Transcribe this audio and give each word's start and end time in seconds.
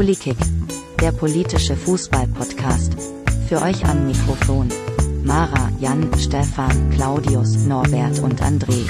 Polikick, 0.00 0.38
der 0.98 1.12
politische 1.12 1.76
Fußball-Podcast. 1.76 2.94
Für 3.50 3.60
euch 3.60 3.84
am 3.84 4.06
Mikrofon. 4.06 4.70
Mara, 5.24 5.70
Jan, 5.78 6.10
Stefan, 6.18 6.88
Claudius, 6.88 7.66
Norbert 7.66 8.18
und 8.20 8.40
André. 8.40 8.86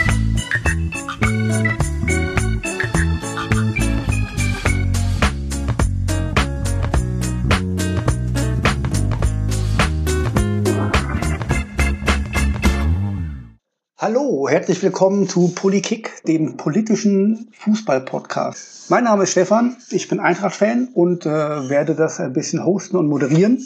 Herzlich 14.51 14.83
willkommen 14.83 15.29
zu 15.29 15.55
Polikick, 15.55 16.25
dem 16.25 16.57
politischen 16.57 17.47
Fußball-Podcast. 17.53 18.91
Mein 18.91 19.05
Name 19.05 19.23
ist 19.23 19.31
Stefan, 19.31 19.77
ich 19.93 20.09
bin 20.09 20.19
Eintracht-Fan 20.19 20.89
und 20.93 21.25
äh, 21.25 21.29
werde 21.29 21.95
das 21.95 22.19
ein 22.19 22.33
bisschen 22.33 22.65
hosten 22.65 22.97
und 22.97 23.07
moderieren. 23.07 23.65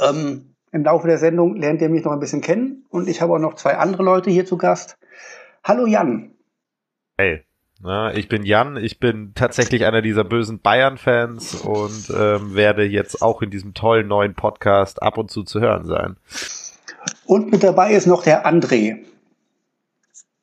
Ähm, 0.00 0.54
Im 0.72 0.84
Laufe 0.84 1.08
der 1.08 1.18
Sendung 1.18 1.56
lernt 1.56 1.82
ihr 1.82 1.90
mich 1.90 2.04
noch 2.04 2.12
ein 2.12 2.20
bisschen 2.20 2.40
kennen 2.40 2.86
und 2.88 3.06
ich 3.06 3.20
habe 3.20 3.34
auch 3.34 3.38
noch 3.38 3.52
zwei 3.56 3.76
andere 3.76 4.02
Leute 4.02 4.30
hier 4.30 4.46
zu 4.46 4.56
Gast. 4.56 4.96
Hallo 5.62 5.84
Jan. 5.86 6.30
Hey. 7.18 7.42
Na, 7.82 8.14
ich 8.14 8.30
bin 8.30 8.44
Jan, 8.44 8.78
ich 8.78 8.98
bin 8.98 9.32
tatsächlich 9.34 9.84
einer 9.84 10.00
dieser 10.00 10.24
bösen 10.24 10.60
Bayern-Fans 10.60 11.56
und 11.56 12.10
ähm, 12.18 12.54
werde 12.54 12.84
jetzt 12.84 13.20
auch 13.20 13.42
in 13.42 13.50
diesem 13.50 13.74
tollen 13.74 14.08
neuen 14.08 14.34
Podcast 14.34 15.02
ab 15.02 15.18
und 15.18 15.30
zu 15.30 15.42
zu 15.42 15.60
hören 15.60 15.84
sein. 15.84 16.16
Und 17.26 17.52
mit 17.52 17.62
dabei 17.62 17.92
ist 17.92 18.06
noch 18.06 18.22
der 18.22 18.46
André. 18.46 19.11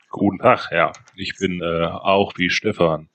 Guten 0.10 0.40
Tag, 0.40 0.70
ja. 0.72 0.92
Ich 1.16 1.38
bin 1.38 1.62
äh, 1.62 1.86
auch 1.86 2.34
wie 2.38 2.50
Stefan 2.50 3.10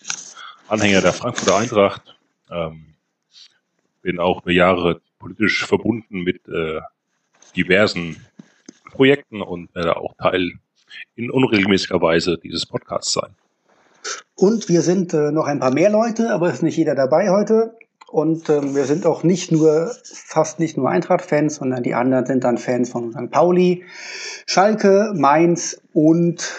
Anhänger 0.69 1.01
der 1.01 1.13
Frankfurter 1.13 1.59
Eintracht. 1.59 2.17
Ähm, 2.51 2.95
bin 4.01 4.21
auch 4.21 4.43
über 4.43 4.53
Jahre 4.53 5.01
politisch 5.19 5.67
verbunden 5.67 6.23
mit 6.23 6.47
äh, 6.49 6.81
diversen 7.57 8.25
Projekten 8.93 9.43
und 9.43 9.75
werde 9.75 9.97
auch 9.97 10.15
Teil 10.17 10.53
in 11.17 11.33
unregelmäßiger 11.33 12.01
Weise 12.01 12.39
dieses 12.39 12.65
Podcasts 12.65 13.13
sein. 13.13 13.35
Und 14.37 14.69
wir 14.69 14.83
sind 14.83 15.13
äh, 15.15 15.33
noch 15.33 15.47
ein 15.47 15.59
paar 15.59 15.73
mehr 15.73 15.91
Leute, 15.91 16.31
aber 16.31 16.49
es 16.49 16.55
ist 16.55 16.63
nicht 16.63 16.77
jeder 16.77 16.95
dabei 16.95 17.31
heute. 17.31 17.77
Und 18.09 18.49
ähm, 18.49 18.77
wir 18.77 18.85
sind 18.85 19.05
auch 19.05 19.25
nicht 19.25 19.51
nur, 19.51 19.91
fast 20.05 20.61
nicht 20.61 20.77
nur 20.77 20.89
Eintracht-Fans, 20.89 21.57
sondern 21.57 21.83
die 21.83 21.95
anderen 21.95 22.27
sind 22.27 22.45
dann 22.45 22.59
Fans 22.59 22.91
von 22.91 23.11
St. 23.11 23.33
Pauli, 23.33 23.83
Schalke, 24.47 25.13
Mainz 25.17 25.83
und 25.93 26.53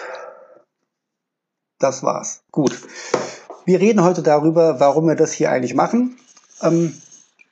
das 1.78 2.02
war's. 2.02 2.42
Gut. 2.50 2.78
Wir 3.64 3.80
reden 3.80 4.02
heute 4.02 4.22
darüber, 4.22 4.80
warum 4.80 5.08
wir 5.08 5.16
das 5.16 5.32
hier 5.32 5.50
eigentlich 5.50 5.74
machen, 5.74 6.16
ähm, 6.62 6.94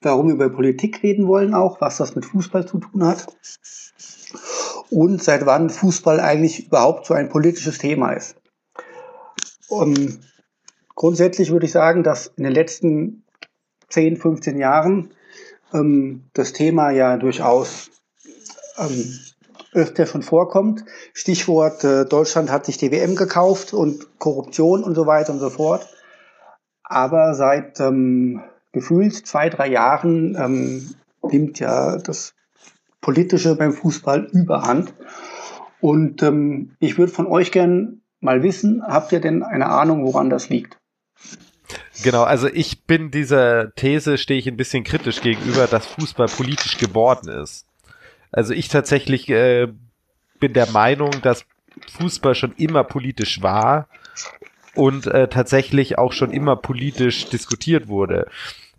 warum 0.01 0.29
wir 0.29 0.35
über 0.35 0.49
Politik 0.49 1.03
reden 1.03 1.27
wollen 1.27 1.55
auch, 1.55 1.81
was 1.81 1.97
das 1.97 2.15
mit 2.15 2.25
Fußball 2.25 2.67
zu 2.67 2.79
tun 2.79 3.05
hat 3.05 3.27
und 4.91 5.23
seit 5.23 5.47
wann 5.47 5.71
Fußball 5.71 6.21
eigentlich 6.21 6.67
überhaupt 6.67 7.07
so 7.07 7.15
ein 7.15 7.29
politisches 7.29 7.79
Thema 7.79 8.13
ist. 8.13 8.37
Ähm, 9.71 10.21
grundsätzlich 10.95 11.51
würde 11.51 11.67
ich 11.67 11.73
sagen, 11.73 12.03
dass 12.03 12.29
in 12.37 12.45
den 12.45 12.53
letzten 12.53 13.25
10, 13.89 14.17
15 14.17 14.59
Jahren 14.59 15.11
ähm, 15.73 16.25
das 16.33 16.53
Thema 16.53 16.91
ja 16.91 17.17
durchaus 17.17 17.91
ähm, 18.79 19.19
öfter 19.75 20.07
schon 20.07 20.23
vorkommt. 20.23 20.85
Stichwort 21.13 21.85
äh, 21.85 22.05
Deutschland 22.05 22.51
hat 22.51 22.67
sich 22.67 22.79
die 22.79 22.91
WM 22.91 23.17
gekauft 23.17 23.75
und 23.75 24.19
Korruption 24.19 24.83
und 24.83 24.95
so 24.95 25.07
weiter 25.07 25.33
und 25.33 25.41
so 25.41 25.51
fort. 25.51 25.87
Aber 26.83 27.35
seit 27.35 27.81
ähm, 27.81 28.43
gefühlt 28.73 29.15
zwei, 29.27 29.49
drei 29.49 29.69
Jahren 29.69 30.37
ähm, 30.39 30.95
nimmt 31.23 31.59
ja 31.61 31.99
das 31.99 32.35
Politische 33.01 33.57
beim 33.57 33.73
Fußball 33.73 34.29
überhand. 34.33 34.95
Und 35.81 36.23
ähm, 36.23 36.77
ich 36.79 36.97
würde 36.99 37.13
von 37.13 37.27
euch 37.27 37.53
gern 37.53 38.01
mal 38.21 38.43
wissen, 38.43 38.83
habt 38.87 39.13
ihr 39.13 39.21
denn 39.21 39.43
eine 39.43 39.67
Ahnung, 39.67 40.05
woran 40.05 40.31
das 40.31 40.49
liegt? 40.49 40.79
Genau, 42.03 42.23
also 42.25 42.49
ich 42.49 42.85
bin 42.85 43.11
dieser 43.11 43.75
These, 43.75 44.19
stehe 44.19 44.39
ich 44.39 44.49
ein 44.49 44.57
bisschen 44.57 44.85
kritisch 44.85 45.21
gegenüber, 45.21 45.67
dass 45.67 45.87
Fußball 45.87 46.29
politisch 46.29 46.79
geworden 46.79 47.29
ist. 47.29 47.67
Also 48.35 48.53
ich 48.53 48.69
tatsächlich 48.69 49.31
äh, 49.31 49.69
bin 50.41 50.55
der 50.55 50.69
Meinung, 50.71 51.13
dass 51.23 51.47
Fußball 51.93 52.35
schon 52.35 52.53
immer 52.57 52.83
politisch 52.83 53.43
war 53.43 53.89
und 54.75 55.07
äh, 55.07 55.29
tatsächlich 55.29 55.99
auch 55.99 56.13
schon 56.13 56.33
immer 56.33 56.57
politisch 56.57 57.29
diskutiert 57.29 57.87
wurde. 57.87 58.27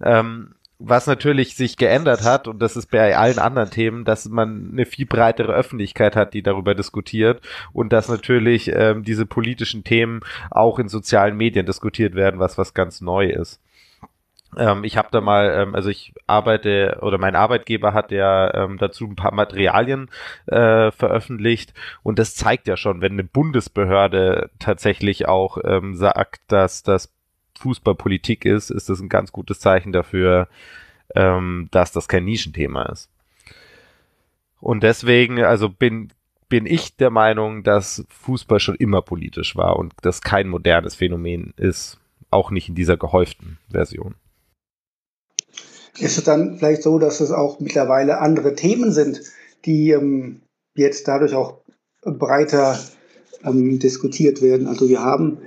Ähm, 0.03 0.55
was 0.77 1.07
natürlich 1.07 1.55
sich 1.55 1.77
geändert 1.77 2.23
hat, 2.23 2.49
und 2.49 2.59
das 2.59 2.75
ist 2.75 2.91
bei 2.91 3.15
allen 3.15 3.39
anderen 3.39 3.69
Themen, 3.69 4.03
dass 4.03 4.27
man 4.27 4.71
eine 4.73 4.85
viel 4.85 5.05
breitere 5.05 5.53
Öffentlichkeit 5.53 6.17
hat, 6.17 6.33
die 6.33 6.43
darüber 6.43 6.75
diskutiert 6.75 7.41
und 7.71 7.93
dass 7.93 8.09
natürlich 8.09 8.69
ähm, 8.73 9.03
diese 9.03 9.25
politischen 9.25 9.85
Themen 9.85 10.19
auch 10.51 10.79
in 10.79 10.89
sozialen 10.89 11.37
Medien 11.37 11.65
diskutiert 11.65 12.13
werden, 12.13 12.41
was 12.41 12.57
was 12.57 12.73
ganz 12.73 12.99
neu 12.99 13.29
ist. 13.29 13.61
Ähm, 14.57 14.83
ich 14.83 14.97
habe 14.97 15.09
da 15.11 15.21
mal, 15.21 15.51
ähm, 15.53 15.75
also 15.75 15.89
ich 15.89 16.13
arbeite 16.27 16.99
oder 17.01 17.17
mein 17.17 17.35
Arbeitgeber 17.35 17.93
hat 17.93 18.11
ja 18.11 18.53
ähm, 18.53 18.77
dazu 18.77 19.05
ein 19.05 19.15
paar 19.15 19.33
Materialien 19.33 20.09
äh, 20.47 20.91
veröffentlicht 20.91 21.73
und 22.03 22.19
das 22.19 22.35
zeigt 22.35 22.67
ja 22.67 22.77
schon, 22.77 23.01
wenn 23.01 23.13
eine 23.13 23.23
Bundesbehörde 23.23 24.49
tatsächlich 24.59 25.27
auch 25.27 25.57
ähm, 25.63 25.95
sagt, 25.95 26.41
dass 26.47 26.83
das 26.83 27.13
Fußballpolitik 27.59 28.45
ist, 28.45 28.69
ist 28.69 28.89
das 28.89 28.99
ein 28.99 29.09
ganz 29.09 29.31
gutes 29.31 29.59
Zeichen 29.59 29.91
dafür, 29.91 30.47
ähm, 31.15 31.69
dass 31.71 31.91
das 31.91 32.07
kein 32.07 32.25
Nischenthema 32.25 32.83
ist. 32.83 33.09
Und 34.59 34.83
deswegen, 34.83 35.43
also 35.43 35.69
bin 35.69 36.11
bin 36.47 36.65
ich 36.65 36.95
der 36.95 37.09
Meinung, 37.09 37.63
dass 37.63 38.05
Fußball 38.09 38.59
schon 38.59 38.75
immer 38.75 39.01
politisch 39.01 39.55
war 39.55 39.77
und 39.77 39.93
das 40.01 40.21
kein 40.21 40.47
modernes 40.47 40.95
Phänomen 40.95 41.53
ist, 41.57 41.99
auch 42.29 42.51
nicht 42.51 42.69
in 42.69 42.75
dieser 42.75 42.97
gehäuften 42.97 43.57
Version. 43.69 44.15
Ist 45.97 46.17
es 46.17 46.23
dann 46.23 46.57
vielleicht 46.57 46.83
so, 46.83 46.99
dass 46.99 47.21
es 47.21 47.31
auch 47.31 47.59
mittlerweile 47.59 48.19
andere 48.19 48.55
Themen 48.55 48.91
sind, 48.91 49.21
die 49.65 49.91
ähm, 49.91 50.41
jetzt 50.75 51.07
dadurch 51.07 51.33
auch 51.33 51.59
breiter 52.03 52.77
ähm, 53.43 53.79
diskutiert 53.79 54.41
werden? 54.41 54.67
Also 54.67 54.89
wir 54.89 55.01
haben 55.01 55.37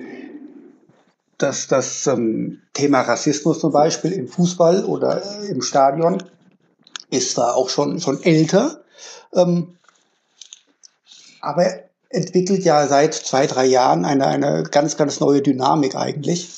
das, 1.36 1.68
das 1.68 2.06
ähm, 2.06 2.60
Thema 2.72 3.02
Rassismus 3.02 3.60
zum 3.60 3.72
Beispiel 3.72 4.12
im 4.12 4.26
Fußball 4.26 4.84
oder 4.84 5.22
im 5.48 5.62
Stadion 5.62 6.22
ist 7.10 7.32
zwar 7.32 7.54
auch 7.54 7.68
schon, 7.68 8.00
schon 8.00 8.22
älter, 8.22 8.82
ähm, 9.34 9.74
aber 11.40 11.66
entwickelt 12.10 12.64
ja 12.64 12.86
seit 12.86 13.14
zwei, 13.14 13.46
drei 13.46 13.66
Jahren 13.66 14.04
eine, 14.04 14.26
eine 14.26 14.64
ganz, 14.64 14.96
ganz 14.96 15.20
neue 15.20 15.42
Dynamik 15.42 15.94
eigentlich, 15.94 16.50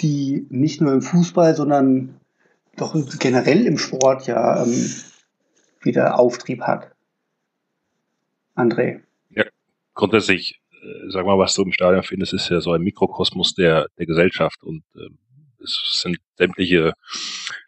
die 0.00 0.46
nicht 0.50 0.80
nur 0.80 0.92
im 0.92 1.02
Fußball, 1.02 1.54
sondern 1.54 2.18
doch 2.76 2.94
generell 3.18 3.66
im 3.66 3.78
Sport 3.78 4.26
ja 4.26 4.62
ähm, 4.62 4.90
wieder 5.80 6.18
Auftrieb 6.18 6.62
hat. 6.62 6.92
André. 8.54 9.02
Ja, 9.30 9.44
grundsätzlich, 9.94 10.60
äh, 10.72 11.10
sag 11.10 11.26
mal, 11.26 11.38
was 11.38 11.54
du 11.54 11.62
im 11.62 11.72
Stadion 11.72 12.02
findest, 12.02 12.32
ist 12.32 12.48
ja 12.48 12.60
so 12.60 12.72
ein 12.72 12.82
Mikrokosmos 12.82 13.54
der, 13.54 13.88
der 13.98 14.06
Gesellschaft 14.06 14.62
und 14.62 14.82
äh, 14.94 15.08
es 15.62 16.00
sind 16.02 16.18
sämtliche 16.36 16.92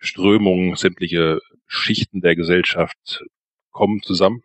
Strömungen, 0.01 0.77
sämtliche 0.77 1.41
Schichten 1.67 2.21
der 2.21 2.37
Gesellschaft 2.37 3.25
kommen 3.71 4.03
zusammen, 4.03 4.43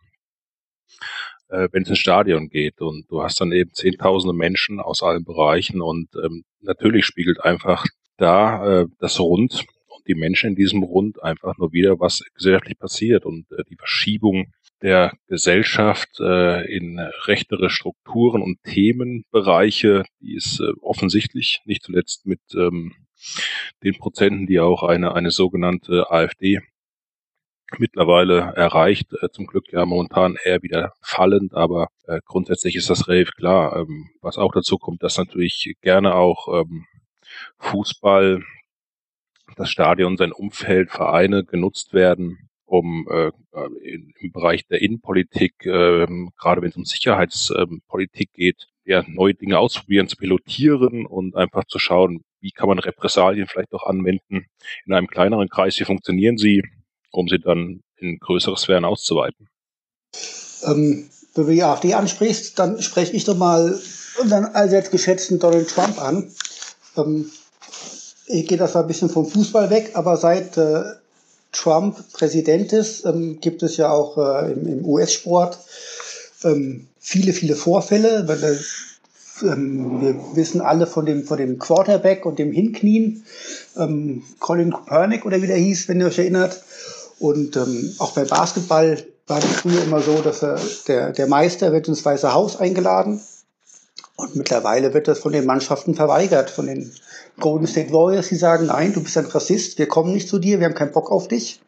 äh, 1.49 1.69
wenn 1.71 1.83
es 1.83 1.89
ins 1.89 1.99
Stadion 1.99 2.49
geht. 2.49 2.81
Und 2.81 3.09
du 3.09 3.23
hast 3.23 3.39
dann 3.41 3.51
eben 3.51 3.73
zehntausende 3.73 4.35
Menschen 4.35 4.79
aus 4.79 5.03
allen 5.03 5.23
Bereichen 5.23 5.81
und 5.81 6.09
ähm, 6.15 6.43
natürlich 6.61 7.05
spiegelt 7.05 7.43
einfach 7.43 7.85
da 8.17 8.81
äh, 8.81 8.85
das 8.99 9.19
Rund 9.19 9.65
die 10.07 10.15
Menschen 10.15 10.51
in 10.51 10.55
diesem 10.55 10.83
Rund 10.83 11.21
einfach 11.23 11.57
nur 11.57 11.71
wieder, 11.71 11.99
was 11.99 12.23
gesellschaftlich 12.35 12.77
passiert 12.77 13.25
und 13.25 13.51
äh, 13.51 13.63
die 13.69 13.75
Verschiebung 13.75 14.51
der 14.81 15.13
Gesellschaft 15.27 16.19
äh, 16.19 16.65
in 16.65 16.99
rechtere 16.99 17.69
Strukturen 17.69 18.41
und 18.41 18.61
Themenbereiche, 18.63 20.03
die 20.19 20.35
ist 20.35 20.59
äh, 20.59 20.73
offensichtlich, 20.81 21.61
nicht 21.65 21.83
zuletzt 21.83 22.25
mit 22.25 22.41
ähm, 22.53 22.93
den 23.83 23.97
Prozenten, 23.97 24.45
die 24.45 24.59
auch 24.59 24.83
eine, 24.83 25.15
eine 25.15 25.31
sogenannte 25.31 26.11
AfD 26.11 26.59
mittlerweile 27.79 28.53
erreicht. 28.55 29.13
Äh, 29.21 29.29
zum 29.29 29.47
Glück 29.47 29.71
ja 29.71 29.85
momentan 29.85 30.35
eher 30.43 30.61
wieder 30.61 30.93
fallend, 31.01 31.53
aber 31.53 31.87
äh, 32.05 32.19
grundsätzlich 32.25 32.75
ist 32.75 32.89
das 32.89 33.07
relativ 33.07 33.31
klar. 33.31 33.77
Ähm, 33.77 34.09
was 34.21 34.37
auch 34.37 34.51
dazu 34.51 34.77
kommt, 34.77 35.01
dass 35.01 35.17
natürlich 35.17 35.75
gerne 35.81 36.15
auch 36.15 36.47
ähm, 36.61 36.85
Fußball 37.57 38.43
das 39.55 39.69
Stadion, 39.69 40.17
sein 40.17 40.31
Umfeld, 40.31 40.91
Vereine 40.91 41.43
genutzt 41.43 41.93
werden, 41.93 42.49
um 42.65 43.07
äh, 43.09 43.31
in, 43.83 44.13
im 44.19 44.31
Bereich 44.31 44.65
der 44.67 44.81
Innenpolitik, 44.81 45.65
äh, 45.65 46.07
gerade 46.39 46.61
wenn 46.61 46.69
es 46.69 46.75
um 46.75 46.85
Sicherheitspolitik 46.85 48.33
geht, 48.33 48.67
ja, 48.85 49.03
neue 49.07 49.33
Dinge 49.33 49.59
ausprobieren, 49.59 50.07
zu 50.07 50.17
pilotieren 50.17 51.05
und 51.05 51.35
einfach 51.35 51.65
zu 51.65 51.79
schauen, 51.79 52.21
wie 52.41 52.51
kann 52.51 52.67
man 52.67 52.79
Repressalien 52.79 53.47
vielleicht 53.47 53.73
auch 53.73 53.85
anwenden 53.85 54.47
in 54.85 54.93
einem 54.93 55.07
kleineren 55.07 55.49
Kreis, 55.49 55.79
wie 55.79 55.85
funktionieren 55.85 56.37
sie, 56.37 56.63
um 57.11 57.27
sie 57.27 57.39
dann 57.39 57.81
in 57.97 58.19
größere 58.19 58.57
Sphären 58.57 58.85
auszuweiten. 58.85 59.47
Ähm, 60.65 61.09
wenn 61.35 61.45
du 61.45 61.51
die 61.51 61.63
AfD 61.63 61.93
ansprichst, 61.93 62.59
dann 62.59 62.81
spreche 62.81 63.13
ich 63.13 63.23
doch 63.23 63.37
mal 63.37 63.79
unseren 64.21 64.45
allseits 64.45 64.91
geschätzten 64.91 65.39
Donald 65.39 65.69
Trump 65.69 65.99
an. 65.99 66.31
Ähm, 66.97 67.31
ich 68.25 68.47
gehe 68.47 68.57
das 68.57 68.73
mal 68.73 68.81
ein 68.81 68.87
bisschen 68.87 69.09
vom 69.09 69.25
Fußball 69.25 69.69
weg, 69.69 69.91
aber 69.93 70.17
seit 70.17 70.57
äh, 70.57 70.83
Trump 71.51 71.97
Präsident 72.13 72.73
ist, 72.73 73.05
ähm, 73.05 73.39
gibt 73.39 73.63
es 73.63 73.77
ja 73.77 73.91
auch 73.91 74.17
äh, 74.17 74.51
im, 74.51 74.67
im 74.67 74.85
US-Sport 74.85 75.59
ähm, 76.43 76.87
viele, 76.99 77.33
viele 77.33 77.55
Vorfälle. 77.55 78.27
Weil, 78.27 78.43
äh, 78.43 78.57
ähm, 79.45 80.01
wir 80.01 80.15
wissen 80.35 80.61
alle 80.61 80.87
von 80.87 81.05
dem, 81.05 81.23
von 81.23 81.37
dem 81.37 81.59
Quarterback 81.59 82.25
und 82.25 82.39
dem 82.39 82.51
Hinknien, 82.51 83.23
ähm, 83.77 84.23
Colin 84.39 84.71
Kaepernick 84.71 85.25
oder 85.25 85.41
wie 85.41 85.47
der 85.47 85.57
hieß, 85.57 85.87
wenn 85.87 85.99
ihr 85.99 86.07
euch 86.07 86.19
erinnert. 86.19 86.63
Und 87.19 87.55
ähm, 87.55 87.93
auch 87.99 88.11
beim 88.11 88.27
Basketball 88.27 88.97
war 89.27 89.37
es 89.37 89.45
früher 89.45 89.83
immer 89.83 90.01
so, 90.01 90.21
dass 90.21 90.43
er, 90.43 90.59
der, 90.87 91.11
der 91.11 91.27
Meister 91.27 91.71
wird 91.71 91.87
ins 91.87 92.03
Weiße 92.03 92.33
Haus 92.33 92.57
eingeladen 92.57 93.21
und 94.15 94.35
mittlerweile 94.35 94.93
wird 94.93 95.07
das 95.07 95.19
von 95.19 95.33
den 95.33 95.45
Mannschaften 95.45 95.95
verweigert, 95.95 96.49
von 96.49 96.67
den 96.67 96.91
Golden 97.39 97.67
State 97.67 97.91
Warriors, 97.91 98.29
die 98.29 98.35
sagen, 98.35 98.67
nein, 98.67 98.93
du 98.93 99.01
bist 99.01 99.17
ein 99.17 99.25
Rassist, 99.25 99.79
wir 99.79 99.87
kommen 99.87 100.13
nicht 100.13 100.29
zu 100.29 100.39
dir, 100.39 100.59
wir 100.59 100.67
haben 100.67 100.75
keinen 100.75 100.91
Bock 100.91 101.11
auf 101.11 101.27
dich. 101.27 101.61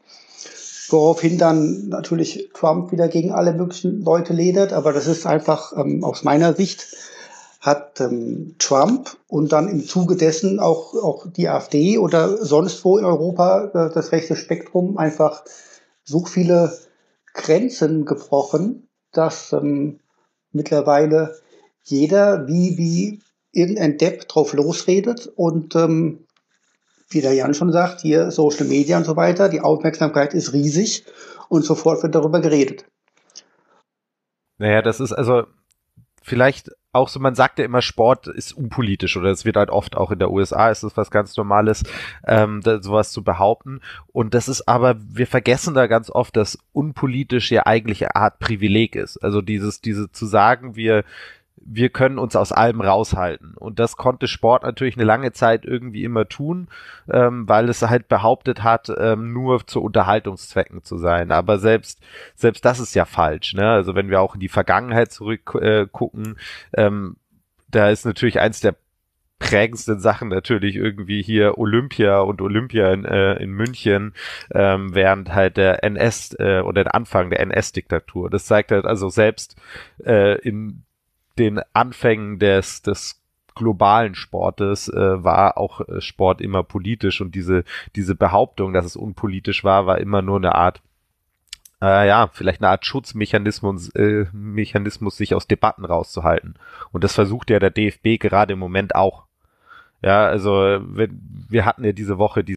Woraufhin 0.89 1.39
dann 1.39 1.89
natürlich 1.89 2.49
Trump 2.53 2.91
wieder 2.91 3.07
gegen 3.07 3.31
alle 3.31 3.53
möglichen 3.53 4.03
Leute 4.03 4.33
ledert, 4.33 4.71
aber 4.71 4.93
das 4.93 5.07
ist 5.07 5.25
einfach 5.25 5.73
ähm, 5.75 6.03
aus 6.03 6.23
meiner 6.23 6.53
Sicht 6.53 6.95
hat 7.65 7.99
ähm, 7.99 8.55
Trump 8.59 9.17
und 9.27 9.51
dann 9.51 9.67
im 9.67 9.83
Zuge 9.83 10.15
dessen 10.15 10.59
auch, 10.59 10.93
auch 10.93 11.25
die 11.31 11.49
AfD 11.49 11.97
oder 11.97 12.45
sonst 12.45 12.85
wo 12.85 12.99
in 12.99 13.05
Europa 13.05 13.71
äh, 13.73 13.89
das 13.91 14.11
rechte 14.11 14.35
Spektrum 14.35 14.99
einfach 14.99 15.43
so 16.03 16.25
viele 16.25 16.77
Grenzen 17.33 18.05
gebrochen, 18.05 18.87
dass 19.11 19.51
ähm, 19.51 19.99
mittlerweile 20.51 21.39
jeder 21.85 22.47
wie, 22.47 22.77
wie 22.77 23.19
irgendein 23.51 23.97
Depp 23.97 24.27
drauf 24.27 24.53
losredet 24.53 25.31
und 25.35 25.75
ähm, 25.75 26.25
wie 27.09 27.21
der 27.21 27.33
Jan 27.33 27.53
schon 27.53 27.71
sagt, 27.71 28.01
hier 28.01 28.31
Social 28.31 28.65
Media 28.65 28.97
und 28.97 29.05
so 29.05 29.15
weiter, 29.15 29.47
die 29.47 29.61
Aufmerksamkeit 29.61 30.33
ist 30.33 30.53
riesig 30.53 31.05
und 31.49 31.63
sofort 31.63 32.03
wird 32.03 32.15
darüber 32.15 32.41
geredet. 32.41 32.85
Naja, 34.57 34.81
das 34.81 34.99
ist 34.99 35.13
also 35.13 35.43
vielleicht 36.21 36.71
auch 36.91 37.09
so, 37.09 37.19
man 37.19 37.35
sagt 37.35 37.59
ja 37.59 37.65
immer, 37.65 37.81
Sport 37.81 38.27
ist 38.27 38.53
unpolitisch 38.53 39.17
oder 39.17 39.29
es 39.29 39.43
wird 39.43 39.57
halt 39.57 39.69
oft 39.69 39.97
auch 39.97 40.11
in 40.11 40.19
der 40.19 40.31
USA 40.31 40.69
ist 40.69 40.81
es 40.83 40.95
was 40.95 41.11
ganz 41.11 41.35
Normales, 41.35 41.83
ähm, 42.25 42.61
da, 42.63 42.81
sowas 42.81 43.11
zu 43.11 43.21
behaupten. 43.21 43.81
Und 44.07 44.33
das 44.33 44.47
ist 44.47 44.67
aber, 44.67 44.95
wir 44.97 45.27
vergessen 45.27 45.73
da 45.73 45.87
ganz 45.87 46.09
oft, 46.09 46.37
dass 46.37 46.57
unpolitisch 46.71 47.51
ja 47.51 47.65
eigentlich 47.65 48.01
eine 48.01 48.15
Art 48.15 48.39
Privileg 48.39 48.95
ist. 48.95 49.17
Also 49.17 49.41
dieses, 49.41 49.81
diese 49.81 50.09
zu 50.11 50.25
sagen, 50.25 50.77
wir 50.77 51.03
wir 51.57 51.89
können 51.89 52.19
uns 52.19 52.35
aus 52.35 52.51
allem 52.51 52.81
raushalten. 52.81 53.55
Und 53.55 53.79
das 53.79 53.97
konnte 53.97 54.27
Sport 54.27 54.63
natürlich 54.63 54.95
eine 54.95 55.05
lange 55.05 55.31
Zeit 55.31 55.65
irgendwie 55.65 56.03
immer 56.03 56.27
tun, 56.27 56.67
ähm, 57.11 57.47
weil 57.49 57.69
es 57.69 57.81
halt 57.81 58.07
behauptet 58.07 58.63
hat, 58.63 58.91
ähm, 58.97 59.33
nur 59.33 59.65
zu 59.65 59.81
Unterhaltungszwecken 59.81 60.83
zu 60.83 60.97
sein. 60.97 61.31
Aber 61.31 61.57
selbst, 61.57 62.01
selbst 62.35 62.65
das 62.65 62.79
ist 62.79 62.93
ja 62.93 63.05
falsch. 63.05 63.53
Ne? 63.53 63.67
Also 63.67 63.95
wenn 63.95 64.09
wir 64.09 64.21
auch 64.21 64.35
in 64.35 64.39
die 64.39 64.49
Vergangenheit 64.49 65.11
zurückgucken, 65.11 66.37
äh, 66.71 66.85
ähm, 66.85 67.17
da 67.67 67.89
ist 67.89 68.05
natürlich 68.05 68.39
eins 68.39 68.59
der 68.59 68.75
prägendsten 69.39 69.99
Sachen 69.99 70.29
natürlich 70.29 70.75
irgendwie 70.75 71.21
hier 71.21 71.57
Olympia 71.57 72.19
und 72.19 72.41
Olympia 72.41 72.93
in, 72.93 73.03
äh, 73.03 73.35
in 73.35 73.51
München 73.51 74.13
ähm, 74.53 74.95
während 74.95 75.33
halt 75.33 75.57
der 75.57 75.83
NS 75.83 76.35
äh, 76.39 76.61
oder 76.61 76.85
der 76.85 76.95
Anfang 76.95 77.29
der 77.29 77.41
NS-Diktatur. 77.41 78.29
Das 78.29 78.45
zeigt 78.45 78.71
halt 78.71 78.85
also 78.85 79.09
selbst 79.09 79.57
äh, 80.05 80.39
in 80.39 80.84
den 81.37 81.61
Anfängen 81.73 82.39
des, 82.39 82.81
des 82.81 83.21
globalen 83.55 84.15
Sportes 84.15 84.89
äh, 84.89 85.23
war 85.23 85.57
auch 85.57 85.81
äh, 85.81 86.01
Sport 86.01 86.41
immer 86.41 86.63
politisch 86.63 87.21
und 87.21 87.35
diese, 87.35 87.63
diese 87.95 88.15
Behauptung, 88.15 88.73
dass 88.73 88.85
es 88.85 88.95
unpolitisch 88.95 89.63
war, 89.63 89.85
war 89.85 89.97
immer 89.99 90.21
nur 90.21 90.37
eine 90.37 90.55
Art 90.55 90.81
äh, 91.81 92.07
ja, 92.07 92.29
vielleicht 92.31 92.61
eine 92.61 92.69
Art 92.69 92.85
Schutzmechanismus, 92.85 93.89
äh, 93.95 94.25
Mechanismus, 94.31 95.17
sich 95.17 95.35
aus 95.35 95.47
Debatten 95.47 95.85
rauszuhalten. 95.85 96.55
Und 96.91 97.03
das 97.03 97.13
versucht 97.13 97.49
ja 97.49 97.59
der 97.59 97.69
DFB 97.69 98.19
gerade 98.19 98.53
im 98.53 98.59
Moment 98.59 98.95
auch. 98.95 99.25
Ja, 100.01 100.25
also 100.25 100.51
wir, 100.51 101.09
wir 101.49 101.65
hatten 101.65 101.83
ja 101.83 101.91
diese 101.91 102.17
Woche 102.17 102.43
die 102.43 102.54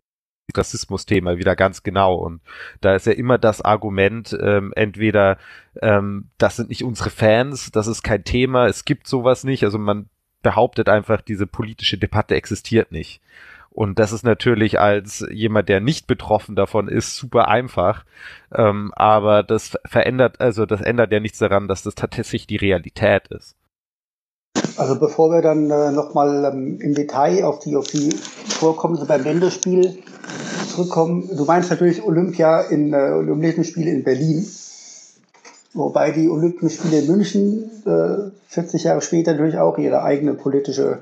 Rassismus-Thema 0.58 1.38
wieder 1.38 1.56
ganz 1.56 1.82
genau. 1.82 2.16
Und 2.16 2.40
da 2.80 2.94
ist 2.94 3.06
ja 3.06 3.12
immer 3.12 3.38
das 3.38 3.62
Argument, 3.62 4.36
ähm, 4.40 4.72
entweder 4.76 5.38
ähm, 5.80 6.28
das 6.36 6.56
sind 6.56 6.68
nicht 6.68 6.84
unsere 6.84 7.10
Fans, 7.10 7.70
das 7.70 7.86
ist 7.86 8.02
kein 8.02 8.24
Thema, 8.24 8.66
es 8.66 8.84
gibt 8.84 9.06
sowas 9.06 9.44
nicht. 9.44 9.64
Also 9.64 9.78
man 9.78 10.08
behauptet 10.42 10.88
einfach, 10.88 11.22
diese 11.22 11.46
politische 11.46 11.98
Debatte 11.98 12.34
existiert 12.34 12.92
nicht. 12.92 13.20
Und 13.70 13.98
das 14.00 14.12
ist 14.12 14.24
natürlich 14.24 14.80
als 14.80 15.24
jemand, 15.30 15.68
der 15.68 15.80
nicht 15.80 16.06
betroffen 16.08 16.56
davon 16.56 16.88
ist, 16.88 17.16
super 17.16 17.48
einfach. 17.48 18.04
Ähm, 18.52 18.92
aber 18.96 19.44
das 19.44 19.78
verändert, 19.84 20.40
also 20.40 20.66
das 20.66 20.80
ändert 20.80 21.12
ja 21.12 21.20
nichts 21.20 21.38
daran, 21.38 21.68
dass 21.68 21.84
das 21.84 21.94
tatsächlich 21.94 22.46
die 22.48 22.56
Realität 22.56 23.28
ist. 23.28 23.56
Also 24.76 24.98
bevor 24.98 25.30
wir 25.30 25.42
dann 25.42 25.70
äh, 25.70 25.90
nochmal 25.90 26.52
ähm, 26.52 26.78
im 26.80 26.94
Detail 26.94 27.44
auf 27.44 27.58
die, 27.60 27.76
auf 27.76 27.86
die 27.86 28.10
Vorkommnisse 28.48 29.06
beim 29.06 29.24
Länderspiel 29.24 29.98
zurückkommen, 30.68 31.28
du 31.36 31.44
meinst 31.44 31.70
natürlich 31.70 32.02
Olympia 32.02 32.60
in 32.62 32.92
äh, 32.92 32.96
Olympischen 32.96 33.64
Spiele 33.64 33.90
in 33.90 34.04
Berlin. 34.04 34.46
Wobei 35.74 36.12
die 36.12 36.28
Olympischen 36.28 36.70
Spiele 36.70 37.00
in 37.00 37.06
München 37.06 37.70
äh, 37.86 38.30
40 38.48 38.84
Jahre 38.84 39.02
später 39.02 39.32
natürlich 39.32 39.58
auch 39.58 39.78
ihre 39.78 40.02
eigene 40.02 40.34
politische 40.34 41.00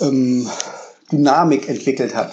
ähm, 0.00 0.48
Dynamik 1.10 1.68
entwickelt 1.68 2.14
hat. 2.14 2.32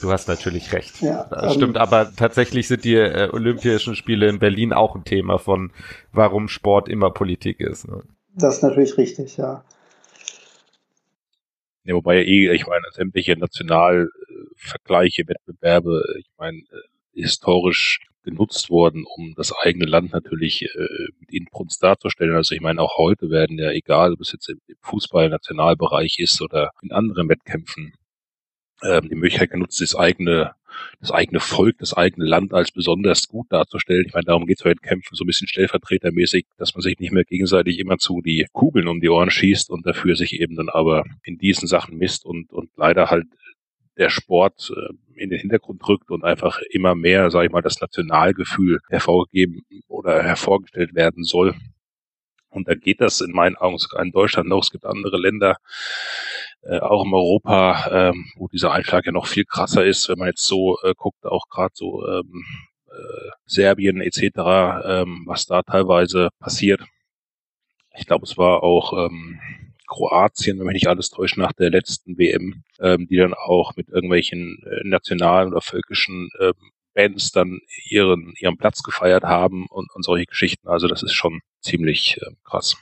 Du 0.00 0.10
hast 0.10 0.26
natürlich 0.26 0.72
recht. 0.72 1.00
Ja, 1.00 1.26
das 1.30 1.52
ähm, 1.54 1.58
stimmt, 1.60 1.76
aber 1.78 2.12
tatsächlich 2.14 2.66
sind 2.66 2.84
die 2.84 2.96
äh, 2.96 3.30
Olympischen 3.32 3.94
Spiele 3.94 4.28
in 4.28 4.40
Berlin 4.40 4.72
auch 4.72 4.96
ein 4.96 5.04
Thema 5.04 5.38
von, 5.38 5.70
warum 6.12 6.48
Sport 6.48 6.88
immer 6.88 7.10
Politik 7.10 7.60
ist. 7.60 7.86
Ne? 7.86 8.02
Das 8.34 8.56
ist 8.56 8.62
natürlich 8.62 8.96
richtig, 8.96 9.36
ja. 9.36 9.64
Ja, 11.84 11.94
wobei 11.94 12.24
eh, 12.24 12.52
ich 12.52 12.66
meine, 12.66 12.84
sämtliche 12.92 13.36
Nationalvergleiche, 13.36 15.26
Wettbewerbe, 15.26 16.02
ich 16.18 16.30
meine, 16.38 16.58
äh, 16.58 17.20
historisch 17.20 18.00
genutzt 18.22 18.70
worden, 18.70 19.04
um 19.04 19.34
das 19.36 19.52
eigene 19.52 19.84
Land 19.86 20.12
natürlich 20.12 20.62
äh, 20.62 21.08
mit 21.18 21.32
Inbrunst 21.32 21.82
darzustellen. 21.82 22.36
Also 22.36 22.54
ich 22.54 22.60
meine, 22.60 22.80
auch 22.80 22.96
heute 22.98 23.30
werden 23.30 23.58
ja, 23.58 23.70
egal 23.72 24.12
ob 24.12 24.20
es 24.20 24.32
jetzt 24.32 24.48
im 24.48 24.60
Fußball-Nationalbereich 24.80 26.18
ist 26.18 26.40
oder 26.40 26.70
in 26.82 26.92
anderen 26.92 27.28
Wettkämpfen, 27.28 27.94
ähm, 28.82 29.08
die 29.08 29.16
Möglichkeit 29.16 29.50
genutzt, 29.50 29.80
das 29.80 29.96
eigene, 29.96 30.52
das 31.00 31.10
eigene 31.10 31.40
Volk, 31.40 31.78
das 31.78 31.94
eigene 31.94 32.26
Land 32.26 32.52
als 32.52 32.70
besonders 32.70 33.28
gut 33.28 33.46
darzustellen. 33.50 34.04
Ich 34.06 34.14
meine, 34.14 34.24
darum 34.24 34.46
geht 34.46 34.58
es 34.58 34.64
bei 34.64 34.72
den 34.72 34.80
Kämpfen 34.80 35.14
so 35.14 35.24
ein 35.24 35.26
bisschen 35.26 35.48
stellvertretermäßig, 35.48 36.46
dass 36.58 36.74
man 36.74 36.82
sich 36.82 36.98
nicht 36.98 37.12
mehr 37.12 37.24
gegenseitig 37.24 37.78
immer 37.78 37.98
zu 37.98 38.20
die 38.20 38.46
Kugeln 38.52 38.88
um 38.88 39.00
die 39.00 39.08
Ohren 39.08 39.30
schießt 39.30 39.70
und 39.70 39.86
dafür 39.86 40.16
sich 40.16 40.40
eben 40.40 40.56
dann 40.56 40.68
aber 40.68 41.04
in 41.24 41.38
diesen 41.38 41.68
Sachen 41.68 41.96
misst 41.96 42.24
und, 42.24 42.52
und 42.52 42.70
leider 42.76 43.10
halt 43.10 43.26
der 43.96 44.10
Sport 44.10 44.72
äh, 44.74 45.20
in 45.22 45.30
den 45.30 45.38
Hintergrund 45.38 45.86
rückt 45.88 46.10
und 46.10 46.24
einfach 46.24 46.60
immer 46.70 46.94
mehr, 46.94 47.30
sage 47.30 47.46
ich 47.46 47.52
mal, 47.52 47.62
das 47.62 47.80
Nationalgefühl 47.80 48.80
hervorgegeben 48.88 49.62
oder 49.88 50.22
hervorgestellt 50.22 50.94
werden 50.94 51.24
soll. 51.24 51.54
Und 52.48 52.68
da 52.68 52.74
geht 52.74 53.00
das 53.00 53.20
in 53.20 53.32
meinen 53.32 53.56
Augen 53.56 53.78
sogar 53.78 54.02
in 54.04 54.12
Deutschland 54.12 54.48
noch. 54.48 54.62
Es 54.62 54.70
gibt 54.70 54.84
andere 54.84 55.18
Länder, 55.18 55.56
äh, 56.62 56.78
auch 56.78 57.04
in 57.04 57.12
Europa, 57.12 58.10
ähm, 58.10 58.26
wo 58.36 58.48
dieser 58.48 58.72
Einschlag 58.72 59.06
ja 59.06 59.12
noch 59.12 59.26
viel 59.26 59.44
krasser 59.44 59.84
ist, 59.84 60.08
wenn 60.08 60.18
man 60.18 60.28
jetzt 60.28 60.46
so 60.46 60.78
äh, 60.82 60.94
guckt, 60.96 61.24
auch 61.26 61.48
gerade 61.48 61.72
so 61.74 62.06
ähm, 62.06 62.44
äh, 62.88 63.30
Serbien 63.46 64.00
etc., 64.00 64.22
ähm, 64.84 65.24
was 65.26 65.46
da 65.46 65.62
teilweise 65.62 66.28
passiert. 66.38 66.82
Ich 67.96 68.06
glaube, 68.06 68.24
es 68.24 68.38
war 68.38 68.62
auch 68.62 68.92
ähm, 69.06 69.40
Kroatien, 69.86 70.58
wenn 70.58 70.66
mich 70.66 70.74
nicht 70.74 70.88
alles 70.88 71.10
täuscht, 71.10 71.36
nach 71.36 71.52
der 71.52 71.70
letzten 71.70 72.16
WM, 72.16 72.62
ähm, 72.80 73.06
die 73.08 73.16
dann 73.16 73.34
auch 73.34 73.76
mit 73.76 73.88
irgendwelchen 73.88 74.62
äh, 74.64 74.88
nationalen 74.88 75.52
oder 75.52 75.60
völkischen 75.60 76.30
ähm, 76.40 76.54
Bands 76.94 77.30
dann 77.32 77.60
ihren, 77.88 78.34
ihren 78.38 78.56
Platz 78.56 78.82
gefeiert 78.82 79.24
haben 79.24 79.66
und, 79.68 79.90
und 79.94 80.02
solche 80.04 80.26
Geschichten. 80.26 80.68
Also 80.68 80.88
das 80.88 81.02
ist 81.02 81.14
schon 81.14 81.40
ziemlich 81.60 82.18
äh, 82.20 82.30
krass. 82.44 82.76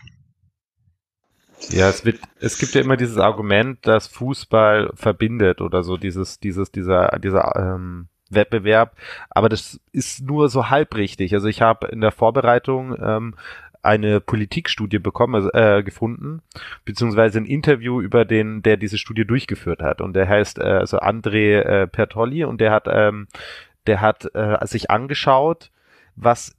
Ja, 1.69 1.89
es 1.89 2.05
wird, 2.05 2.19
es 2.41 2.59
gibt 2.59 2.75
ja 2.75 2.81
immer 2.81 2.97
dieses 2.97 3.19
Argument, 3.19 3.87
dass 3.87 4.09
Fußball 4.09 4.91
verbindet 4.95 5.61
oder 5.61 5.83
so 5.83 5.97
dieses, 5.97 6.41
dieses, 6.41 6.73
dieser, 6.73 7.19
dieser 7.19 7.55
ähm, 7.57 8.09
Wettbewerb, 8.31 8.97
aber 9.29 9.49
das 9.49 9.81
ist 9.93 10.23
nur 10.23 10.49
so 10.49 10.71
halb 10.71 10.95
richtig. 10.95 11.35
Also 11.35 11.49
ich 11.49 11.63
habe 11.63 11.89
in 11.89 12.01
der 12.01 12.13
Vorbereitung 12.13 12.97
ähm, 13.01 13.35
eine 13.83 14.21
Politikstudie 14.21 14.99
bekommen, 14.99 15.49
äh, 15.53 15.83
gefunden, 15.83 16.43
beziehungsweise 16.85 17.39
ein 17.39 17.47
Interview 17.47 18.01
über 18.01 18.25
den, 18.25 18.63
der 18.63 18.77
diese 18.77 18.99
Studie 18.99 19.25
durchgeführt 19.25 19.83
hat. 19.83 20.01
Und 20.01 20.15
der 20.15 20.29
heißt 20.29 20.59
äh, 20.59 20.63
also 20.63 20.99
André 20.99 21.61
äh, 21.61 21.87
Pertolli 21.87 22.45
und 22.45 22.61
der 22.61 22.73
hat, 22.73 22.87
ähm, 22.89 23.27
der 23.87 24.01
hat 24.01 24.29
äh, 24.35 24.65
sich 24.67 24.91
angeschaut, 24.91 25.71
was 26.15 26.55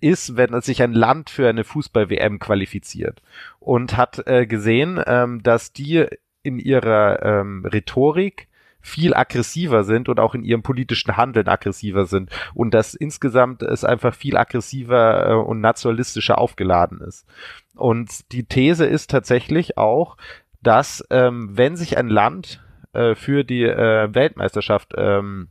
ist, 0.00 0.36
wenn 0.36 0.60
sich 0.60 0.82
ein 0.82 0.92
Land 0.92 1.30
für 1.30 1.48
eine 1.48 1.64
Fußball-WM 1.64 2.38
qualifiziert 2.38 3.22
und 3.58 3.96
hat 3.96 4.26
äh, 4.26 4.46
gesehen, 4.46 5.02
ähm, 5.06 5.42
dass 5.42 5.72
die 5.72 6.06
in 6.42 6.58
ihrer 6.58 7.22
ähm, 7.22 7.64
Rhetorik 7.66 8.48
viel 8.80 9.12
aggressiver 9.14 9.84
sind 9.84 10.08
und 10.08 10.20
auch 10.20 10.34
in 10.34 10.44
ihrem 10.44 10.62
politischen 10.62 11.16
Handeln 11.16 11.48
aggressiver 11.48 12.06
sind 12.06 12.30
und 12.54 12.72
dass 12.72 12.94
insgesamt 12.94 13.62
es 13.62 13.84
einfach 13.84 14.14
viel 14.14 14.36
aggressiver 14.36 15.28
äh, 15.28 15.34
und 15.34 15.60
nationalistischer 15.60 16.38
aufgeladen 16.38 17.00
ist. 17.00 17.26
Und 17.74 18.32
die 18.32 18.44
These 18.44 18.86
ist 18.86 19.10
tatsächlich 19.10 19.76
auch, 19.76 20.16
dass 20.62 21.04
ähm, 21.10 21.50
wenn 21.56 21.76
sich 21.76 21.98
ein 21.98 22.08
Land 22.08 22.62
äh, 22.92 23.14
für 23.14 23.44
die 23.44 23.64
äh, 23.64 24.14
Weltmeisterschaft 24.14 24.94
ähm, 24.96 25.48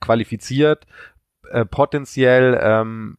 qualifiziert, 0.00 0.86
äh, 1.50 1.64
potenziell 1.64 2.58
ähm, 2.62 3.16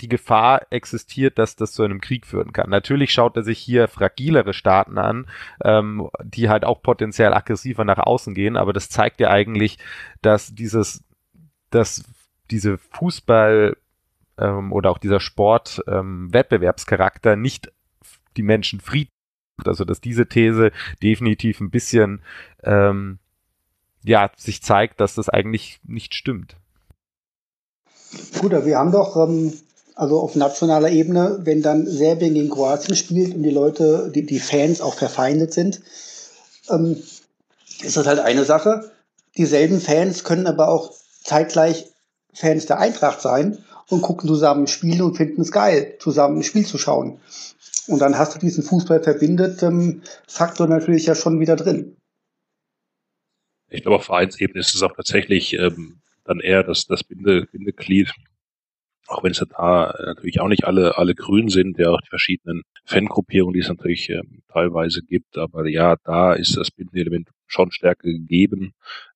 die 0.00 0.08
Gefahr 0.08 0.66
existiert, 0.70 1.38
dass 1.38 1.56
das 1.56 1.72
zu 1.72 1.82
einem 1.82 2.00
Krieg 2.00 2.26
führen 2.26 2.52
kann. 2.52 2.70
Natürlich 2.70 3.12
schaut 3.12 3.36
er 3.36 3.42
sich 3.42 3.58
hier 3.58 3.88
fragilere 3.88 4.54
Staaten 4.54 4.98
an, 4.98 5.26
ähm, 5.62 6.08
die 6.22 6.48
halt 6.48 6.64
auch 6.64 6.82
potenziell 6.82 7.32
aggressiver 7.34 7.84
nach 7.84 7.98
außen 7.98 8.34
gehen, 8.34 8.56
aber 8.56 8.72
das 8.72 8.88
zeigt 8.88 9.20
ja 9.20 9.30
eigentlich, 9.30 9.78
dass 10.22 10.54
dieses, 10.54 11.04
dass 11.70 12.04
diese 12.50 12.78
Fußball 12.78 13.76
ähm, 14.38 14.72
oder 14.72 14.90
auch 14.90 14.98
dieser 14.98 15.20
Sport 15.20 15.82
ähm, 15.86 16.30
nicht 17.36 17.72
die 18.36 18.42
Menschen 18.42 18.80
frieden. 18.80 19.10
Also 19.64 19.84
dass 19.84 20.00
diese 20.00 20.26
These 20.26 20.72
definitiv 21.02 21.60
ein 21.60 21.70
bisschen 21.70 22.22
ähm, 22.62 23.18
ja 24.02 24.30
sich 24.36 24.62
zeigt, 24.62 25.00
dass 25.00 25.14
das 25.14 25.28
eigentlich 25.28 25.80
nicht 25.84 26.14
stimmt. 26.14 26.56
Gut, 28.40 28.52
wir 28.52 28.78
haben 28.78 28.90
doch 28.90 29.16
ähm, 29.16 29.52
also 30.00 30.18
auf 30.18 30.34
nationaler 30.34 30.88
Ebene, 30.88 31.40
wenn 31.42 31.60
dann 31.60 31.86
Serbien 31.86 32.32
gegen 32.32 32.48
Kroatien 32.48 32.96
spielt 32.96 33.34
und 33.34 33.42
die 33.42 33.50
Leute, 33.50 34.10
die, 34.14 34.24
die 34.24 34.38
Fans 34.38 34.80
auch 34.80 34.94
verfeindet 34.94 35.52
sind, 35.52 35.82
ähm, 36.70 36.96
ist 37.82 37.98
das 37.98 38.06
halt 38.06 38.18
eine 38.18 38.46
Sache. 38.46 38.92
Dieselben 39.36 39.78
Fans 39.78 40.24
können 40.24 40.46
aber 40.46 40.68
auch 40.68 40.94
zeitgleich 41.22 41.84
Fans 42.32 42.64
der 42.64 42.78
Eintracht 42.78 43.20
sein 43.20 43.58
und 43.90 44.00
gucken 44.00 44.26
zusammen 44.26 44.68
Spiele 44.68 45.04
und 45.04 45.18
finden 45.18 45.42
es 45.42 45.52
geil, 45.52 45.96
zusammen 45.98 46.38
ein 46.38 46.44
Spiel 46.44 46.64
zu 46.64 46.78
schauen. 46.78 47.20
Und 47.86 47.98
dann 47.98 48.16
hast 48.16 48.34
du 48.34 48.38
diesen 48.38 48.64
Fußball 48.64 49.02
verbindet 49.02 49.62
ähm, 49.62 50.00
Faktor 50.26 50.66
natürlich 50.66 51.04
ja 51.04 51.14
schon 51.14 51.40
wieder 51.40 51.56
drin. 51.56 51.98
Ich 53.68 53.82
glaube, 53.82 53.96
auf 53.96 54.04
Vereinsebene 54.04 54.60
ist 54.60 54.74
es 54.74 54.82
auch 54.82 54.96
tatsächlich 54.96 55.52
ähm, 55.52 56.00
dann 56.24 56.40
eher 56.40 56.62
das, 56.62 56.86
das 56.86 57.04
Binde, 57.04 57.46
Bindeglied 57.52 58.10
auch 59.10 59.24
wenn 59.24 59.32
es 59.32 59.44
da 59.56 59.94
natürlich 60.06 60.40
auch 60.40 60.48
nicht 60.48 60.64
alle, 60.64 60.96
alle 60.96 61.14
grün 61.14 61.48
sind, 61.48 61.78
ja 61.78 61.90
auch 61.90 62.00
die 62.00 62.08
verschiedenen 62.08 62.62
Fangruppierungen, 62.84 63.54
die 63.54 63.60
es 63.60 63.68
natürlich 63.68 64.08
äh, 64.08 64.22
teilweise 64.52 65.02
gibt, 65.02 65.36
aber 65.36 65.68
ja, 65.68 65.96
da 66.04 66.32
ist 66.32 66.56
das 66.56 66.70
Bindenelement 66.70 67.28
schon 67.46 67.72
stärker 67.72 68.08
gegeben. 68.08 68.72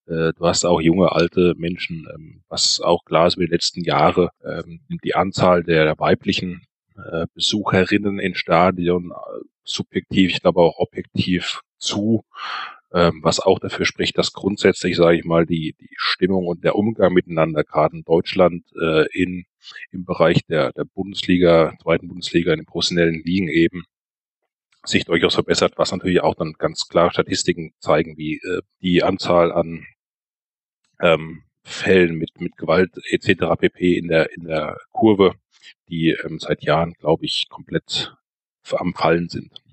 Äh, 0.07 0.33
du 0.37 0.47
hast 0.47 0.65
auch 0.65 0.81
junge, 0.81 1.13
alte 1.13 1.55
Menschen, 1.57 2.07
ähm, 2.13 2.43
was 2.49 2.81
auch 2.81 3.05
klar 3.05 3.29
ist 3.29 3.37
über 3.37 3.47
die 3.47 3.53
letzten 3.53 3.85
Jahre, 3.85 4.31
ähm, 4.45 4.81
die 5.05 5.15
Anzahl 5.15 5.63
der 5.63 5.99
weiblichen 5.99 6.63
äh, 6.97 7.27
Besucherinnen 7.35 8.19
in 8.19 8.35
Stadion 8.35 9.13
äh, 9.13 9.45
subjektiv, 9.63 10.31
ich 10.31 10.43
glaube 10.43 10.61
auch 10.61 10.79
objektiv 10.79 11.63
zu 11.79 12.25
ähm, 12.95 13.21
was 13.23 13.41
auch 13.41 13.59
dafür 13.59 13.87
spricht, 13.87 14.17
dass 14.19 14.33
grundsätzlich, 14.33 14.97
sage 14.97 15.19
ich 15.19 15.25
mal, 15.25 15.47
die, 15.47 15.75
die 15.81 15.91
Stimmung 15.97 16.47
und 16.47 16.63
der 16.63 16.77
Umgang 16.77 17.13
miteinander 17.13 17.65
gerade 17.65 17.97
in 17.97 18.05
Deutschland 18.05 18.65
äh, 18.81 19.07
in, 19.13 19.47
im 19.91 20.05
Bereich 20.05 20.47
der, 20.47 20.73
der 20.73 20.85
Bundesliga, 20.85 21.75
zweiten 21.83 22.07
Bundesliga, 22.07 22.53
in 22.53 22.61
den 22.61 22.67
professionellen 22.67 23.21
Ligen 23.25 23.49
eben 23.49 23.83
sich 24.85 25.05
durchaus 25.07 25.35
verbessert, 25.35 25.75
was 25.77 25.91
natürlich 25.91 26.21
auch 26.21 26.37
dann 26.37 26.53
ganz 26.53 26.87
klare 26.87 27.11
Statistiken 27.11 27.73
zeigen, 27.81 28.17
wie 28.17 28.37
äh, 28.37 28.61
die 28.81 29.03
Anzahl 29.03 29.51
an 29.51 29.85
ähm, 31.01 31.43
Fällen 31.65 32.15
mit, 32.15 32.41
mit 32.41 32.57
Gewalt 32.57 32.93
etc. 33.11 33.59
pp. 33.59 33.99
in 33.99 34.07
der, 34.07 34.31
in 34.37 34.45
der 34.45 34.79
Kurve, 34.93 35.35
die 35.89 36.11
ähm, 36.11 36.39
seit 36.39 36.63
Jahren, 36.63 36.93
glaube 36.93 37.25
ich, 37.25 37.49
komplett 37.49 38.15
am 38.71 38.95
Fallen 38.95 39.29
sind. 39.29 39.64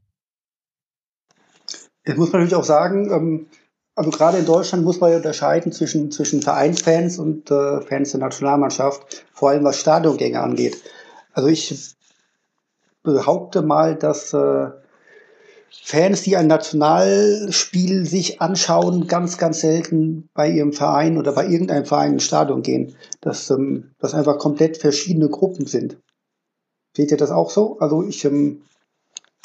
Jetzt 2.05 2.17
muss 2.17 2.31
man 2.31 2.41
natürlich 2.41 2.55
auch 2.55 2.63
sagen, 2.63 3.12
ähm, 3.12 3.48
also 3.96 4.10
gerade 4.10 4.38
in 4.38 4.46
Deutschland 4.46 4.84
muss 4.84 5.00
man 5.00 5.12
ja 5.12 5.17
unterscheiden 5.17 5.72
zwischen, 5.72 6.12
zwischen 6.12 6.41
Vereinsfans 6.41 7.20
und 7.20 7.51
äh, 7.51 7.81
Fans 7.81 8.12
der 8.12 8.22
Nationalmannschaft, 8.22 9.25
vor 9.34 9.50
allem 9.50 9.63
was 9.63 9.79
Stadiongänge 9.79 10.39
angeht. 10.39 10.81
Also 11.34 11.50
ich 11.50 11.96
behaupte 13.03 13.62
mal, 13.62 13.96
dass 13.96 14.34
äh, 14.34 14.70
Fans, 15.84 16.22
die 16.24 16.36
ein 16.36 16.48
Nationalspiel 16.48 18.05
sich 18.05 18.41
anschauen, 18.41 19.08
ganz, 19.08 19.38
ganz 19.38 19.62
selten 19.62 20.29
bei 20.34 20.50
ihrem 20.50 20.74
Verein 20.74 21.17
oder 21.17 21.31
bei 21.31 21.46
irgendeinem 21.48 21.86
Verein 21.86 22.13
ins 22.13 22.24
Stadion 22.24 22.62
gehen. 22.62 22.96
Dass 23.22 23.50
ähm, 23.50 23.91
das 24.00 24.13
einfach 24.13 24.38
komplett 24.38 24.77
verschiedene 24.77 25.29
Gruppen 25.29 25.65
sind. 25.65 25.98
Seht 26.96 27.12
ihr 27.12 27.17
das 27.17 27.31
auch 27.31 27.50
so? 27.50 27.79
Also 27.79 28.03
ich 28.03 28.25
ähm, 28.25 28.63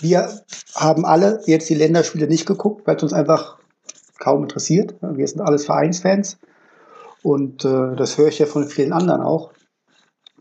wir 0.01 0.43
haben 0.75 1.05
alle 1.05 1.41
jetzt 1.47 1.69
die 1.71 1.75
Länderspiele 1.75 2.27
nicht 2.27 2.47
geguckt, 2.47 2.87
weil 2.87 2.97
es 2.97 3.03
uns 3.03 3.13
einfach 3.13 3.59
kaum 4.19 4.43
interessiert. 4.43 4.95
Wir 5.01 5.27
sind 5.27 5.41
alles 5.41 5.67
Vereinsfans 5.67 6.39
und 7.23 7.65
äh, 7.65 7.97
das 7.97 8.19
höre 8.19 8.29
ich 8.29 8.39
ja 8.39 8.47
von 8.47 8.67
vielen 8.69 8.93
anderen 8.93 9.23
auch. 9.23 9.53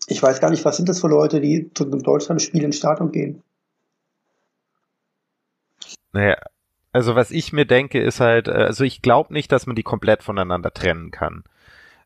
Ich 0.08 0.22
weiß 0.22 0.40
gar 0.40 0.52
nicht, 0.52 0.66
was 0.66 0.78
sind 0.78 0.90
das 0.90 1.00
für 1.02 1.08
Leute, 1.08 1.42
die 1.42 1.72
zu 1.74 1.86
einem 1.86 2.04
Deutschlandspiel 2.04 2.64
ins 2.64 2.78
Stadion 2.78 3.12
gehen. 3.12 3.42
Naja, 6.12 6.38
also 6.92 7.16
was 7.16 7.32
ich 7.32 7.52
mir 7.52 7.66
denke, 7.66 8.02
ist 8.02 8.20
halt, 8.20 8.48
äh, 8.48 8.52
also 8.52 8.84
ich 8.84 9.02
glaube 9.02 9.34
nicht, 9.34 9.52
dass 9.52 9.68
man 9.68 9.76
die 9.76 9.84
komplett 9.84 10.24
voneinander 10.24 10.74
trennen 10.74 11.12
kann 11.12 11.44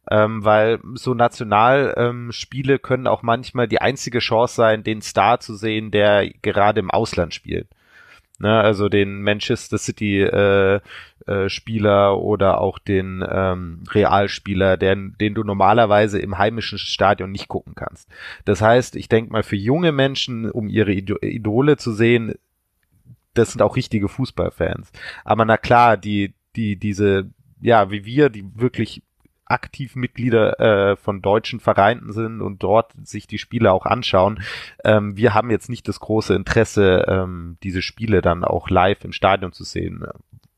ähm, 0.09 0.43
weil 0.43 0.79
so 0.95 1.13
Nationalspiele 1.13 2.73
ähm, 2.73 2.81
können 2.81 3.07
auch 3.07 3.21
manchmal 3.21 3.67
die 3.67 3.81
einzige 3.81 4.19
Chance 4.19 4.55
sein, 4.55 4.83
den 4.83 5.01
Star 5.01 5.39
zu 5.39 5.55
sehen, 5.55 5.91
der 5.91 6.29
gerade 6.41 6.79
im 6.79 6.91
Ausland 6.91 7.33
spielt. 7.33 7.67
Ne, 8.41 8.57
also 8.57 8.87
den 8.87 9.21
Manchester 9.21 9.77
City 9.77 10.21
äh, 10.21 10.79
äh, 11.27 11.49
Spieler 11.49 12.17
oder 12.19 12.61
auch 12.61 12.79
den 12.79 13.21
ähm, 13.29 13.83
Realspieler, 13.91 14.77
den, 14.77 15.13
den 15.19 15.33
du 15.33 15.43
normalerweise 15.43 16.19
im 16.19 16.37
heimischen 16.37 16.77
Stadion 16.77 17.33
nicht 17.33 17.49
gucken 17.49 17.75
kannst. 17.75 18.07
Das 18.45 18.61
heißt, 18.61 18.95
ich 18.95 19.09
denke 19.09 19.33
mal 19.33 19.43
für 19.43 19.57
junge 19.57 19.91
Menschen, 19.91 20.49
um 20.49 20.69
ihre 20.69 20.93
Idole 20.93 21.75
zu 21.75 21.91
sehen, 21.91 22.35
das 23.33 23.51
sind 23.51 23.61
auch 23.61 23.75
richtige 23.75 24.07
Fußballfans. 24.07 24.89
Aber 25.25 25.43
na 25.43 25.57
klar, 25.57 25.97
die 25.97 26.33
die 26.55 26.77
diese 26.77 27.29
ja 27.59 27.91
wie 27.91 28.05
wir, 28.05 28.29
die 28.29 28.45
wirklich 28.55 29.03
aktiv 29.49 29.95
Mitglieder 29.95 30.59
äh, 30.59 30.95
von 30.95 31.21
deutschen 31.21 31.59
Vereinen 31.59 32.11
sind 32.11 32.41
und 32.41 32.63
dort 32.63 32.93
sich 33.03 33.27
die 33.27 33.39
Spiele 33.39 33.71
auch 33.71 33.85
anschauen. 33.85 34.41
Ähm, 34.83 35.17
wir 35.17 35.33
haben 35.33 35.51
jetzt 35.51 35.69
nicht 35.69 35.87
das 35.87 35.99
große 35.99 36.33
Interesse, 36.35 37.05
ähm, 37.07 37.57
diese 37.63 37.81
Spiele 37.81 38.21
dann 38.21 38.43
auch 38.43 38.69
live 38.69 39.03
im 39.03 39.11
Stadion 39.11 39.51
zu 39.51 39.63
sehen, 39.63 40.05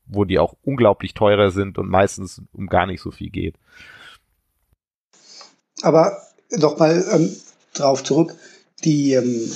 wo 0.06 0.24
die 0.24 0.38
auch 0.38 0.54
unglaublich 0.62 1.14
teurer 1.14 1.50
sind 1.50 1.78
und 1.78 1.88
meistens 1.88 2.42
um 2.52 2.66
gar 2.66 2.86
nicht 2.86 3.00
so 3.00 3.10
viel 3.10 3.30
geht. 3.30 3.56
Aber 5.82 6.18
nochmal 6.50 7.04
ähm, 7.12 7.34
drauf 7.74 8.04
zurück, 8.04 8.34
die, 8.84 9.14
ähm, 9.14 9.50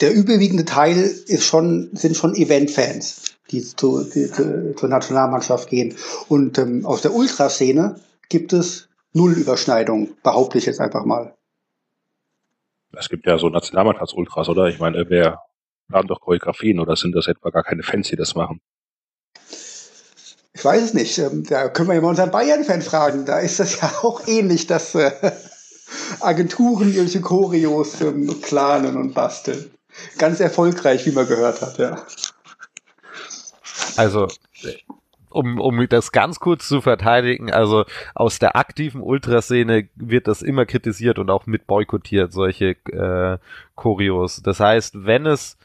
der 0.00 0.12
überwiegende 0.12 0.64
Teil 0.64 0.98
ist 0.98 1.44
schon, 1.44 1.90
sind 1.92 2.16
schon 2.16 2.34
Event-Fans, 2.34 3.36
die, 3.50 3.62
zu, 3.62 4.02
die, 4.04 4.30
die 4.30 4.74
zur 4.74 4.88
Nationalmannschaft 4.88 5.70
gehen. 5.70 5.94
Und 6.28 6.58
ähm, 6.58 6.84
aus 6.84 7.02
der 7.02 7.14
Ultraszene 7.14 8.00
gibt 8.34 8.52
es 8.52 8.88
null 9.12 9.34
Überschneidung, 9.34 10.16
behaupte 10.24 10.58
ich 10.58 10.66
jetzt 10.66 10.80
einfach 10.80 11.04
mal. 11.04 11.36
Es 12.98 13.08
gibt 13.08 13.26
ja 13.26 13.38
so 13.38 13.48
Nationalmannschafts-Ultras, 13.48 14.48
oder? 14.48 14.66
Ich 14.66 14.80
meine, 14.80 15.08
wer 15.08 15.38
plant 15.88 16.10
doch 16.10 16.20
Choreografien 16.20 16.80
oder 16.80 16.96
sind 16.96 17.14
das 17.14 17.28
etwa 17.28 17.50
gar 17.50 17.62
keine 17.62 17.84
Fans, 17.84 18.08
die 18.08 18.16
das 18.16 18.34
machen? 18.34 18.60
Ich 20.52 20.64
weiß 20.64 20.82
es 20.82 20.94
nicht. 20.94 21.16
Ähm, 21.18 21.44
da 21.44 21.68
können 21.68 21.88
wir 21.88 21.94
ja 21.94 22.00
mal 22.00 22.08
unseren 22.08 22.32
Bayern-Fan 22.32 22.82
fragen. 22.82 23.24
Da 23.24 23.38
ist 23.38 23.60
das 23.60 23.80
ja 23.80 23.86
auch 24.02 24.26
ähnlich, 24.26 24.66
dass 24.66 24.96
äh, 24.96 25.12
Agenturen 26.20 26.88
irgendwelche 26.88 27.20
Choreos 27.20 28.00
ähm, 28.00 28.40
planen 28.42 28.96
und 28.96 29.14
basteln. 29.14 29.70
Ganz 30.18 30.40
erfolgreich, 30.40 31.06
wie 31.06 31.12
man 31.12 31.28
gehört 31.28 31.62
hat, 31.62 31.78
ja. 31.78 32.04
Also 33.96 34.26
um, 35.34 35.60
um 35.60 35.86
das 35.88 36.12
ganz 36.12 36.38
kurz 36.38 36.68
zu 36.68 36.80
verteidigen, 36.80 37.52
also 37.52 37.84
aus 38.14 38.38
der 38.38 38.56
aktiven 38.56 39.00
Ultraszene 39.00 39.88
wird 39.96 40.28
das 40.28 40.42
immer 40.42 40.64
kritisiert 40.64 41.18
und 41.18 41.30
auch 41.30 41.46
mit 41.46 41.66
boykottiert, 41.66 42.32
solche 42.32 42.76
äh, 42.92 43.38
Choreos. 43.74 44.42
Das 44.42 44.60
heißt, 44.60 45.04
wenn 45.04 45.26
es 45.26 45.58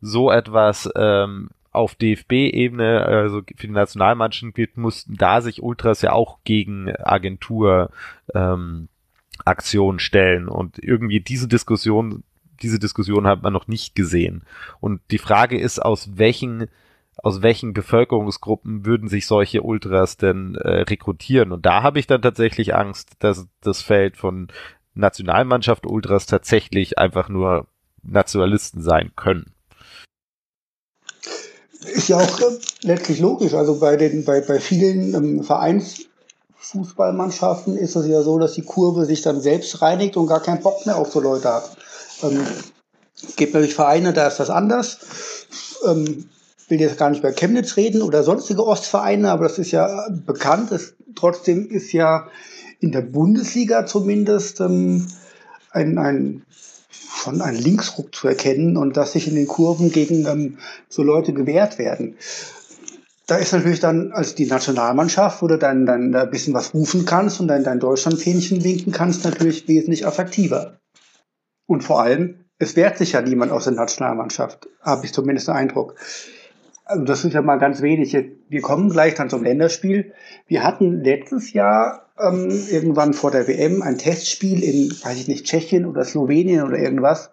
so 0.00 0.30
etwas 0.30 0.90
ähm, 0.94 1.48
auf 1.72 1.94
DFB-Ebene, 1.94 3.04
also 3.04 3.40
für 3.56 3.66
die 3.66 3.72
Nationalmannschaften 3.72 4.52
gibt, 4.52 4.76
mussten 4.76 5.16
da 5.16 5.40
sich 5.40 5.62
Ultras 5.62 6.02
ja 6.02 6.12
auch 6.12 6.38
gegen 6.44 6.94
Agentur 6.96 7.90
ähm, 8.34 8.88
Aktionen 9.44 9.98
stellen. 9.98 10.48
Und 10.48 10.78
irgendwie 10.78 11.20
diese 11.20 11.48
Diskussion, 11.48 12.22
diese 12.62 12.78
Diskussion 12.78 13.26
hat 13.26 13.42
man 13.42 13.52
noch 13.52 13.66
nicht 13.66 13.94
gesehen. 13.94 14.42
Und 14.80 15.00
die 15.10 15.18
Frage 15.18 15.58
ist, 15.58 15.80
aus 15.80 16.10
welchen 16.16 16.68
aus 17.22 17.42
welchen 17.42 17.72
Bevölkerungsgruppen 17.72 18.84
würden 18.84 19.08
sich 19.08 19.26
solche 19.26 19.62
Ultras 19.62 20.16
denn 20.16 20.56
äh, 20.56 20.82
rekrutieren? 20.82 21.52
Und 21.52 21.66
da 21.66 21.82
habe 21.82 21.98
ich 21.98 22.06
dann 22.06 22.22
tatsächlich 22.22 22.74
Angst, 22.74 23.10
dass 23.20 23.46
das 23.60 23.82
Feld 23.82 24.16
von 24.16 24.48
Nationalmannschaft 24.94 25.86
Ultras 25.86 26.26
tatsächlich 26.26 26.98
einfach 26.98 27.28
nur 27.28 27.66
Nationalisten 28.02 28.82
sein 28.82 29.12
können. 29.16 29.52
Ist 31.92 32.08
ja 32.08 32.16
auch 32.16 32.40
äh, 32.40 32.58
letztlich 32.82 33.20
logisch. 33.20 33.54
Also 33.54 33.78
bei 33.78 33.96
den, 33.96 34.24
bei, 34.24 34.40
bei 34.40 34.58
vielen 34.60 35.14
ähm, 35.14 35.42
Vereinsfußballmannschaften 35.42 37.76
ist 37.76 37.96
es 37.96 38.06
ja 38.06 38.22
so, 38.22 38.38
dass 38.38 38.54
die 38.54 38.62
Kurve 38.62 39.04
sich 39.04 39.20
dann 39.22 39.40
selbst 39.40 39.82
reinigt 39.82 40.16
und 40.16 40.26
gar 40.26 40.40
keinen 40.40 40.62
Bock 40.62 40.86
mehr 40.86 40.96
auf 40.96 41.12
so 41.12 41.20
Leute 41.20 41.52
hat. 41.52 41.76
Ähm, 42.22 42.46
es 43.16 43.36
gibt 43.36 43.54
natürlich 43.54 43.74
Vereine, 43.74 44.12
da 44.12 44.26
ist 44.26 44.40
das 44.40 44.50
anders. 44.50 44.98
Ähm, 45.86 46.28
will 46.68 46.80
jetzt 46.80 46.98
gar 46.98 47.10
nicht 47.10 47.20
über 47.20 47.32
Chemnitz 47.32 47.76
reden 47.76 48.02
oder 48.02 48.22
sonstige 48.22 48.66
Ostvereine, 48.66 49.30
aber 49.30 49.44
das 49.44 49.58
ist 49.58 49.70
ja 49.70 50.08
bekannt. 50.10 50.72
Es, 50.72 50.94
trotzdem 51.14 51.68
ist 51.68 51.92
ja 51.92 52.28
in 52.80 52.92
der 52.92 53.02
Bundesliga 53.02 53.86
zumindest 53.86 54.60
ähm, 54.60 55.06
ein, 55.70 55.98
ein 55.98 56.42
schon 57.24 57.40
ein 57.40 57.54
Linksruck 57.54 58.14
zu 58.14 58.28
erkennen 58.28 58.76
und 58.76 58.96
dass 58.96 59.12
sich 59.12 59.28
in 59.28 59.34
den 59.34 59.46
Kurven 59.46 59.90
gegen 59.90 60.26
ähm, 60.26 60.58
so 60.88 61.02
Leute 61.02 61.32
gewehrt 61.32 61.78
werden. 61.78 62.16
Da 63.26 63.36
ist 63.36 63.52
natürlich 63.52 63.80
dann 63.80 64.12
als 64.12 64.34
die 64.34 64.46
Nationalmannschaft, 64.46 65.40
wo 65.40 65.46
du 65.46 65.56
dann, 65.56 65.86
dann 65.86 66.14
ein 66.14 66.30
bisschen 66.30 66.52
was 66.52 66.74
rufen 66.74 67.06
kannst 67.06 67.40
und 67.40 67.48
dann 67.48 67.64
dein 67.64 67.80
Deutschlandfähnchen 67.80 68.62
winken 68.64 68.92
kannst, 68.92 69.24
natürlich 69.24 69.66
wesentlich 69.66 70.06
attraktiver. 70.06 70.78
Und 71.66 71.82
vor 71.82 72.02
allem, 72.02 72.44
es 72.58 72.76
wehrt 72.76 72.98
sich 72.98 73.12
ja 73.12 73.22
niemand 73.22 73.50
aus 73.50 73.64
der 73.64 73.72
Nationalmannschaft, 73.72 74.68
habe 74.82 75.06
ich 75.06 75.14
zumindest 75.14 75.48
den 75.48 75.54
Eindruck. 75.54 75.94
Also 76.84 77.04
das 77.04 77.24
ist 77.24 77.32
ja 77.32 77.42
mal 77.42 77.58
ganz 77.58 77.80
wenig. 77.80 78.16
Wir 78.48 78.60
kommen 78.60 78.90
gleich 78.90 79.14
dann 79.14 79.30
zum 79.30 79.42
Länderspiel. 79.42 80.12
Wir 80.46 80.62
hatten 80.62 81.02
letztes 81.02 81.52
Jahr 81.52 82.10
ähm, 82.18 82.50
irgendwann 82.70 83.14
vor 83.14 83.30
der 83.30 83.48
WM 83.48 83.82
ein 83.82 83.98
Testspiel 83.98 84.62
in, 84.62 84.90
weiß 84.90 85.16
ich 85.16 85.28
nicht, 85.28 85.46
Tschechien 85.46 85.86
oder 85.86 86.04
Slowenien 86.04 86.62
oder 86.62 86.78
irgendwas. 86.78 87.30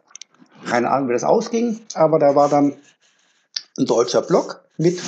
Keine 0.65 0.89
Ahnung, 0.89 1.09
wie 1.09 1.13
das 1.13 1.23
ausging, 1.23 1.79
aber 1.95 2.19
da 2.19 2.35
war 2.35 2.47
dann 2.47 2.73
ein 3.77 3.85
deutscher 3.85 4.21
Block 4.21 4.63
mit 4.77 5.01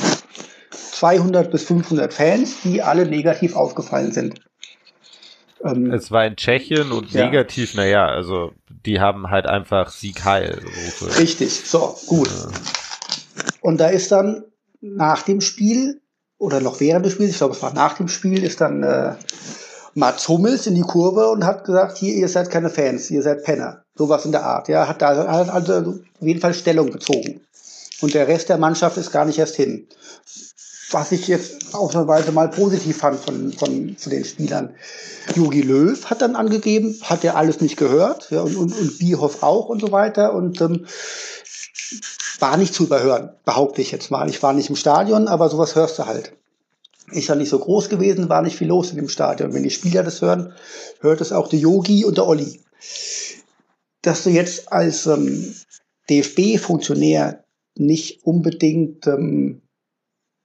200 0.72 1.52
bis 1.52 1.66
500 1.66 2.14
Fans, 2.14 2.62
die 2.64 2.82
alle 2.82 3.06
negativ 3.06 3.56
aufgefallen 3.56 4.12
sind. 4.12 4.42
Ähm, 5.64 5.92
es 5.92 6.12
war 6.12 6.26
in 6.26 6.36
Tschechien 6.36 6.92
und 6.92 7.12
ja. 7.12 7.26
negativ, 7.26 7.76
naja, 7.76 8.06
also 8.06 8.52
die 8.86 9.00
haben 9.00 9.30
halt 9.30 9.46
einfach 9.46 9.90
Sieg 9.90 10.26
Heil. 10.26 10.60
Richtig, 11.18 11.62
so, 11.66 11.96
gut. 12.08 12.28
Ja. 12.28 12.52
Und 13.62 13.80
da 13.80 13.88
ist 13.88 14.12
dann 14.12 14.44
nach 14.82 15.24
dem 15.24 15.42
Spiel 15.42 16.02
oder 16.38 16.60
noch 16.60 16.80
während 16.80 17.06
des 17.06 17.14
Spiels, 17.14 17.32
ich 17.32 17.38
glaube, 17.38 17.56
es 17.56 17.62
war 17.62 17.74
nach 17.74 17.94
dem 17.98 18.08
Spiel, 18.08 18.44
ist 18.44 18.60
dann 18.60 18.84
äh, 18.84 19.16
Mats 19.96 20.28
Hummels 20.28 20.68
in 20.68 20.76
die 20.76 20.82
Kurve 20.82 21.30
und 21.30 21.46
hat 21.46 21.64
gesagt, 21.64 21.98
hier, 21.98 22.14
ihr 22.14 22.28
seid 22.28 22.50
keine 22.50 22.70
Fans, 22.70 23.10
ihr 23.12 23.22
seid 23.22 23.44
Penner. 23.44 23.84
Sowas 23.96 24.26
in 24.26 24.32
der 24.32 24.44
Art. 24.44 24.68
Ja, 24.68 24.88
hat 24.88 25.02
da 25.02 25.16
hat 25.32 25.50
also 25.50 25.74
auf 25.74 26.28
jeden 26.28 26.42
Fall 26.42 26.54
Stellung 26.54 26.92
bezogen. 26.92 27.42
Und 28.02 28.14
der 28.14 28.28
Rest 28.28 28.50
der 28.50 28.58
Mannschaft 28.58 28.98
ist 28.98 29.12
gar 29.12 29.26
nicht 29.26 29.38
erst 29.38 29.56
hin. 29.56 29.88
Was 30.94 31.12
ich 31.12 31.28
jetzt 31.28 31.74
ausnahmsweise 31.74 32.32
mal 32.32 32.50
positiv 32.50 32.98
fand 32.98 33.20
von, 33.20 33.52
von, 33.52 33.96
von 33.98 34.10
den 34.12 34.26
Spielern. 34.26 34.76
Jogi 35.36 35.62
Löw 35.62 36.06
hat 36.06 36.22
dann 36.22 36.36
angegeben, 36.36 36.98
hat 37.02 37.24
er 37.24 37.36
alles 37.36 37.62
nicht 37.62 37.78
gehört, 37.78 38.30
ja, 38.30 38.42
und, 38.42 38.56
und, 38.56 38.74
und 38.74 39.00
Bierhoff 39.00 39.42
auch 39.42 39.70
und 39.70 39.82
so 39.82 39.92
weiter. 39.92 40.34
Und 40.34 40.62
ähm, 40.62 40.86
war 42.40 42.58
nicht 42.58 42.74
zu 42.74 42.84
überhören, 42.84 43.32
behaupte 43.44 43.82
ich 43.82 43.92
jetzt 43.92 44.12
mal. 44.12 44.30
Ich 44.30 44.44
war 44.44 44.54
nicht 44.54 44.70
im 44.70 44.76
Stadion, 44.76 45.28
aber 45.28 45.50
sowas 45.50 45.76
hörst 45.76 46.00
du 46.00 46.06
halt 46.06 46.34
ist 47.12 47.28
ja 47.28 47.36
nicht 47.36 47.50
so 47.50 47.60
groß 47.60 47.90
gewesen, 47.90 48.30
war 48.30 48.42
nicht 48.42 48.58
viel 48.58 48.68
los 48.68 48.92
in 48.92 48.96
dem 48.96 49.10
Stadion. 49.10 49.54
Wenn 49.54 49.64
die 49.64 49.70
Spieler 49.70 50.04
das 50.04 50.22
hören, 50.22 50.54
hört 51.02 51.22
es 51.22 51.32
auch 51.32 51.48
der 51.48 51.60
Yogi 51.60 52.06
und 52.06 52.18
der 52.18 52.28
Olli. 52.28 52.62
Dass 54.02 54.24
du 54.24 54.30
jetzt 54.30 54.72
als 54.72 55.06
ähm, 55.06 55.54
DFB-Funktionär 56.10 57.44
nicht 57.76 58.24
unbedingt 58.24 59.08
ähm, 59.08 59.62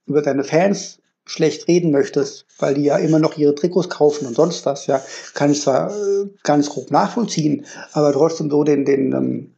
über 0.09 0.21
deine 0.21 0.43
Fans 0.43 0.99
schlecht 1.29 1.67
reden 1.67 1.91
möchtest, 1.91 2.45
weil 2.57 2.73
die 2.73 2.83
ja 2.83 2.97
immer 2.97 3.19
noch 3.19 3.37
ihre 3.37 3.53
Trikots 3.53 3.89
kaufen 3.89 4.25
und 4.25 4.33
sonst 4.35 4.65
was, 4.65 4.87
ja, 4.87 5.01
kann 5.35 5.51
ich 5.51 5.61
zwar 5.61 5.91
äh, 5.91 6.27
ganz 6.43 6.69
grob 6.69 6.89
nachvollziehen, 6.91 7.65
aber 7.93 8.11
trotzdem 8.11 8.49
so 8.49 8.63
den, 8.63 8.83
den, 8.83 9.13
ähm, 9.13 9.53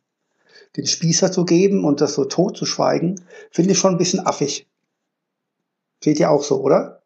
den 0.75 0.85
Spießer 0.85 1.31
zu 1.31 1.45
geben 1.45 1.85
und 1.85 2.01
das 2.01 2.13
so 2.13 2.25
tot 2.25 2.57
zu 2.57 2.65
schweigen, 2.65 3.21
finde 3.51 3.71
ich 3.71 3.77
schon 3.77 3.93
ein 3.93 3.97
bisschen 3.97 4.25
affig. 4.25 4.67
Seht 6.03 6.19
ihr 6.19 6.29
auch 6.29 6.43
so, 6.43 6.61
oder? 6.61 7.03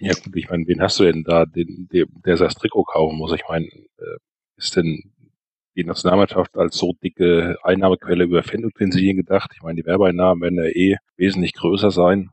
Ja 0.00 0.12
gut, 0.12 0.36
ich 0.36 0.50
meine, 0.50 0.66
wen 0.66 0.82
hast 0.82 0.98
du 0.98 1.04
denn 1.04 1.24
da, 1.24 1.46
den, 1.46 1.88
der, 1.92 2.06
der 2.26 2.36
das 2.36 2.54
Trikot 2.54 2.84
kaufen 2.84 3.16
muss? 3.16 3.32
Ich 3.32 3.44
meine, 3.48 3.66
äh, 3.66 4.18
ist 4.56 4.76
denn 4.76 5.12
die 5.76 5.84
Nationalmannschaft 5.84 6.58
als 6.58 6.76
so 6.76 6.92
dicke 7.02 7.56
Einnahmequelle 7.62 8.24
über 8.24 8.42
Fanutensilien 8.42 9.16
gedacht? 9.16 9.50
Ich 9.54 9.62
meine, 9.62 9.80
die 9.80 9.86
Werbeeinnahmen 9.86 10.42
werden 10.42 10.58
ja 10.58 10.70
eh 10.70 10.96
wesentlich 11.16 11.54
größer 11.54 11.90
sein 11.90 12.30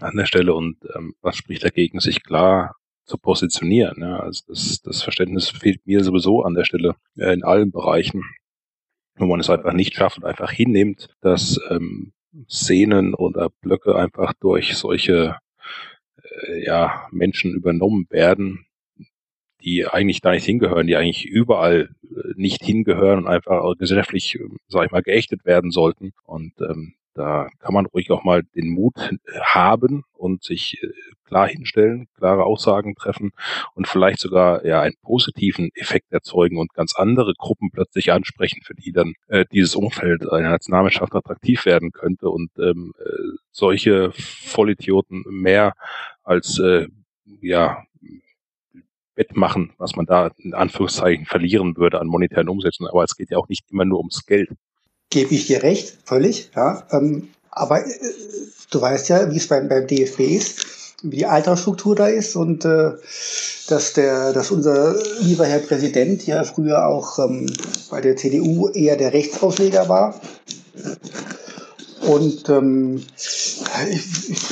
an 0.00 0.16
der 0.16 0.26
Stelle 0.26 0.54
und 0.54 0.76
ähm, 0.94 1.14
was 1.20 1.36
spricht 1.36 1.64
dagegen, 1.64 2.00
sich 2.00 2.22
klar 2.22 2.76
zu 3.04 3.18
positionieren? 3.18 4.00
Ja? 4.00 4.20
Also 4.20 4.42
das, 4.48 4.80
das 4.82 5.02
Verständnis 5.02 5.48
fehlt 5.48 5.86
mir 5.86 6.02
sowieso 6.02 6.42
an 6.42 6.54
der 6.54 6.64
Stelle 6.64 6.96
äh, 7.16 7.32
in 7.32 7.44
allen 7.44 7.70
Bereichen, 7.70 8.22
wo 9.16 9.26
man 9.26 9.40
es 9.40 9.50
einfach 9.50 9.72
nicht 9.72 9.94
schafft 9.94 10.18
und 10.18 10.24
einfach 10.24 10.50
hinnimmt, 10.50 11.08
dass 11.20 11.60
ähm, 11.70 12.12
Szenen 12.48 13.14
oder 13.14 13.50
Blöcke 13.60 13.96
einfach 13.96 14.34
durch 14.34 14.76
solche 14.76 15.36
äh, 16.22 16.64
ja, 16.64 17.06
Menschen 17.10 17.54
übernommen 17.54 18.06
werden, 18.10 18.66
die 19.62 19.86
eigentlich 19.86 20.20
da 20.20 20.32
nicht 20.32 20.44
hingehören, 20.44 20.86
die 20.86 20.96
eigentlich 20.96 21.24
überall 21.24 21.90
äh, 22.02 22.32
nicht 22.34 22.62
hingehören 22.62 23.20
und 23.20 23.26
einfach 23.26 23.62
gesellschaftlich, 23.78 24.38
sag 24.68 24.86
ich 24.86 24.92
mal, 24.92 25.02
geächtet 25.02 25.44
werden 25.44 25.70
sollten. 25.70 26.12
Und 26.24 26.52
ähm, 26.60 26.94
da 27.16 27.48
kann 27.60 27.74
man 27.74 27.86
ruhig 27.86 28.10
auch 28.10 28.24
mal 28.24 28.42
den 28.54 28.68
Mut 28.68 28.94
haben 29.42 30.04
und 30.12 30.44
sich 30.44 30.82
äh, 30.82 30.88
klar 31.24 31.48
hinstellen, 31.48 32.06
klare 32.14 32.44
Aussagen 32.44 32.94
treffen 32.94 33.32
und 33.74 33.88
vielleicht 33.88 34.20
sogar 34.20 34.64
ja 34.64 34.80
einen 34.80 34.96
positiven 35.02 35.70
Effekt 35.74 36.12
erzeugen 36.12 36.58
und 36.58 36.74
ganz 36.74 36.94
andere 36.94 37.32
Gruppen 37.36 37.70
plötzlich 37.72 38.12
ansprechen, 38.12 38.60
für 38.62 38.74
die 38.74 38.92
dann 38.92 39.14
äh, 39.28 39.44
dieses 39.50 39.74
Umfeld 39.74 40.30
einer 40.30 40.50
Nationalmannschaft 40.50 41.14
attraktiv 41.14 41.64
werden 41.64 41.90
könnte 41.90 42.28
und 42.28 42.50
ähm, 42.58 42.92
äh, 42.98 43.36
solche 43.50 44.12
Vollidioten 44.12 45.24
mehr 45.28 45.72
als 46.22 46.58
äh, 46.58 46.88
ja 47.40 47.82
wettmachen, 49.14 49.72
was 49.78 49.96
man 49.96 50.04
da 50.04 50.30
in 50.36 50.52
Anführungszeichen 50.52 51.24
verlieren 51.24 51.76
würde 51.76 52.00
an 52.00 52.06
monetären 52.06 52.50
Umsätzen. 52.50 52.86
Aber 52.86 53.02
es 53.02 53.16
geht 53.16 53.30
ja 53.30 53.38
auch 53.38 53.48
nicht 53.48 53.64
immer 53.70 53.86
nur 53.86 53.98
ums 53.98 54.26
Geld 54.26 54.50
gebe 55.10 55.34
ich 55.34 55.46
dir 55.46 55.62
recht, 55.62 55.98
völlig. 56.04 56.50
Ja, 56.54 56.86
ähm, 56.90 57.28
aber 57.50 57.86
äh, 57.86 57.90
du 58.70 58.80
weißt 58.80 59.08
ja, 59.08 59.30
wie 59.30 59.36
es 59.36 59.48
beim, 59.48 59.68
beim 59.68 59.86
DFB 59.86 60.20
ist, 60.20 60.66
wie 61.02 61.16
die 61.16 61.26
Altersstruktur 61.26 61.94
da 61.94 62.06
ist 62.06 62.36
und 62.36 62.64
äh, 62.64 62.92
dass 63.68 63.92
der, 63.94 64.32
dass 64.32 64.50
unser 64.50 64.96
lieber 65.20 65.46
Herr 65.46 65.58
Präsident 65.58 66.26
ja 66.26 66.44
früher 66.44 66.86
auch 66.86 67.18
ähm, 67.18 67.52
bei 67.90 68.00
der 68.00 68.16
CDU 68.16 68.68
eher 68.68 68.96
der 68.96 69.12
Rechtsausleger 69.12 69.88
war. 69.88 70.20
Und 72.06 72.48
ähm, 72.48 73.02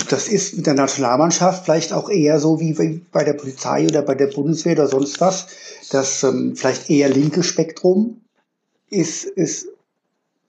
das 0.08 0.28
ist 0.28 0.56
mit 0.56 0.66
der 0.66 0.74
Nationalmannschaft 0.74 1.64
vielleicht 1.64 1.92
auch 1.92 2.10
eher 2.10 2.40
so 2.40 2.58
wie 2.58 2.72
bei 3.12 3.22
der 3.22 3.34
Polizei 3.34 3.86
oder 3.86 4.02
bei 4.02 4.16
der 4.16 4.26
Bundeswehr 4.26 4.72
oder 4.72 4.88
sonst 4.88 5.20
was. 5.20 5.46
Das 5.90 6.24
ähm, 6.24 6.56
vielleicht 6.56 6.90
eher 6.90 7.08
linke 7.08 7.44
Spektrum 7.44 8.22
ist, 8.90 9.24
ist 9.24 9.68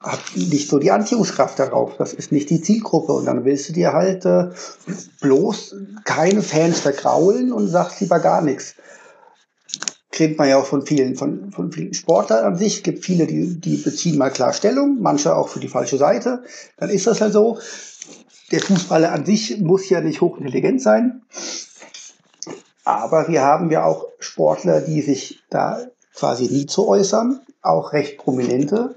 hat 0.06 0.20
nicht 0.36 0.70
so 0.70 0.78
die 0.78 0.92
Anziehungskraft 0.92 1.58
darauf. 1.58 1.98
Das 1.98 2.14
ist 2.14 2.32
nicht 2.32 2.50
die 2.50 2.62
Zielgruppe. 2.62 3.12
Und 3.12 3.26
dann 3.26 3.44
willst 3.44 3.70
du 3.70 3.74
dir 3.74 3.94
halt 3.94 4.26
äh, 4.26 4.50
bloß 5.22 5.76
keine 6.04 6.44
Fans 6.44 6.80
vergraulen 6.80 7.52
und 7.52 7.68
sagst 7.68 8.02
lieber 8.02 8.20
gar 8.20 8.42
nichts. 8.42 8.76
Kennt 10.12 10.38
man 10.38 10.48
ja 10.48 10.58
auch 10.58 10.66
von 10.66 10.86
vielen, 10.86 11.16
von, 11.16 11.52
von 11.52 11.72
vielen 11.72 11.94
Sportlern 11.94 12.46
an 12.46 12.58
sich. 12.58 12.84
Gibt 12.84 13.04
viele, 13.04 13.26
die, 13.26 13.60
die 13.60 13.78
beziehen 13.78 14.18
mal 14.18 14.30
klar 14.30 14.54
Stellung, 14.54 15.02
manche 15.02 15.36
auch 15.36 15.50
für 15.50 15.60
die 15.60 15.68
falsche 15.68 15.98
Seite. 15.98 16.44
Dann 16.78 16.90
ist 16.90 17.08
das 17.08 17.20
halt 17.20 17.34
so. 17.34 17.58
der 18.52 18.62
Fußballer 18.62 19.12
an 19.12 19.26
sich 19.26 19.60
muss 19.60 19.90
ja 19.90 20.02
nicht 20.02 20.22
hochintelligent 20.22 20.82
sein. 20.82 21.24
Aber 22.84 23.28
wir 23.28 23.42
haben 23.42 23.72
ja 23.72 23.84
auch 23.84 24.06
Sportler, 24.20 24.82
die 24.82 25.02
sich 25.02 25.42
da 25.50 25.80
quasi 26.14 26.46
nie 26.46 26.68
zu 26.68 26.88
äußern, 26.88 27.42
auch 27.64 27.92
recht 27.92 28.20
prominente. 28.20 28.96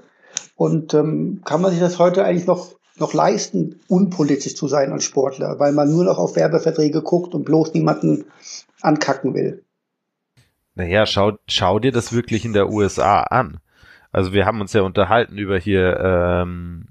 Und 0.59 0.93
ähm, 0.93 1.39
kann 1.45 1.61
man 1.61 1.71
sich 1.71 1.79
das 1.79 1.99
heute 1.99 2.25
eigentlich 2.25 2.45
noch, 2.45 2.73
noch 2.97 3.13
leisten, 3.13 3.79
unpolitisch 3.87 4.57
zu 4.57 4.67
sein 4.67 4.91
als 4.91 5.05
Sportler, 5.05 5.57
weil 5.57 5.71
man 5.71 5.89
nur 5.89 6.03
noch 6.03 6.17
auf 6.17 6.35
Werbeverträge 6.35 7.01
guckt 7.01 7.33
und 7.33 7.45
bloß 7.45 7.73
niemanden 7.73 8.25
ankacken 8.81 9.33
will? 9.33 9.63
Naja, 10.75 11.05
schau, 11.05 11.37
schau 11.47 11.79
dir 11.79 11.93
das 11.93 12.11
wirklich 12.11 12.43
in 12.43 12.51
der 12.51 12.69
USA 12.69 13.21
an. 13.21 13.59
Also 14.11 14.33
wir 14.33 14.45
haben 14.45 14.59
uns 14.59 14.73
ja 14.73 14.81
unterhalten 14.81 15.37
über 15.37 15.57
hier 15.57 15.97
ähm, 15.97 16.89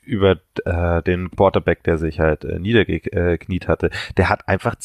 über 0.00 0.38
äh, 0.64 1.02
den 1.02 1.30
Quarterback, 1.30 1.82
der 1.82 1.98
sich 1.98 2.20
halt 2.20 2.46
äh, 2.46 2.58
niedergekniet 2.58 3.68
hatte. 3.68 3.90
Der 4.16 4.30
hat 4.30 4.48
einfach 4.48 4.76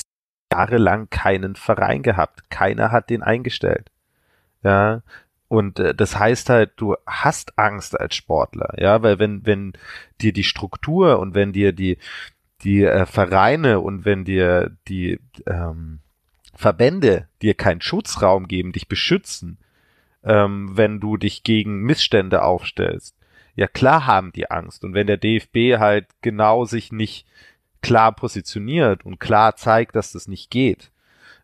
jahrelang 0.51 1.09
keinen 1.09 1.55
Verein 1.55 2.03
gehabt. 2.03 2.49
Keiner 2.49 2.91
hat 2.91 3.09
den 3.09 3.23
eingestellt. 3.23 3.91
Ja. 4.61 5.03
Und 5.49 5.79
äh, 5.79 5.93
das 5.93 6.17
heißt 6.17 6.49
halt, 6.49 6.71
du 6.77 6.95
hast 7.05 7.57
Angst 7.57 7.99
als 7.99 8.15
Sportler, 8.15 8.75
ja, 8.77 9.01
weil 9.01 9.19
wenn, 9.19 9.45
wenn 9.45 9.73
dir 10.21 10.31
die 10.31 10.45
Struktur 10.45 11.19
und 11.19 11.33
wenn 11.33 11.51
dir 11.51 11.73
die, 11.73 11.97
die 12.61 12.83
äh, 12.83 13.05
Vereine 13.05 13.79
und 13.81 14.05
wenn 14.05 14.23
dir 14.23 14.71
die 14.87 15.19
ähm, 15.47 15.99
Verbände 16.53 17.27
dir 17.41 17.55
keinen 17.55 17.81
Schutzraum 17.81 18.47
geben, 18.47 18.73
dich 18.73 18.87
beschützen, 18.87 19.57
ähm, 20.23 20.77
wenn 20.77 20.99
du 20.99 21.17
dich 21.17 21.43
gegen 21.43 21.81
Missstände 21.81 22.43
aufstellst, 22.43 23.15
ja 23.55 23.67
klar 23.67 24.05
haben 24.05 24.31
die 24.31 24.51
Angst. 24.51 24.83
Und 24.83 24.93
wenn 24.93 25.07
der 25.07 25.17
DFB 25.17 25.79
halt 25.79 26.05
genau 26.21 26.65
sich 26.65 26.91
nicht 26.91 27.25
klar 27.81 28.11
positioniert 28.11 29.03
und 29.03 29.19
klar 29.19 29.55
zeigt, 29.55 29.95
dass 29.95 30.11
das 30.11 30.27
nicht 30.27 30.51
geht, 30.51 30.91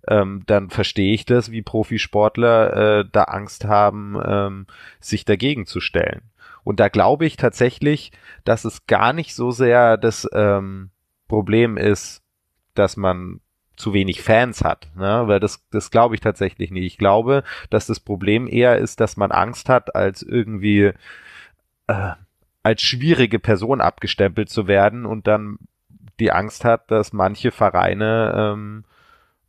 ähm, 0.07 0.43
dann 0.45 0.69
verstehe 0.69 1.13
ich 1.13 1.25
das, 1.25 1.51
wie 1.51 1.61
Profisportler 1.61 2.99
äh, 2.99 3.05
da 3.11 3.23
Angst 3.23 3.65
haben, 3.65 4.17
ähm, 4.25 4.67
sich 4.99 5.25
dagegen 5.25 5.65
zu 5.65 5.79
stellen. 5.79 6.21
Und 6.63 6.79
da 6.79 6.89
glaube 6.89 7.25
ich 7.25 7.37
tatsächlich, 7.37 8.11
dass 8.43 8.65
es 8.65 8.87
gar 8.87 9.13
nicht 9.13 9.35
so 9.35 9.51
sehr 9.51 9.97
das 9.97 10.27
ähm, 10.33 10.89
Problem 11.27 11.77
ist, 11.77 12.23
dass 12.73 12.97
man 12.97 13.39
zu 13.75 13.93
wenig 13.93 14.21
Fans 14.21 14.63
hat, 14.63 14.89
ne? 14.95 15.23
weil 15.27 15.39
das, 15.39 15.65
das 15.69 15.91
glaube 15.91 16.15
ich 16.15 16.21
tatsächlich 16.21 16.71
nicht. 16.71 16.85
Ich 16.85 16.97
glaube, 16.97 17.43
dass 17.69 17.87
das 17.87 17.99
Problem 17.99 18.47
eher 18.47 18.77
ist, 18.77 18.99
dass 18.99 19.17
man 19.17 19.31
Angst 19.31 19.69
hat, 19.69 19.95
als 19.95 20.21
irgendwie 20.21 20.93
äh, 21.87 22.11
als 22.63 22.81
schwierige 22.81 23.37
Person 23.37 23.81
abgestempelt 23.81 24.49
zu 24.49 24.67
werden 24.67 25.05
und 25.05 25.27
dann 25.27 25.59
die 26.19 26.31
Angst 26.31 26.65
hat, 26.65 26.89
dass 26.89 27.13
manche 27.13 27.51
Vereine 27.51 28.33
ähm, 28.35 28.85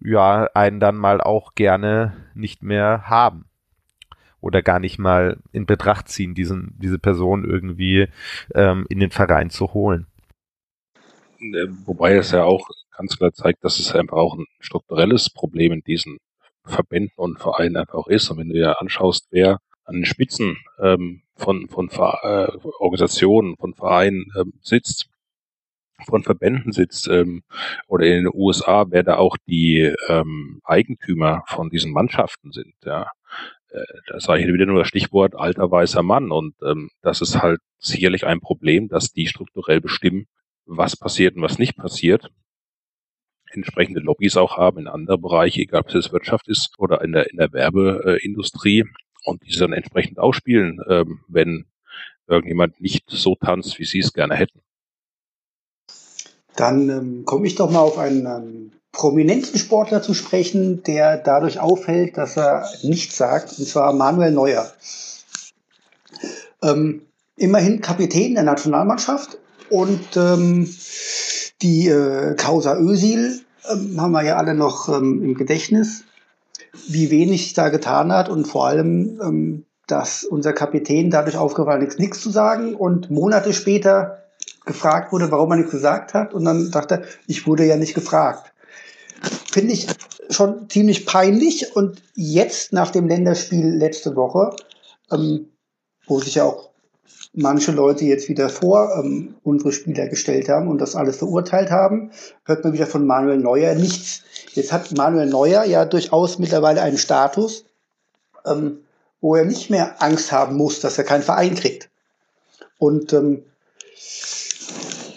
ja 0.00 0.48
einen 0.54 0.80
dann 0.80 0.96
mal 0.96 1.20
auch 1.20 1.54
gerne 1.54 2.16
nicht 2.34 2.62
mehr 2.62 3.08
haben 3.08 3.46
oder 4.40 4.62
gar 4.62 4.78
nicht 4.78 4.98
mal 4.98 5.38
in 5.52 5.66
Betracht 5.66 6.08
ziehen, 6.08 6.34
diesen, 6.34 6.76
diese 6.78 6.98
Person 6.98 7.44
irgendwie 7.44 8.08
ähm, 8.54 8.86
in 8.88 9.00
den 9.00 9.10
Verein 9.10 9.50
zu 9.50 9.74
holen. 9.74 10.06
Äh, 11.40 11.66
wobei 11.84 12.14
es 12.14 12.30
ja 12.30 12.44
auch 12.44 12.68
ganz 12.96 13.16
klar 13.16 13.32
zeigt, 13.32 13.64
dass 13.64 13.78
es 13.78 13.94
einfach 13.94 14.16
auch 14.16 14.36
ein 14.36 14.46
strukturelles 14.60 15.30
Problem 15.30 15.72
in 15.72 15.82
diesen 15.82 16.18
Verbänden 16.64 17.12
und 17.16 17.38
Vereinen 17.38 17.76
einfach 17.76 17.94
auch 17.94 18.08
ist. 18.08 18.30
Und 18.30 18.38
wenn 18.38 18.48
du 18.48 18.54
dir 18.54 18.80
anschaust, 18.80 19.28
wer 19.30 19.60
an 19.84 19.96
den 19.96 20.04
Spitzen 20.04 20.56
ähm, 20.80 21.22
von, 21.36 21.68
von 21.68 21.88
äh, 21.90 22.48
Organisationen, 22.78 23.56
von 23.56 23.74
Vereinen 23.74 24.26
ähm, 24.38 24.54
sitzt, 24.62 25.08
von 26.04 26.22
Verbänden 26.22 26.72
sitzt 26.72 27.08
ähm, 27.08 27.42
oder 27.86 28.06
in 28.06 28.24
den 28.24 28.30
USA, 28.32 28.86
wer 28.90 29.02
da 29.02 29.16
auch 29.16 29.36
die 29.46 29.94
ähm, 30.08 30.60
Eigentümer 30.64 31.44
von 31.46 31.70
diesen 31.70 31.92
Mannschaften 31.92 32.52
sind. 32.52 32.74
Ja. 32.84 33.10
Äh, 33.70 33.84
da 34.08 34.20
sage 34.20 34.42
ich 34.42 34.52
wieder 34.52 34.66
nur 34.66 34.80
das 34.80 34.88
Stichwort 34.88 35.34
alter 35.34 35.70
weißer 35.70 36.02
Mann 36.02 36.30
und 36.30 36.54
ähm, 36.62 36.90
das 37.02 37.20
ist 37.20 37.42
halt 37.42 37.60
sicherlich 37.78 38.26
ein 38.26 38.40
Problem, 38.40 38.88
dass 38.88 39.12
die 39.12 39.26
strukturell 39.26 39.80
bestimmen, 39.80 40.26
was 40.66 40.96
passiert 40.96 41.36
und 41.36 41.42
was 41.42 41.58
nicht 41.58 41.76
passiert 41.76 42.30
entsprechende 43.56 44.00
Lobbys 44.00 44.36
auch 44.36 44.56
haben 44.56 44.78
in 44.78 44.88
anderen 44.88 45.20
Bereichen, 45.20 45.60
egal 45.60 45.80
ob 45.80 45.94
es 45.94 46.12
Wirtschaft 46.12 46.48
ist 46.48 46.74
oder 46.78 47.02
in 47.02 47.12
der, 47.12 47.30
in 47.30 47.38
der 47.38 47.52
Werbeindustrie 47.52 48.84
und 49.24 49.42
diese 49.44 49.60
dann 49.60 49.72
entsprechend 49.72 50.18
ausspielen, 50.18 50.80
ähm, 50.88 51.20
wenn 51.28 51.66
irgendjemand 52.28 52.80
nicht 52.80 53.04
so 53.08 53.36
tanzt, 53.36 53.78
wie 53.78 53.84
sie 53.84 54.00
es 54.00 54.12
gerne 54.12 54.34
hätten. 54.34 54.60
Dann 56.56 56.88
ähm, 56.88 57.24
komme 57.24 57.46
ich 57.46 57.54
doch 57.54 57.70
mal 57.70 57.80
auf 57.80 57.98
einen 57.98 58.26
ähm, 58.26 58.72
prominenten 58.92 59.58
Sportler 59.58 60.02
zu 60.02 60.14
sprechen, 60.14 60.82
der 60.82 61.18
dadurch 61.18 61.60
auffällt, 61.60 62.16
dass 62.16 62.36
er 62.36 62.66
nichts 62.82 63.16
sagt, 63.16 63.58
und 63.58 63.68
zwar 63.68 63.92
Manuel 63.92 64.32
Neuer. 64.32 64.66
Ähm, 66.62 67.02
immerhin 67.36 67.82
Kapitän 67.82 68.34
der 68.34 68.42
Nationalmannschaft 68.42 69.38
und 69.68 70.16
ähm, 70.16 70.68
die 71.60 71.88
äh, 71.88 72.34
Causa 72.36 72.76
Ösil 72.78 73.40
ähm, 73.70 74.00
haben 74.00 74.12
wir 74.12 74.24
ja 74.24 74.36
alle 74.36 74.54
noch 74.54 74.88
ähm, 74.88 75.22
im 75.22 75.34
Gedächtnis, 75.34 76.04
wie 76.88 77.10
wenig 77.10 77.52
da 77.52 77.68
getan 77.68 78.12
hat 78.12 78.30
und 78.30 78.46
vor 78.46 78.66
allem, 78.66 79.20
ähm, 79.22 79.64
dass 79.86 80.24
unser 80.24 80.54
Kapitän 80.54 81.10
dadurch 81.10 81.36
aufgefallen 81.36 81.86
ist, 81.86 81.98
nichts 81.98 82.20
zu 82.20 82.30
sagen 82.30 82.74
und 82.74 83.10
Monate 83.10 83.52
später 83.52 84.25
gefragt 84.66 85.12
wurde, 85.12 85.30
warum 85.30 85.52
er 85.52 85.56
nichts 85.56 85.72
gesagt 85.72 86.12
hat 86.12 86.34
und 86.34 86.44
dann 86.44 86.70
dachte 86.70 86.96
er, 86.96 87.02
ich 87.26 87.46
wurde 87.46 87.64
ja 87.64 87.76
nicht 87.76 87.94
gefragt. 87.94 88.52
Finde 89.50 89.72
ich 89.72 89.86
schon 90.28 90.68
ziemlich 90.68 91.06
peinlich 91.06 91.74
und 91.74 92.02
jetzt 92.14 92.72
nach 92.72 92.90
dem 92.90 93.08
Länderspiel 93.08 93.66
letzte 93.66 94.16
Woche, 94.16 94.54
ähm, 95.10 95.48
wo 96.06 96.20
sich 96.20 96.34
ja 96.34 96.44
auch 96.44 96.70
manche 97.32 97.70
Leute 97.70 98.04
jetzt 98.04 98.28
wieder 98.28 98.48
vor 98.48 98.90
ähm, 98.98 99.36
unsere 99.42 99.72
Spieler 99.72 100.08
gestellt 100.08 100.48
haben 100.48 100.68
und 100.68 100.78
das 100.80 100.96
alles 100.96 101.18
verurteilt 101.18 101.70
haben, 101.70 102.10
hört 102.44 102.64
man 102.64 102.72
wieder 102.72 102.86
von 102.86 103.06
Manuel 103.06 103.38
Neuer 103.38 103.74
nichts. 103.74 104.22
Jetzt 104.52 104.72
hat 104.72 104.96
Manuel 104.96 105.28
Neuer 105.28 105.64
ja 105.64 105.84
durchaus 105.84 106.38
mittlerweile 106.38 106.82
einen 106.82 106.98
Status, 106.98 107.64
ähm, 108.44 108.80
wo 109.20 109.36
er 109.36 109.44
nicht 109.44 109.70
mehr 109.70 110.02
Angst 110.02 110.32
haben 110.32 110.56
muss, 110.56 110.80
dass 110.80 110.98
er 110.98 111.04
keinen 111.04 111.22
Verein 111.22 111.54
kriegt. 111.54 111.88
Und 112.78 113.12
ähm, 113.12 113.42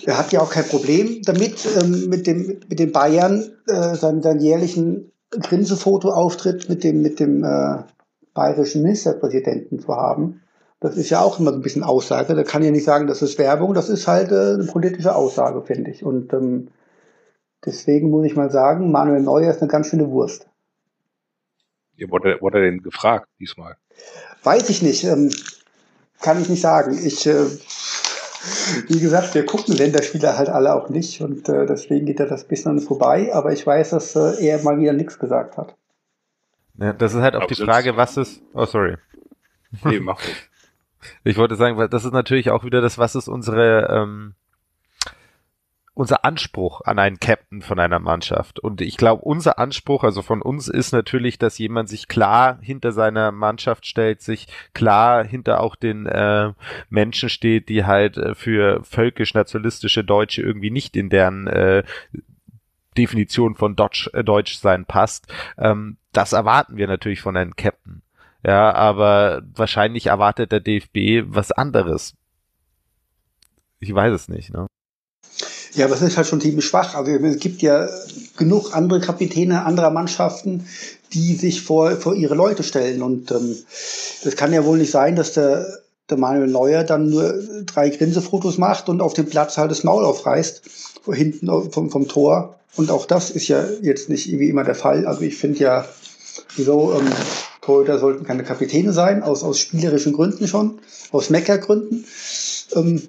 er 0.09 0.17
hat 0.17 0.31
ja 0.31 0.41
auch 0.41 0.49
kein 0.49 0.65
Problem 0.65 1.21
damit, 1.23 1.67
ähm, 1.79 2.09
mit, 2.09 2.25
dem, 2.25 2.59
mit 2.67 2.79
den 2.79 2.91
Bayern 2.91 3.43
äh, 3.67 3.95
seinen, 3.95 4.23
seinen 4.23 4.39
jährlichen 4.39 5.11
Grinsefoto-Auftritt 5.29 6.67
mit 6.67 6.83
dem, 6.83 7.03
mit 7.03 7.19
dem 7.19 7.43
äh, 7.43 7.83
bayerischen 8.33 8.81
Ministerpräsidenten 8.81 9.79
zu 9.79 9.95
haben. 9.95 10.41
Das 10.79 10.97
ist 10.97 11.11
ja 11.11 11.21
auch 11.21 11.39
immer 11.39 11.53
ein 11.53 11.61
bisschen 11.61 11.83
Aussage. 11.83 12.33
Da 12.33 12.43
kann 12.43 12.63
ja 12.63 12.71
nicht 12.71 12.85
sagen, 12.85 13.05
das 13.05 13.21
ist 13.21 13.37
Werbung, 13.37 13.75
das 13.75 13.89
ist 13.89 14.07
halt 14.07 14.31
äh, 14.31 14.53
eine 14.53 14.63
politische 14.63 15.13
Aussage, 15.13 15.61
finde 15.61 15.91
ich. 15.91 16.03
Und 16.03 16.33
ähm, 16.33 16.69
deswegen 17.63 18.09
muss 18.09 18.25
ich 18.25 18.35
mal 18.35 18.49
sagen, 18.49 18.91
Manuel 18.91 19.21
Neuer 19.21 19.51
ist 19.51 19.61
eine 19.61 19.69
ganz 19.69 19.87
schöne 19.87 20.09
Wurst. 20.09 20.47
Ja, 21.97 22.09
wurde, 22.09 22.37
wurde 22.41 22.59
er 22.59 22.63
denn 22.63 22.81
gefragt 22.81 23.27
diesmal? 23.39 23.75
Weiß 24.43 24.69
ich 24.69 24.81
nicht. 24.81 25.03
Ähm, 25.03 25.29
kann 26.19 26.41
ich 26.41 26.49
nicht 26.49 26.61
sagen. 26.61 26.97
Ich, 27.05 27.27
äh, 27.27 27.45
wie 28.87 28.99
gesagt, 28.99 29.33
wir 29.35 29.45
gucken 29.45 29.75
Länderspieler 29.75 30.37
halt 30.37 30.49
alle 30.49 30.73
auch 30.73 30.89
nicht 30.89 31.21
und 31.21 31.49
äh, 31.49 31.65
deswegen 31.65 32.05
geht 32.05 32.19
er 32.19 32.27
das 32.27 32.45
bisschen 32.45 32.79
vorbei. 32.79 33.33
Aber 33.33 33.51
ich 33.51 33.65
weiß, 33.65 33.91
dass 33.91 34.15
äh, 34.15 34.45
er 34.45 34.61
mal 34.63 34.79
wieder 34.79 34.93
nichts 34.93 35.19
gesagt 35.19 35.57
hat. 35.57 35.75
Ja, 36.77 36.93
das 36.93 37.13
ist 37.13 37.21
halt 37.21 37.35
auch 37.35 37.41
Aber 37.41 37.53
die 37.53 37.61
Frage, 37.61 37.97
was 37.97 38.17
ist. 38.17 38.41
Oh, 38.53 38.65
sorry. 38.65 38.95
Nee, 39.83 39.99
mach 39.99 40.19
nicht. 40.19 40.35
Ich 41.23 41.37
wollte 41.37 41.55
sagen, 41.55 41.77
weil 41.77 41.87
das 41.87 42.03
ist 42.03 42.11
natürlich 42.11 42.49
auch 42.49 42.65
wieder 42.65 42.81
das, 42.81 42.97
was 42.97 43.15
ist 43.15 43.29
unsere 43.29 43.87
ähm, 43.89 44.33
unser 45.99 46.23
Anspruch 46.23 46.79
an 46.85 46.97
einen 46.97 47.19
Captain 47.19 47.61
von 47.61 47.77
einer 47.77 47.99
Mannschaft. 47.99 48.57
Und 48.57 48.79
ich 48.79 48.95
glaube, 48.95 49.21
unser 49.21 49.59
Anspruch, 49.59 50.05
also 50.05 50.21
von 50.21 50.41
uns, 50.41 50.69
ist 50.69 50.93
natürlich, 50.93 51.39
dass 51.39 51.57
jemand 51.57 51.89
sich 51.89 52.07
klar 52.07 52.57
hinter 52.61 52.93
seiner 52.93 53.33
Mannschaft 53.33 53.85
stellt, 53.85 54.21
sich 54.21 54.47
klar 54.73 55.25
hinter 55.25 55.59
auch 55.59 55.75
den 55.75 56.05
äh, 56.05 56.53
Menschen 56.89 57.27
steht, 57.27 57.67
die 57.67 57.83
halt 57.83 58.15
äh, 58.15 58.33
für 58.33 58.81
völkisch-nationalistische 58.85 60.05
Deutsche 60.05 60.41
irgendwie 60.41 60.71
nicht 60.71 60.95
in 60.95 61.09
deren 61.09 61.47
äh, 61.47 61.83
Definition 62.97 63.55
von 63.55 63.75
Deutsch, 63.75 64.09
äh, 64.13 64.23
Deutsch 64.23 64.57
sein 64.57 64.85
passt. 64.85 65.27
Ähm, 65.57 65.97
das 66.13 66.31
erwarten 66.31 66.77
wir 66.77 66.87
natürlich 66.87 67.19
von 67.19 67.35
einem 67.35 67.57
Captain. 67.57 68.03
Ja, 68.41 68.71
aber 68.73 69.41
wahrscheinlich 69.53 70.05
erwartet 70.05 70.53
der 70.53 70.61
DFB 70.61 71.27
was 71.27 71.51
anderes. 71.51 72.15
Ich 73.79 73.93
weiß 73.93 74.13
es 74.13 74.29
nicht, 74.29 74.53
ne? 74.53 74.67
Ja, 75.75 75.85
aber 75.85 75.95
es 75.95 76.01
ist 76.01 76.17
halt 76.17 76.27
schon 76.27 76.41
ziemlich 76.41 76.65
schwach. 76.65 76.95
Also 76.95 77.11
es 77.11 77.39
gibt 77.39 77.61
ja 77.61 77.87
genug 78.37 78.75
andere 78.75 78.99
Kapitäne 78.99 79.65
anderer 79.65 79.91
Mannschaften, 79.91 80.65
die 81.13 81.35
sich 81.35 81.61
vor, 81.61 81.91
vor 81.91 82.15
ihre 82.15 82.35
Leute 82.35 82.63
stellen. 82.63 83.01
Und 83.01 83.31
ähm, 83.31 83.55
das 84.23 84.35
kann 84.35 84.53
ja 84.53 84.65
wohl 84.65 84.77
nicht 84.77 84.91
sein, 84.91 85.15
dass 85.15 85.33
der 85.33 85.65
der 86.09 86.17
Manuel 86.17 86.47
Neuer 86.47 86.83
dann 86.83 87.09
nur 87.09 87.33
drei 87.65 87.89
Grinsefotos 87.89 88.57
macht 88.57 88.89
und 88.89 89.01
auf 89.01 89.13
dem 89.13 89.27
Platz 89.27 89.57
halt 89.57 89.71
das 89.71 89.83
Maul 89.83 90.03
aufreißt, 90.05 90.61
hinten 91.11 91.71
vom, 91.71 91.89
vom 91.89 92.07
Tor. 92.07 92.55
Und 92.75 92.91
auch 92.91 93.05
das 93.05 93.29
ist 93.29 93.47
ja 93.47 93.63
jetzt 93.81 94.09
nicht 94.09 94.27
wie 94.27 94.49
immer 94.49 94.63
der 94.63 94.75
Fall. 94.75 95.05
Also 95.05 95.21
ich 95.21 95.37
finde 95.37 95.59
ja, 95.59 95.85
wieso, 96.55 96.93
ähm, 96.93 97.07
Torhüter 97.61 97.99
sollten 97.99 98.25
keine 98.25 98.43
Kapitäne 98.43 98.93
sein, 98.93 99.23
aus, 99.23 99.43
aus 99.43 99.59
spielerischen 99.59 100.13
Gründen 100.13 100.47
schon, 100.47 100.79
aus 101.11 101.29
Meckergründen. 101.29 102.05
Ähm, 102.75 103.01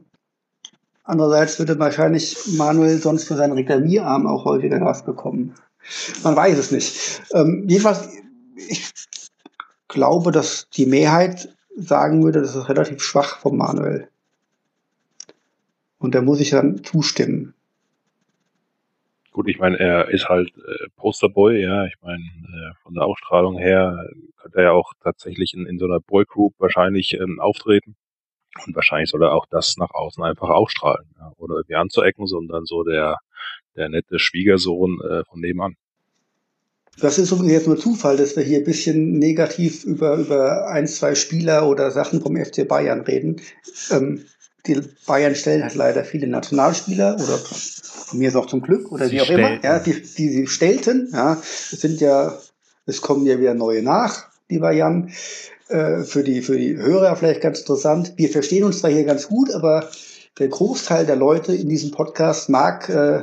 andererseits 1.10 1.58
würde 1.58 1.78
wahrscheinlich 1.78 2.36
Manuel 2.56 2.98
sonst 2.98 3.24
für 3.24 3.34
seinen 3.34 3.52
Reklamierarm 3.52 4.26
auch 4.26 4.44
häufiger 4.44 4.80
was 4.80 5.04
bekommen. 5.04 5.54
Man 6.22 6.36
weiß 6.36 6.58
es 6.58 6.70
nicht. 6.70 7.22
Ähm, 7.32 7.64
jedenfalls, 7.68 8.08
ich 8.56 8.90
glaube, 9.88 10.32
dass 10.32 10.68
die 10.70 10.86
Mehrheit 10.86 11.54
sagen 11.76 12.22
würde, 12.22 12.40
das 12.40 12.54
ist 12.54 12.68
relativ 12.68 13.02
schwach 13.02 13.38
von 13.38 13.56
Manuel. 13.56 14.08
Und 15.98 16.14
da 16.14 16.22
muss 16.22 16.40
ich 16.40 16.50
dann 16.50 16.82
zustimmen. 16.82 17.54
Gut, 19.32 19.48
ich 19.48 19.58
meine, 19.58 19.78
er 19.78 20.08
ist 20.08 20.28
halt 20.28 20.52
äh, 20.56 20.88
Posterboy, 20.96 21.60
ja. 21.60 21.86
Ich 21.86 21.94
meine, 22.02 22.22
äh, 22.22 22.74
von 22.82 22.94
der 22.94 23.04
Ausstrahlung 23.04 23.58
her 23.58 24.08
könnte 24.36 24.58
er 24.58 24.64
ja 24.64 24.72
auch 24.72 24.92
tatsächlich 25.02 25.54
in, 25.54 25.66
in 25.66 25.78
so 25.78 25.84
einer 25.84 26.00
Boygroup 26.00 26.54
wahrscheinlich 26.58 27.14
ähm, 27.14 27.38
auftreten. 27.38 27.94
Und 28.66 28.74
wahrscheinlich 28.74 29.10
soll 29.10 29.22
er 29.22 29.32
auch 29.32 29.46
das 29.50 29.76
nach 29.76 29.90
außen 29.90 30.22
einfach 30.24 30.48
ausstrahlen, 30.48 31.06
ja, 31.18 31.32
oder 31.36 31.56
irgendwie 31.56 31.76
anzuecken, 31.76 32.26
sondern 32.26 32.64
so 32.64 32.82
der, 32.82 33.18
der 33.76 33.88
nette 33.88 34.18
Schwiegersohn 34.18 35.00
äh, 35.00 35.24
von 35.24 35.40
nebenan. 35.40 35.76
Das 36.98 37.18
ist 37.18 37.30
jetzt 37.30 37.66
nur 37.66 37.78
Zufall, 37.78 38.16
dass 38.16 38.36
wir 38.36 38.42
hier 38.42 38.58
ein 38.58 38.64
bisschen 38.64 39.18
negativ 39.18 39.84
über, 39.84 40.16
über 40.16 40.68
ein, 40.68 40.86
zwei 40.86 41.14
Spieler 41.14 41.68
oder 41.68 41.90
Sachen 41.90 42.20
vom 42.20 42.36
FC 42.36 42.66
Bayern 42.66 43.00
reden. 43.02 43.40
Ähm, 43.90 44.24
die 44.66 44.80
Bayern 45.06 45.34
stellen 45.34 45.62
halt 45.62 45.74
leider 45.74 46.04
viele 46.04 46.26
Nationalspieler 46.26 47.14
oder 47.14 47.38
von 47.38 48.18
mir 48.18 48.28
ist 48.28 48.36
auch 48.36 48.46
zum 48.46 48.60
Glück 48.60 48.92
oder 48.92 49.06
Sie 49.06 49.12
wie 49.12 49.20
auch 49.22 49.24
stellten. 49.24 49.44
immer, 49.46 49.64
ja, 49.64 49.78
die, 49.78 50.02
die 50.02 50.28
sie 50.28 50.46
stellten. 50.46 51.08
Ja, 51.12 51.40
es 51.40 51.70
sind 51.70 52.00
ja, 52.00 52.36
es 52.86 53.00
kommen 53.00 53.24
ja 53.24 53.38
wieder 53.38 53.54
neue 53.54 53.82
nach, 53.82 54.26
lieber 54.48 54.72
Jan. 54.72 55.10
Äh, 55.70 56.02
für, 56.02 56.24
die, 56.24 56.42
für 56.42 56.58
die 56.58 56.76
Hörer 56.76 57.14
vielleicht 57.14 57.42
ganz 57.42 57.60
interessant. 57.60 58.14
Wir 58.16 58.28
verstehen 58.28 58.64
uns 58.64 58.80
zwar 58.80 58.90
hier 58.90 59.04
ganz 59.04 59.28
gut, 59.28 59.52
aber 59.52 59.88
der 60.40 60.48
Großteil 60.48 61.06
der 61.06 61.14
Leute 61.14 61.54
in 61.54 61.68
diesem 61.68 61.92
Podcast 61.92 62.48
mag 62.48 62.88
äh, 62.88 63.22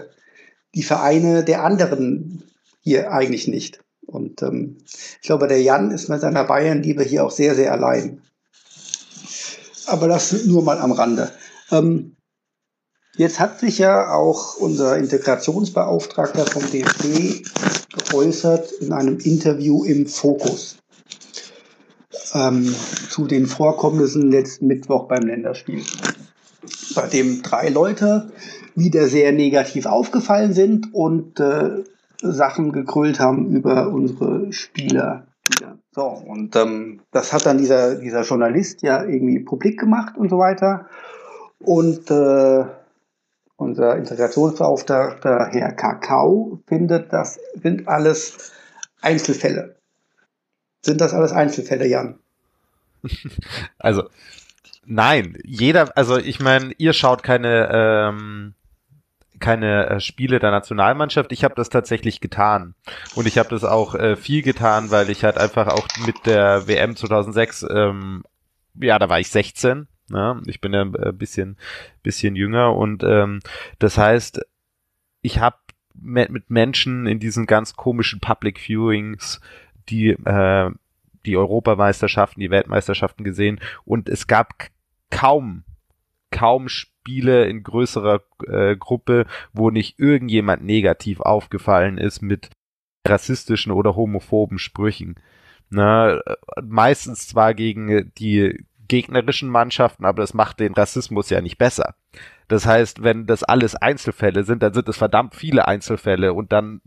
die 0.73 0.83
Vereine 0.83 1.43
der 1.43 1.65
anderen 1.65 2.43
hier 2.79 3.11
eigentlich 3.11 3.49
nicht. 3.49 3.83
Und 4.05 4.41
ähm, 4.43 4.77
ich 4.85 5.27
glaube, 5.27 5.49
der 5.49 5.61
Jan 5.61 5.91
ist 5.91 6.07
mit 6.07 6.21
seiner 6.21 6.45
Bayernliebe 6.45 7.03
hier 7.03 7.25
auch 7.25 7.31
sehr, 7.31 7.53
sehr 7.53 7.73
allein. 7.73 8.21
Aber 9.85 10.07
das 10.07 10.45
nur 10.45 10.63
mal 10.63 10.79
am 10.79 10.93
Rande. 10.93 11.29
Ähm, 11.69 12.15
jetzt 13.17 13.41
hat 13.41 13.59
sich 13.59 13.77
ja 13.77 14.13
auch 14.13 14.55
unser 14.55 14.97
Integrationsbeauftragter 14.97 16.45
vom 16.45 16.63
DFB 16.71 17.45
geäußert 18.09 18.71
in 18.79 18.93
einem 18.93 19.19
Interview 19.19 19.83
im 19.83 20.07
Fokus 20.07 20.77
ähm, 22.33 22.73
zu 23.09 23.25
den 23.25 23.45
Vorkommnissen 23.45 24.31
letzten 24.31 24.67
Mittwoch 24.67 25.07
beim 25.07 25.23
Länderspiel, 25.23 25.83
bei 26.95 27.07
dem 27.07 27.41
drei 27.41 27.69
Leute 27.69 28.31
wieder 28.75 29.07
sehr 29.07 29.31
negativ 29.31 29.85
aufgefallen 29.85 30.53
sind 30.53 30.93
und 30.93 31.39
äh, 31.39 31.83
Sachen 32.21 32.71
gekrüllt 32.71 33.19
haben 33.19 33.51
über 33.55 33.89
unsere 33.89 34.51
Spieler. 34.51 35.27
So, 35.91 36.03
und 36.03 36.55
ähm, 36.55 37.01
das 37.11 37.33
hat 37.33 37.45
dann 37.45 37.57
dieser, 37.57 37.95
dieser 37.95 38.21
Journalist 38.21 38.83
ja 38.83 39.03
irgendwie 39.03 39.39
publik 39.39 39.79
gemacht 39.79 40.17
und 40.17 40.29
so 40.29 40.37
weiter. 40.37 40.85
Und 41.59 42.11
äh, 42.11 42.65
unser 43.55 43.97
Integrationsbeauftragter 43.97 45.47
Herr 45.51 45.71
Kakao 45.71 46.59
findet, 46.67 47.11
das 47.11 47.39
sind 47.63 47.87
alles 47.87 48.51
Einzelfälle. 49.01 49.76
Sind 50.87 51.01
das 51.01 51.13
alles 51.13 51.33
Einzelfälle, 51.33 51.85
Jan? 51.85 52.17
Also, 53.77 54.09
nein, 54.85 55.37
jeder, 55.43 55.95
also 55.97 56.17
ich 56.17 56.39
meine, 56.39 56.71
ihr 56.77 56.93
schaut 56.93 57.23
keine, 57.23 57.69
ähm, 57.71 58.53
keine 59.39 59.87
äh, 59.89 59.99
Spiele 59.99 60.39
der 60.39 60.51
Nationalmannschaft. 60.51 61.33
Ich 61.33 61.43
habe 61.43 61.55
das 61.55 61.67
tatsächlich 61.67 62.21
getan. 62.21 62.73
Und 63.15 63.27
ich 63.27 63.37
habe 63.37 63.49
das 63.49 63.65
auch 63.65 63.95
äh, 63.95 64.15
viel 64.15 64.43
getan, 64.43 64.89
weil 64.89 65.09
ich 65.09 65.25
halt 65.25 65.37
einfach 65.37 65.67
auch 65.67 65.87
mit 66.05 66.25
der 66.25 66.69
WM 66.69 66.95
2006, 66.95 67.65
ähm, 67.69 68.23
ja, 68.79 68.97
da 68.97 69.09
war 69.09 69.19
ich 69.19 69.29
16. 69.29 69.87
Ne? 70.09 70.41
Ich 70.45 70.61
bin 70.61 70.73
ja 70.73 70.83
ein 70.83 70.95
äh, 70.95 71.11
bisschen, 71.11 71.57
bisschen 72.01 72.37
jünger 72.37 72.73
und 72.73 73.03
ähm, 73.03 73.41
das 73.77 73.97
heißt, 73.97 74.39
ich 75.21 75.39
habe 75.39 75.57
mit, 76.01 76.29
mit 76.29 76.49
Menschen 76.49 77.07
in 77.07 77.19
diesen 77.19 77.45
ganz 77.45 77.75
komischen 77.75 78.19
Public 78.19 78.59
Viewings, 78.59 79.41
die 79.89 80.09
äh, 80.09 80.71
die 81.25 81.37
Europameisterschaften, 81.37 82.39
die 82.39 82.49
Weltmeisterschaften 82.49 83.23
gesehen 83.23 83.59
und 83.85 84.09
es 84.09 84.27
gab 84.27 84.53
kaum, 85.11 85.63
kaum 86.31 86.69
Spiele 86.69 87.45
in 87.45 87.63
größerer 87.63 88.21
äh, 88.47 88.75
Gruppe, 88.75 89.25
wo 89.53 89.69
nicht 89.69 89.99
irgendjemand 89.99 90.63
negativ 90.63 91.19
aufgefallen 91.21 91.97
ist 91.97 92.21
mit 92.21 92.49
rassistischen 93.05 93.71
oder 93.71 93.95
homophoben 93.95 94.57
Sprüchen. 94.57 95.15
Na, 95.69 96.17
äh, 96.17 96.35
meistens 96.63 97.27
zwar 97.27 97.53
gegen 97.53 98.11
die 98.17 98.65
gegnerischen 98.87 99.49
Mannschaften, 99.49 100.05
aber 100.05 100.21
das 100.21 100.33
macht 100.33 100.61
den 100.61 100.73
Rassismus 100.73 101.29
ja 101.29 101.41
nicht 101.41 101.57
besser. 101.57 101.95
Das 102.47 102.65
heißt, 102.65 103.03
wenn 103.03 103.25
das 103.25 103.43
alles 103.43 103.75
Einzelfälle 103.75 104.45
sind, 104.45 104.63
dann 104.63 104.73
sind 104.73 104.87
es 104.87 104.95
verdammt 104.95 105.35
viele 105.35 105.67
Einzelfälle 105.67 106.33
und 106.33 106.53
dann 106.53 106.81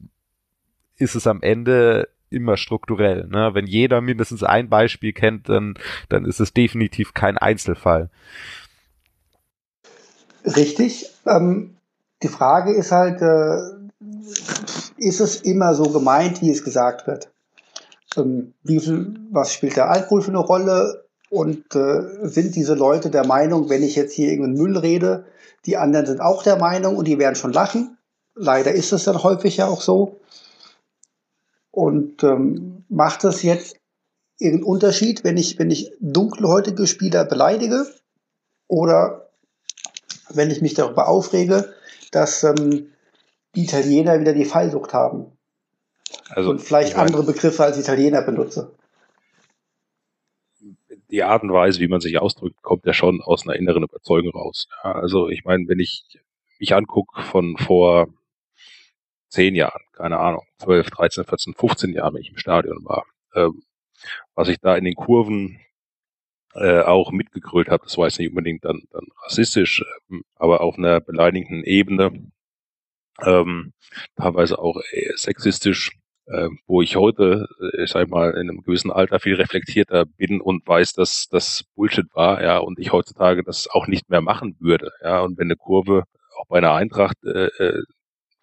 ist 0.96 1.14
es 1.14 1.26
am 1.26 1.42
Ende 1.42 2.08
immer 2.30 2.56
strukturell. 2.56 3.26
Ne? 3.26 3.50
Wenn 3.52 3.66
jeder 3.66 4.00
mindestens 4.00 4.42
ein 4.42 4.68
Beispiel 4.68 5.12
kennt, 5.12 5.48
dann, 5.48 5.74
dann 6.08 6.24
ist 6.24 6.40
es 6.40 6.52
definitiv 6.52 7.12
kein 7.14 7.36
Einzelfall. 7.36 8.10
Richtig. 10.44 11.10
Ähm, 11.26 11.76
die 12.22 12.28
Frage 12.28 12.72
ist 12.72 12.92
halt, 12.92 13.20
äh, 13.20 13.56
ist 14.96 15.20
es 15.20 15.36
immer 15.42 15.74
so 15.74 15.84
gemeint, 15.90 16.40
wie 16.40 16.50
es 16.50 16.64
gesagt 16.64 17.06
wird? 17.06 17.30
Ähm, 18.16 18.54
wie 18.62 18.80
viel, 18.80 19.18
was 19.30 19.52
spielt 19.52 19.76
der 19.76 19.90
Alkohol 19.90 20.22
für 20.22 20.30
eine 20.30 20.38
Rolle? 20.38 21.04
Und 21.30 21.76
äh, 21.76 22.02
sind 22.22 22.56
diese 22.56 22.74
Leute 22.74 23.08
der 23.08 23.24
Meinung, 23.24 23.68
wenn 23.70 23.84
ich 23.84 23.94
jetzt 23.94 24.14
hier 24.14 24.30
irgendeinen 24.30 24.58
Müll 24.58 24.76
rede, 24.76 25.26
die 25.64 25.76
anderen 25.76 26.06
sind 26.06 26.20
auch 26.20 26.42
der 26.42 26.56
Meinung 26.56 26.96
und 26.96 27.06
die 27.06 27.18
werden 27.18 27.36
schon 27.36 27.52
lachen? 27.52 27.96
Leider 28.34 28.72
ist 28.72 28.92
es 28.92 29.04
dann 29.04 29.22
häufig 29.22 29.58
ja 29.58 29.66
auch 29.66 29.80
so. 29.80 30.20
Und 31.70 32.22
ähm, 32.24 32.84
macht 32.88 33.24
das 33.24 33.42
jetzt 33.42 33.76
irgendeinen 34.38 34.72
Unterschied, 34.72 35.24
wenn 35.24 35.36
ich, 35.36 35.58
wenn 35.58 35.70
ich 35.70 35.92
dunkelhäutige 36.00 36.86
Spieler 36.86 37.24
beleidige? 37.24 37.86
Oder 38.66 39.30
wenn 40.30 40.50
ich 40.50 40.62
mich 40.62 40.74
darüber 40.74 41.08
aufrege, 41.08 41.72
dass 42.10 42.44
ähm, 42.44 42.92
die 43.54 43.64
Italiener 43.64 44.20
wieder 44.20 44.32
die 44.32 44.44
Fallsucht 44.44 44.92
haben 44.92 45.32
Also 46.28 46.50
und 46.50 46.60
vielleicht 46.60 46.90
ich 46.90 46.96
meine, 46.96 47.08
andere 47.08 47.24
Begriffe 47.24 47.64
als 47.64 47.78
Italiener 47.78 48.22
benutze. 48.22 48.72
die 51.10 51.24
Art 51.24 51.42
und 51.42 51.52
Weise, 51.52 51.80
wie 51.80 51.88
man 51.88 52.00
sich 52.00 52.18
ausdrückt, 52.18 52.62
kommt 52.62 52.86
ja 52.86 52.92
schon 52.92 53.20
aus 53.20 53.44
einer 53.44 53.56
inneren 53.56 53.82
Überzeugung 53.82 54.30
raus. 54.32 54.68
Ja, 54.84 54.92
also 54.92 55.28
ich 55.28 55.44
meine, 55.44 55.66
wenn 55.66 55.80
ich 55.80 56.04
mich 56.60 56.74
angucke 56.74 57.22
von 57.22 57.56
vor 57.56 58.08
zehn 59.30 59.54
Jahren, 59.54 59.82
keine 59.92 60.18
Ahnung, 60.18 60.42
12, 60.58 60.90
13, 60.90 61.24
14, 61.24 61.54
15 61.54 61.92
Jahren, 61.92 62.14
wenn 62.14 62.22
ich 62.22 62.30
im 62.30 62.38
Stadion 62.38 62.84
war, 62.84 63.04
ähm, 63.34 63.62
was 64.34 64.48
ich 64.48 64.58
da 64.60 64.76
in 64.76 64.84
den 64.84 64.94
Kurven 64.94 65.60
äh, 66.54 66.80
auch 66.82 67.12
mitgegrölt 67.12 67.68
habe, 67.68 67.84
das 67.84 67.96
war 67.98 68.06
jetzt 68.06 68.18
nicht 68.18 68.30
unbedingt 68.30 68.64
dann, 68.64 68.82
dann 68.90 69.06
rassistisch, 69.24 69.84
ähm, 70.10 70.22
aber 70.36 70.60
auf 70.62 70.78
einer 70.78 71.00
beleidigenden 71.00 71.64
Ebene, 71.64 72.30
ähm, 73.22 73.72
teilweise 74.16 74.58
auch 74.58 74.80
eher 74.92 75.16
sexistisch, 75.16 75.92
äh, 76.26 76.48
wo 76.66 76.82
ich 76.82 76.96
heute, 76.96 77.48
äh, 77.60 77.84
ich 77.84 77.90
sag 77.90 78.08
mal, 78.08 78.30
in 78.32 78.50
einem 78.50 78.62
gewissen 78.62 78.90
Alter 78.90 79.20
viel 79.20 79.34
reflektierter 79.36 80.06
bin 80.06 80.40
und 80.40 80.66
weiß, 80.66 80.94
dass 80.94 81.28
das 81.30 81.64
Bullshit 81.74 82.06
war, 82.14 82.42
ja, 82.42 82.58
und 82.58 82.78
ich 82.78 82.92
heutzutage 82.92 83.42
das 83.44 83.68
auch 83.70 83.86
nicht 83.86 84.10
mehr 84.10 84.20
machen 84.22 84.56
würde, 84.60 84.92
ja, 85.02 85.20
und 85.20 85.38
wenn 85.38 85.48
eine 85.48 85.56
Kurve 85.56 86.04
auch 86.38 86.46
bei 86.48 86.58
einer 86.58 86.74
Eintracht 86.74 87.16
äh, 87.24 87.46
äh, 87.46 87.82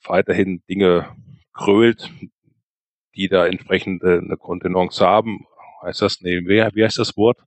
weiterhin 0.09 0.61
Dinge 0.69 1.15
krölt, 1.53 2.11
die 3.15 3.27
da 3.27 3.47
entsprechend 3.47 4.03
äh, 4.03 4.19
eine 4.19 4.37
Kontenance 4.37 5.05
haben, 5.05 5.45
heißt 5.83 6.01
das, 6.01 6.21
nee, 6.21 6.39
wie, 6.45 6.63
wie 6.75 6.83
heißt 6.83 6.99
das 6.99 7.17
Wort? 7.17 7.39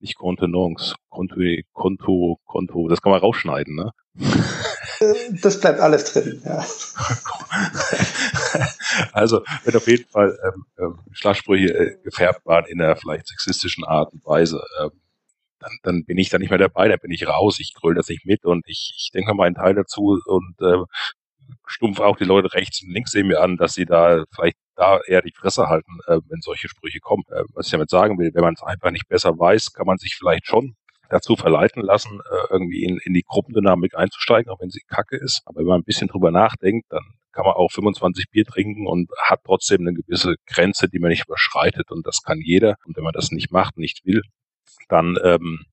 Nicht 0.00 0.16
Kontenance, 0.16 0.96
Konto, 1.10 1.36
Konto, 1.72 2.40
Konto, 2.44 2.88
das 2.88 3.00
kann 3.02 3.12
man 3.12 3.20
rausschneiden, 3.20 3.76
ne? 3.76 3.92
Äh, 5.00 5.14
Das 5.42 5.60
bleibt 5.60 5.80
alles 5.80 6.12
drin. 6.12 6.42
Ja. 6.44 6.64
also, 9.12 9.42
wenn 9.64 9.76
auf 9.76 9.86
jeden 9.86 10.08
Fall 10.08 10.38
ähm, 10.44 10.64
ähm, 10.78 10.98
Schlagsprüche 11.12 11.72
äh, 11.72 12.02
gefärbt 12.02 12.44
waren 12.46 12.66
in 12.66 12.80
einer 12.80 12.96
vielleicht 12.96 13.28
sexistischen 13.28 13.84
Art 13.84 14.12
und 14.12 14.24
Weise, 14.24 14.62
ähm, 14.80 14.90
dann, 15.60 15.78
dann 15.82 16.04
bin 16.04 16.18
ich 16.18 16.28
da 16.28 16.38
nicht 16.38 16.50
mehr 16.50 16.58
dabei, 16.58 16.88
dann 16.88 16.98
bin 16.98 17.12
ich 17.12 17.26
raus, 17.26 17.58
ich 17.60 17.74
gröle 17.74 17.94
das 17.94 18.08
nicht 18.08 18.26
mit 18.26 18.44
und 18.44 18.64
ich, 18.66 18.94
ich 18.96 19.10
denke 19.12 19.32
mal 19.34 19.46
einen 19.46 19.54
Teil 19.54 19.74
dazu 19.74 20.20
und 20.26 20.54
äh, 20.60 20.82
stumpf 21.72 22.00
auch 22.00 22.16
die 22.16 22.24
Leute 22.24 22.52
rechts 22.54 22.82
und 22.82 22.92
links 22.92 23.10
sehen 23.10 23.26
mir 23.26 23.40
an, 23.40 23.56
dass 23.56 23.74
sie 23.74 23.84
da 23.84 24.24
vielleicht 24.34 24.56
da 24.76 25.00
eher 25.06 25.22
die 25.22 25.32
Fresse 25.32 25.68
halten, 25.68 25.98
äh, 26.06 26.18
wenn 26.28 26.40
solche 26.40 26.68
Sprüche 26.68 27.00
kommen. 27.00 27.24
Äh, 27.28 27.42
was 27.54 27.66
ich 27.66 27.72
damit 27.72 27.90
sagen 27.90 28.18
will, 28.18 28.30
wenn 28.34 28.42
man 28.42 28.54
es 28.54 28.62
einfach 28.62 28.90
nicht 28.90 29.08
besser 29.08 29.38
weiß, 29.38 29.72
kann 29.72 29.86
man 29.86 29.98
sich 29.98 30.14
vielleicht 30.16 30.46
schon 30.46 30.76
dazu 31.10 31.36
verleiten 31.36 31.82
lassen, 31.82 32.20
äh, 32.20 32.46
irgendwie 32.50 32.84
in, 32.84 32.98
in 33.04 33.12
die 33.12 33.22
Gruppendynamik 33.22 33.94
einzusteigen, 33.94 34.50
auch 34.50 34.60
wenn 34.60 34.70
sie 34.70 34.80
kacke 34.88 35.16
ist. 35.16 35.42
Aber 35.44 35.60
wenn 35.60 35.66
man 35.66 35.80
ein 35.80 35.84
bisschen 35.84 36.08
drüber 36.08 36.30
nachdenkt, 36.30 36.90
dann 36.90 37.02
kann 37.32 37.44
man 37.44 37.54
auch 37.54 37.70
25 37.70 38.30
Bier 38.30 38.44
trinken 38.44 38.86
und 38.86 39.10
hat 39.28 39.40
trotzdem 39.44 39.82
eine 39.82 39.94
gewisse 39.94 40.36
Grenze, 40.46 40.88
die 40.88 40.98
man 40.98 41.10
nicht 41.10 41.26
überschreitet. 41.26 41.90
Und 41.90 42.06
das 42.06 42.22
kann 42.22 42.40
jeder. 42.40 42.76
Und 42.86 42.96
wenn 42.96 43.04
man 43.04 43.12
das 43.12 43.30
nicht 43.30 43.50
macht, 43.50 43.76
nicht 43.76 44.04
will, 44.04 44.22
dann 44.88 45.18
ähm, 45.22 45.64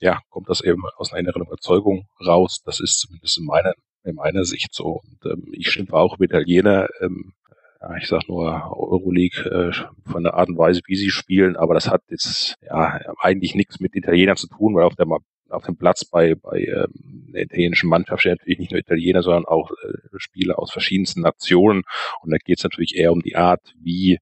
ja, 0.00 0.20
kommt 0.28 0.48
das 0.48 0.60
eben 0.60 0.82
aus 0.96 1.12
einer 1.12 1.20
inneren 1.20 1.42
Überzeugung 1.42 2.06
raus. 2.24 2.62
Das 2.64 2.80
ist 2.80 2.98
zumindest 2.98 3.38
in 3.38 3.44
meiner, 3.44 3.74
in 4.04 4.14
meiner 4.16 4.44
Sicht 4.44 4.74
so. 4.74 5.00
Und 5.02 5.30
ähm, 5.30 5.48
ich 5.52 5.70
schimpfe 5.70 5.94
auch 5.94 6.16
über 6.16 6.24
Italiener, 6.24 6.88
ähm, 7.00 7.32
ja, 7.80 7.96
ich 7.96 8.08
sag 8.08 8.28
nur 8.28 8.76
Euroleague 8.76 9.44
äh, 9.50 9.72
von 10.10 10.22
der 10.22 10.34
Art 10.34 10.50
und 10.50 10.58
Weise, 10.58 10.82
wie 10.86 10.96
sie 10.96 11.10
spielen, 11.10 11.56
aber 11.56 11.74
das 11.74 11.88
hat 11.88 12.02
jetzt 12.10 12.56
ja 12.62 13.00
eigentlich 13.18 13.54
nichts 13.54 13.80
mit 13.80 13.96
Italienern 13.96 14.36
zu 14.36 14.48
tun, 14.48 14.74
weil 14.74 14.84
auf 14.84 14.96
der 14.96 15.06
auf 15.50 15.64
dem 15.64 15.76
Platz 15.76 16.04
bei, 16.04 16.34
bei 16.34 16.60
ähm, 16.60 17.30
der 17.32 17.42
italienischen 17.42 17.88
Mannschaft 17.88 18.20
stehen 18.20 18.32
natürlich 18.32 18.58
nicht 18.58 18.70
nur 18.70 18.80
Italiener, 18.80 19.22
sondern 19.22 19.46
auch 19.46 19.70
äh, 19.70 19.94
Spieler 20.16 20.58
aus 20.58 20.70
verschiedensten 20.70 21.22
Nationen. 21.22 21.82
Und 22.22 22.30
da 22.30 22.36
geht 22.38 22.58
es 22.58 22.64
natürlich 22.64 22.96
eher 22.96 23.12
um 23.12 23.20
die 23.20 23.36
Art, 23.36 23.74
wie 23.80 24.18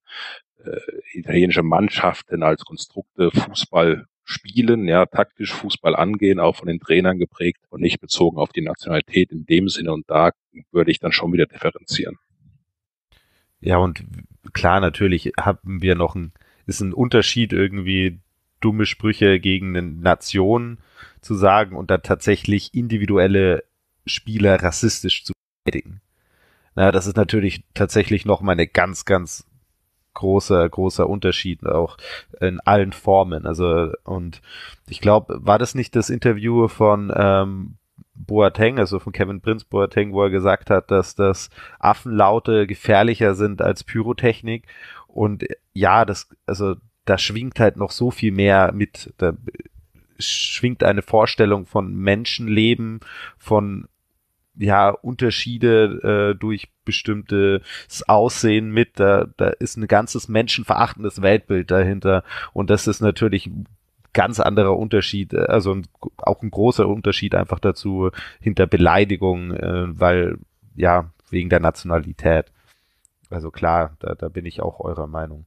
äh, 0.63 0.79
italienische 1.13 1.63
Mannschaften 1.63 2.43
als 2.43 2.65
Konstrukte 2.65 3.31
Fußball 3.31 4.05
spielen, 4.29 4.87
ja, 4.87 5.05
taktisch 5.07 5.53
Fußball 5.53 5.95
angehen, 5.95 6.39
auch 6.39 6.55
von 6.55 6.67
den 6.67 6.79
Trainern 6.79 7.17
geprägt 7.17 7.61
und 7.69 7.81
nicht 7.81 7.99
bezogen 7.99 8.37
auf 8.37 8.51
die 8.51 8.61
Nationalität 8.61 9.31
in 9.31 9.45
dem 9.45 9.69
Sinne. 9.69 9.91
Und 9.91 10.09
da 10.09 10.31
würde 10.71 10.91
ich 10.91 10.99
dann 10.99 11.11
schon 11.11 11.33
wieder 11.33 11.47
differenzieren. 11.47 12.17
Ja, 13.59 13.77
und 13.77 14.03
klar, 14.53 14.79
natürlich 14.79 15.33
haben 15.39 15.81
wir 15.81 15.95
noch 15.95 16.15
ein, 16.15 16.31
ist 16.67 16.79
ein 16.81 16.93
Unterschied 16.93 17.53
irgendwie 17.53 18.19
dumme 18.61 18.85
Sprüche 18.85 19.39
gegen 19.39 19.75
eine 19.75 19.87
Nation 19.87 20.77
zu 21.21 21.33
sagen 21.33 21.75
und 21.75 21.89
da 21.89 21.97
tatsächlich 21.97 22.75
individuelle 22.75 23.63
Spieler 24.05 24.61
rassistisch 24.61 25.23
zu 25.23 25.33
beleidigen. 25.63 26.01
Na, 26.75 26.91
das 26.91 27.07
ist 27.07 27.17
natürlich 27.17 27.63
tatsächlich 27.73 28.25
noch 28.25 28.41
mal 28.41 28.51
eine 28.51 28.67
ganz, 28.67 29.05
ganz 29.05 29.48
großer, 30.13 30.67
großer 30.67 31.07
Unterschied 31.09 31.65
auch 31.65 31.97
in 32.39 32.59
allen 32.61 32.93
Formen. 32.93 33.45
Also, 33.45 33.91
und 34.03 34.41
ich 34.87 35.01
glaube, 35.01 35.39
war 35.41 35.59
das 35.59 35.75
nicht 35.75 35.95
das 35.95 36.09
Interview 36.09 36.67
von 36.67 37.11
ähm, 37.15 37.77
Boateng, 38.15 38.79
also 38.79 38.99
von 38.99 39.13
Kevin 39.13 39.41
Prince 39.41 39.65
Boateng, 39.69 40.13
wo 40.13 40.23
er 40.23 40.29
gesagt 40.29 40.69
hat, 40.69 40.91
dass 40.91 41.15
das 41.15 41.49
Affenlaute 41.79 42.67
gefährlicher 42.67 43.33
sind 43.33 43.61
als 43.61 43.83
Pyrotechnik. 43.83 44.67
Und 45.07 45.45
ja, 45.73 46.05
das, 46.05 46.29
also 46.45 46.75
da 47.05 47.17
schwingt 47.17 47.59
halt 47.59 47.77
noch 47.77 47.91
so 47.91 48.11
viel 48.11 48.31
mehr 48.31 48.71
mit. 48.73 49.13
Da 49.17 49.33
schwingt 50.19 50.83
eine 50.83 51.01
Vorstellung 51.01 51.65
von 51.65 51.95
Menschenleben, 51.95 52.99
von 53.37 53.87
ja, 54.59 54.89
Unterschiede 54.89 56.33
äh, 56.33 56.37
durch 56.37 56.69
bestimmtes 56.83 57.61
Aussehen 58.07 58.69
mit. 58.71 58.99
Da, 58.99 59.27
da 59.37 59.47
ist 59.47 59.77
ein 59.77 59.87
ganzes 59.87 60.27
menschenverachtendes 60.27 61.21
Weltbild 61.21 61.71
dahinter. 61.71 62.23
Und 62.53 62.69
das 62.69 62.85
ist 62.85 62.99
natürlich 63.01 63.49
ganz 64.13 64.39
anderer 64.39 64.77
Unterschied, 64.77 65.33
äh, 65.33 65.45
also 65.45 65.73
ein, 65.73 65.87
auch 66.17 66.41
ein 66.43 66.51
großer 66.51 66.87
Unterschied 66.87 67.35
einfach 67.35 67.59
dazu 67.59 68.11
hinter 68.41 68.67
Beleidigung, 68.67 69.51
äh, 69.51 69.85
weil, 69.97 70.37
ja, 70.75 71.09
wegen 71.29 71.49
der 71.49 71.61
Nationalität. 71.61 72.51
Also 73.29 73.51
klar, 73.51 73.95
da, 73.99 74.15
da 74.15 74.27
bin 74.27 74.45
ich 74.45 74.61
auch 74.61 74.79
eurer 74.79 75.07
Meinung. 75.07 75.45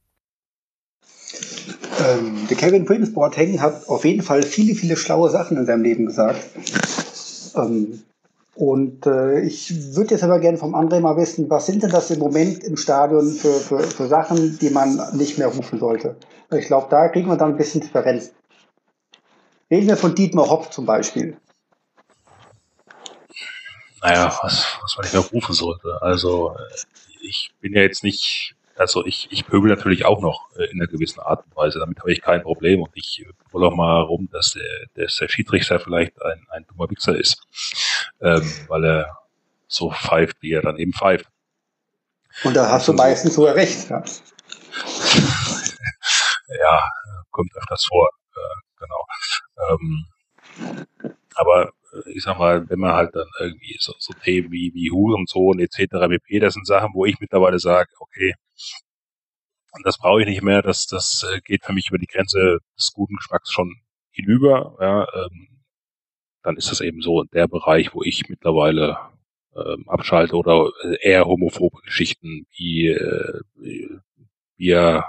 Ähm, 1.99 2.47
der 2.49 2.57
Kevin 2.57 2.85
Prince 2.85 3.11
Boateng 3.11 3.61
hat 3.61 3.87
auf 3.87 4.05
jeden 4.05 4.23
Fall 4.23 4.41
viele, 4.41 4.73
viele 4.73 4.97
schlaue 4.97 5.29
Sachen 5.29 5.57
in 5.57 5.65
seinem 5.65 5.83
Leben 5.83 6.05
gesagt. 6.05 6.41
Ähm, 7.55 8.01
und 8.55 9.07
äh, 9.07 9.41
ich 9.41 9.95
würde 9.95 10.11
jetzt 10.11 10.23
aber 10.23 10.39
gerne 10.39 10.57
vom 10.57 10.75
André 10.75 10.99
mal 10.99 11.17
wissen, 11.17 11.49
was 11.49 11.65
sind 11.65 11.81
denn 11.81 11.89
das 11.89 12.11
im 12.11 12.19
Moment 12.19 12.63
im 12.63 12.77
Stadion 12.77 13.31
für, 13.31 13.53
für, 13.53 13.79
für 13.79 14.07
Sachen, 14.07 14.59
die 14.59 14.69
man 14.69 14.99
nicht 15.13 15.39
mehr 15.39 15.47
rufen 15.47 15.79
sollte? 15.79 16.17
Ich 16.51 16.67
glaube, 16.67 16.87
da 16.89 17.09
kriegen 17.09 17.27
wir 17.27 17.37
dann 17.37 17.51
ein 17.53 17.57
bisschen 17.57 17.81
Differenz. 17.81 18.31
Reden 19.71 19.87
wir 19.87 19.97
von 19.97 20.13
Dietmar 20.13 20.49
Hopp 20.49 20.71
zum 20.71 20.85
Beispiel. 20.85 21.37
Naja, 24.03 24.37
was, 24.43 24.67
was 24.81 24.97
man 24.97 25.03
nicht 25.05 25.13
mehr 25.13 25.23
rufen 25.23 25.55
sollte. 25.55 25.97
Also, 26.01 26.51
äh, 26.51 27.27
ich 27.27 27.53
bin 27.59 27.73
ja 27.73 27.81
jetzt 27.81 28.03
nicht 28.03 28.55
also 28.75 29.05
ich, 29.05 29.27
ich 29.31 29.45
pöbel 29.45 29.69
natürlich 29.69 30.05
auch 30.05 30.21
noch 30.21 30.49
äh, 30.55 30.65
in 30.65 30.81
einer 30.81 30.87
gewissen 30.87 31.19
Art 31.19 31.45
und 31.45 31.55
Weise. 31.55 31.79
Damit 31.79 31.99
habe 31.99 32.11
ich 32.11 32.21
kein 32.21 32.41
Problem. 32.41 32.81
Und 32.81 32.91
ich 32.95 33.25
wollte 33.51 33.67
auch 33.67 33.75
mal 33.75 34.01
rum, 34.01 34.29
dass 34.31 34.53
der, 34.53 34.87
dass 34.95 35.17
der 35.17 35.27
Schiedsrichter 35.27 35.79
vielleicht 35.79 36.21
ein, 36.21 36.45
ein 36.49 36.65
dummer 36.67 36.89
Wichser 36.89 37.17
ist, 37.17 37.43
ähm, 38.21 38.51
weil 38.67 38.85
er 38.85 39.17
so 39.67 39.91
pfeift, 39.91 40.37
wie 40.41 40.53
er 40.53 40.61
dann 40.61 40.77
eben 40.77 40.93
pfeift. 40.93 41.27
Und 42.43 42.55
da 42.55 42.69
hast 42.69 42.87
du 42.87 42.93
meistens 42.93 43.35
sogar 43.35 43.55
recht. 43.55 43.89
Ja, 43.89 44.03
ja 46.59 46.83
kommt 47.31 47.55
öfters 47.55 47.85
vor. 47.85 48.09
Äh, 48.35 48.55
genau. 48.79 49.05
Ähm, 49.69 50.05
aber 51.35 51.71
äh, 51.93 52.11
ich 52.11 52.23
sag 52.23 52.37
mal, 52.37 52.69
wenn 52.69 52.79
man 52.79 52.93
halt 52.93 53.15
dann 53.15 53.27
irgendwie 53.39 53.77
so, 53.79 53.93
so 53.97 54.13
Themen 54.13 54.51
wie, 54.51 54.71
wie 54.73 54.91
Hurensohn 54.91 55.59
etc. 55.59 56.07
pp, 56.09 56.39
das 56.39 56.53
sind 56.53 56.65
Sachen, 56.67 56.93
wo 56.93 57.05
ich 57.05 57.19
mittlerweile 57.19 57.59
sage, 57.59 57.89
okay, 57.99 58.33
das 59.83 59.97
brauche 59.97 60.21
ich 60.21 60.27
nicht 60.27 60.43
mehr, 60.43 60.61
das, 60.61 60.85
das 60.85 61.25
äh, 61.31 61.41
geht 61.41 61.65
für 61.65 61.73
mich 61.73 61.89
über 61.89 61.97
die 61.97 62.07
Grenze 62.07 62.59
des 62.77 62.91
guten 62.93 63.15
Geschmacks 63.15 63.51
schon 63.51 63.75
hinüber. 64.11 64.77
Ja, 64.79 65.07
ähm, 65.15 65.52
dann 66.43 66.57
ist 66.57 66.69
das 66.69 66.81
eben 66.81 67.01
so 67.01 67.23
der 67.23 67.47
Bereich, 67.47 67.93
wo 67.93 68.03
ich 68.03 68.29
mittlerweile 68.29 68.97
ähm, 69.55 69.87
abschalte 69.87 70.35
oder 70.35 70.71
äh, 70.83 70.97
eher 71.01 71.25
homophobe 71.25 71.81
Geschichten 71.81 72.45
wie 72.55 72.87
äh, 72.87 73.41
wir 74.57 75.05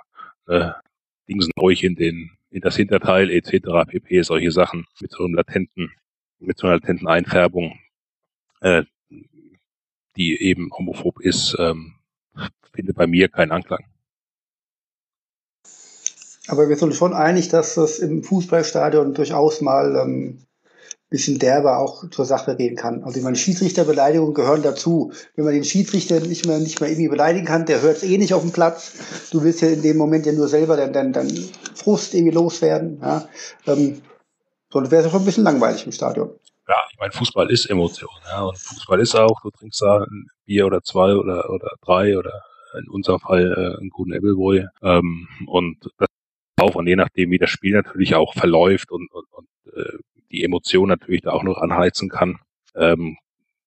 äh, 0.47 0.71
Dingsen 1.29 1.53
euch 1.59 1.83
in 1.83 1.97
den 1.97 2.31
in 2.51 2.61
das 2.61 2.77
Hinterteil 2.77 3.31
etc. 3.31 3.89
pp. 3.89 4.23
solche 4.23 4.53
Sachen 4.53 4.87
mit 5.01 5.11
so 5.11 5.25
einem 5.25 5.35
latenten 5.35 5.91
mit 6.39 6.59
so 6.59 6.67
einer 6.67 6.77
latenten 6.77 7.09
Einfärbung, 7.09 7.79
äh, 8.61 8.85
die 10.17 10.41
eben 10.41 10.71
homophob 10.73 11.21
ist, 11.21 11.57
ähm, 11.59 11.95
findet 12.73 12.97
bei 12.97 13.07
mir 13.07 13.29
keinen 13.29 13.53
Anklang. 13.53 13.85
Aber 16.47 16.69
wir 16.69 16.77
sind 16.77 16.95
schon 16.95 17.15
einig, 17.15 17.49
dass 17.49 17.75
das 17.75 17.99
im 17.99 18.23
Fußballstadion 18.23 19.15
durchaus 19.15 19.63
mal 19.63 19.97
ähm, 19.97 20.45
bisschen 21.11 21.39
derber 21.39 21.79
auch 21.79 22.09
zur 22.11 22.25
Sache 22.25 22.57
gehen 22.57 22.77
kann. 22.77 23.05
Also 23.05 23.19
ich 23.19 23.25
meine, 23.25 23.37
Schiedsrichterbeleidigungen 23.37 24.35
gehören 24.35 24.63
dazu. 24.63 25.13
Wenn 25.37 25.45
man 25.45 25.55
den 25.55 25.65
Schiedsrichter 25.65 26.21
nicht 26.21 26.47
mehr, 26.47 26.59
nicht 26.59 26.81
mehr 26.81 26.91
irgendwie 26.91 27.09
beleidigen 27.09 27.47
kann, 27.47 27.67
der 27.67 27.83
hört 27.83 27.99
es 27.99 28.03
eh 28.03 28.19
nicht 28.19 28.35
auf 28.35 28.43
dem 28.43 28.53
Platz. 28.53 28.93
Du 29.31 29.43
willst 29.43 29.61
ja 29.61 29.69
in 29.69 29.83
dem 29.83 29.97
Moment 29.97 30.27
ja 30.27 30.33
nur 30.33 30.49
selber 30.49 30.77
deinen 30.77 30.93
dein, 30.93 31.13
dein 31.13 31.33
Frust 31.75 32.15
irgendwie 32.15 32.35
loswerden. 32.35 32.99
Ja? 33.01 33.29
Ähm, 33.67 34.03
Sonst 34.75 34.91
wäre 34.91 35.05
es 35.05 35.11
schon 35.13 35.23
ein 35.23 35.25
bisschen 35.25 35.45
langweilig 35.45 35.87
im 35.87 35.93
Stadion. 35.93 36.31
Ja, 36.67 36.75
ich 36.91 36.99
meine, 36.99 37.13
Fußball 37.13 37.49
ist 37.49 37.67
Emotion. 37.67 38.11
Ja, 38.27 38.43
und 38.43 38.59
Fußball 38.59 38.99
ist 38.99 39.15
auch, 39.15 39.41
du 39.41 39.51
trinkst 39.51 39.81
da 39.81 39.99
ein 39.99 40.27
Bier 40.47 40.67
oder 40.67 40.83
zwei 40.83 41.15
oder, 41.15 41.49
oder 41.49 41.71
drei 41.81 42.19
oder 42.19 42.43
in 42.77 42.89
unserem 42.89 43.21
Fall 43.21 43.53
äh, 43.53 43.79
einen 43.79 43.91
guten 43.91 44.13
Appleboy. 44.13 44.67
Ähm, 44.83 45.29
und 45.47 45.77
das 45.99 46.09
auch, 46.61 46.75
und 46.75 46.89
je 46.89 46.97
nachdem, 46.97 47.31
wie 47.31 47.39
das 47.39 47.51
Spiel 47.51 47.73
natürlich 47.73 48.17
auch 48.17 48.35
verläuft 48.35 48.91
und, 48.91 49.09
und, 49.13 49.27
und 49.31 49.47
äh, 49.77 49.97
die 50.35 50.45
Emotion 50.45 50.89
natürlich 50.89 51.23
da 51.23 51.31
auch 51.31 51.45
noch 51.45 51.59
anheizen 51.59 52.09
kann, 52.09 52.39
ähm, 52.75 53.17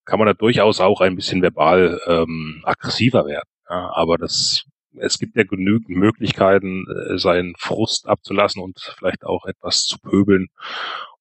kann 0.06 0.20
man 0.20 0.28
da 0.28 0.34
durchaus 0.34 0.80
auch 0.80 1.02
ein 1.02 1.16
bisschen 1.16 1.42
verbal 1.42 2.00
ähm, 2.08 2.62
aggressiver 2.64 3.26
werden. 3.26 3.50
Ja, 3.70 3.92
aber 3.94 4.18
das 4.18 4.66
es 5.00 5.20
gibt 5.20 5.36
ja 5.36 5.44
genügend 5.44 5.90
Möglichkeiten, 5.90 6.86
äh, 6.90 7.18
seinen 7.18 7.54
Frust 7.58 8.08
abzulassen 8.08 8.62
und 8.62 8.80
vielleicht 8.98 9.24
auch 9.24 9.46
etwas 9.46 9.84
zu 9.84 10.00
pöbeln, 10.00 10.48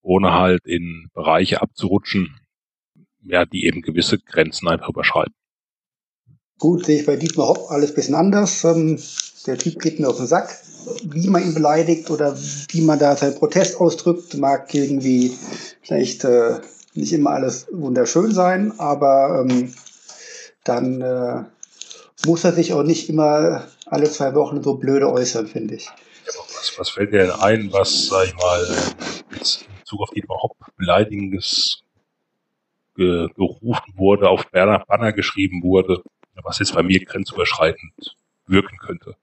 ohne 0.03 0.33
halt 0.33 0.65
in 0.67 1.09
Bereiche 1.13 1.61
abzurutschen, 1.61 2.41
ja, 3.23 3.45
die 3.45 3.67
eben 3.67 3.83
gewisse 3.83 4.19
Grenzen 4.19 4.69
einfach 4.69 4.89
überschreiten. 4.89 5.35
Gut, 6.59 6.87
sehe 6.87 7.01
ich 7.01 7.07
bei 7.07 7.17
Dietmar 7.17 7.49
Hopp 7.49 7.71
alles 7.71 7.95
bisschen 7.95 8.15
anders. 8.15 8.65
Ähm, 8.65 8.99
der 9.47 9.59
Typ 9.59 9.79
geht 9.79 10.01
mir 10.01 10.09
auf 10.09 10.17
den 10.17 10.27
Sack. 10.27 10.57
Wie 11.03 11.29
man 11.29 11.43
ihn 11.43 11.55
beleidigt 11.55 12.11
oder 12.11 12.37
wie 12.69 12.81
man 12.83 12.99
da 12.99 13.17
seinen 13.17 13.35
Protest 13.35 13.81
ausdrückt, 13.81 14.35
mag 14.35 14.73
irgendwie 14.75 15.37
vielleicht 15.83 16.25
äh, 16.25 16.61
nicht 16.95 17.13
immer 17.13 17.31
alles 17.31 17.67
wunderschön 17.71 18.33
sein, 18.33 18.73
aber 18.79 19.45
ähm, 19.45 19.75
dann 20.65 21.01
äh, 21.01 21.45
muss 22.27 22.45
er 22.45 22.53
sich 22.53 22.73
auch 22.73 22.83
nicht 22.83 23.09
immer 23.09 23.67
alle 23.87 24.11
zwei 24.11 24.35
Wochen 24.35 24.63
so 24.63 24.75
blöde 24.75 25.11
äußern, 25.11 25.47
finde 25.47 25.77
ich. 25.77 25.89
was, 26.27 26.73
was 26.79 26.91
fällt 26.91 27.13
dir 27.13 27.19
denn 27.19 27.31
ein, 27.31 27.73
was, 27.73 28.07
sag 28.07 28.27
ich 28.27 28.35
mal, 28.35 28.67
Bezug 29.87 30.01
auf 30.01 30.11
Dietmar 30.11 30.39
Hopp 30.43 30.57
beleidigendes 30.77 31.83
ge 32.97 33.29
gerufen 33.37 33.93
wurde, 33.95 34.29
auf 34.29 34.51
Banner, 34.51 34.85
Banner 34.87 35.13
geschrieben 35.13 35.63
wurde, 35.63 36.03
was 36.43 36.59
jetzt 36.59 36.75
bei 36.75 36.83
mir 36.83 37.05
grenzüberschreitend 37.05 38.17
wirken 38.47 38.79
könnte. 38.79 39.17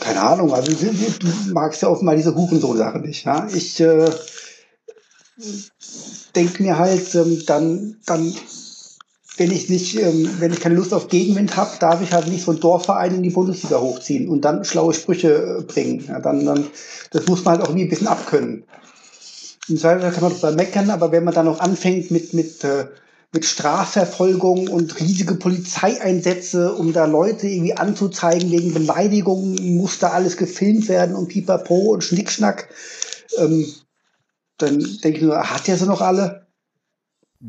Keine 0.00 0.22
Ahnung, 0.22 0.52
also 0.52 0.72
du 0.72 1.52
magst 1.52 1.82
ja 1.82 1.88
offenbar 1.88 2.16
diese 2.16 2.34
Hurensohn-Sache 2.34 2.98
nicht. 2.98 3.24
Ja? 3.24 3.46
Ich 3.52 3.80
äh, 3.80 4.10
denke 6.34 6.62
mir 6.62 6.78
halt, 6.78 7.14
ähm, 7.14 7.42
dann, 7.46 7.96
dann, 8.06 8.34
wenn 9.36 9.50
ich 9.50 9.68
nicht, 9.68 9.98
ähm, 10.00 10.30
wenn 10.38 10.52
ich 10.52 10.60
keine 10.60 10.76
Lust 10.76 10.94
auf 10.94 11.08
Gegenwind 11.08 11.56
habe, 11.56 11.70
darf 11.80 12.00
ich 12.00 12.12
halt 12.12 12.28
nicht 12.28 12.44
so 12.44 12.52
ein 12.52 12.60
Dorfverein 12.60 13.16
in 13.16 13.22
die 13.22 13.30
Bundesliga 13.30 13.78
hochziehen 13.78 14.28
und 14.28 14.42
dann 14.42 14.64
schlaue 14.64 14.94
Sprüche 14.94 15.58
äh, 15.58 15.62
bringen. 15.62 16.04
Ja, 16.08 16.18
dann, 16.18 16.46
dann, 16.46 16.66
das 17.10 17.26
muss 17.26 17.44
man 17.44 17.54
halt 17.54 17.62
auch 17.62 17.68
irgendwie 17.68 17.84
ein 17.84 17.90
bisschen 17.90 18.08
abkönnen. 18.08 18.64
Im 19.68 19.78
Zweifel 19.78 20.10
kann 20.10 20.22
man 20.22 20.32
drüber 20.32 20.52
meckern, 20.52 20.90
aber 20.90 21.12
wenn 21.12 21.24
man 21.24 21.34
dann 21.34 21.46
noch 21.46 21.60
anfängt 21.60 22.10
mit, 22.10 22.32
mit, 22.32 22.64
äh, 22.64 22.86
mit 23.34 23.44
Strafverfolgung 23.44 24.68
und 24.68 25.00
riesige 25.00 25.34
Polizeieinsätze, 25.34 26.72
um 26.72 26.92
da 26.92 27.04
Leute 27.04 27.48
irgendwie 27.48 27.76
anzuzeigen 27.76 28.50
wegen 28.52 28.72
Beleidigungen, 28.72 29.76
muss 29.76 29.98
da 29.98 30.10
alles 30.10 30.36
gefilmt 30.36 30.88
werden 30.88 31.16
und 31.16 31.28
pipapo 31.28 31.92
und 31.92 32.04
Schnickschnack, 32.04 32.68
ähm, 33.38 33.66
dann 34.56 34.78
denke 34.78 35.18
ich 35.18 35.22
nur, 35.22 35.50
hat 35.50 35.66
der 35.66 35.76
sie 35.76 35.86
noch 35.86 36.00
alle? 36.00 36.46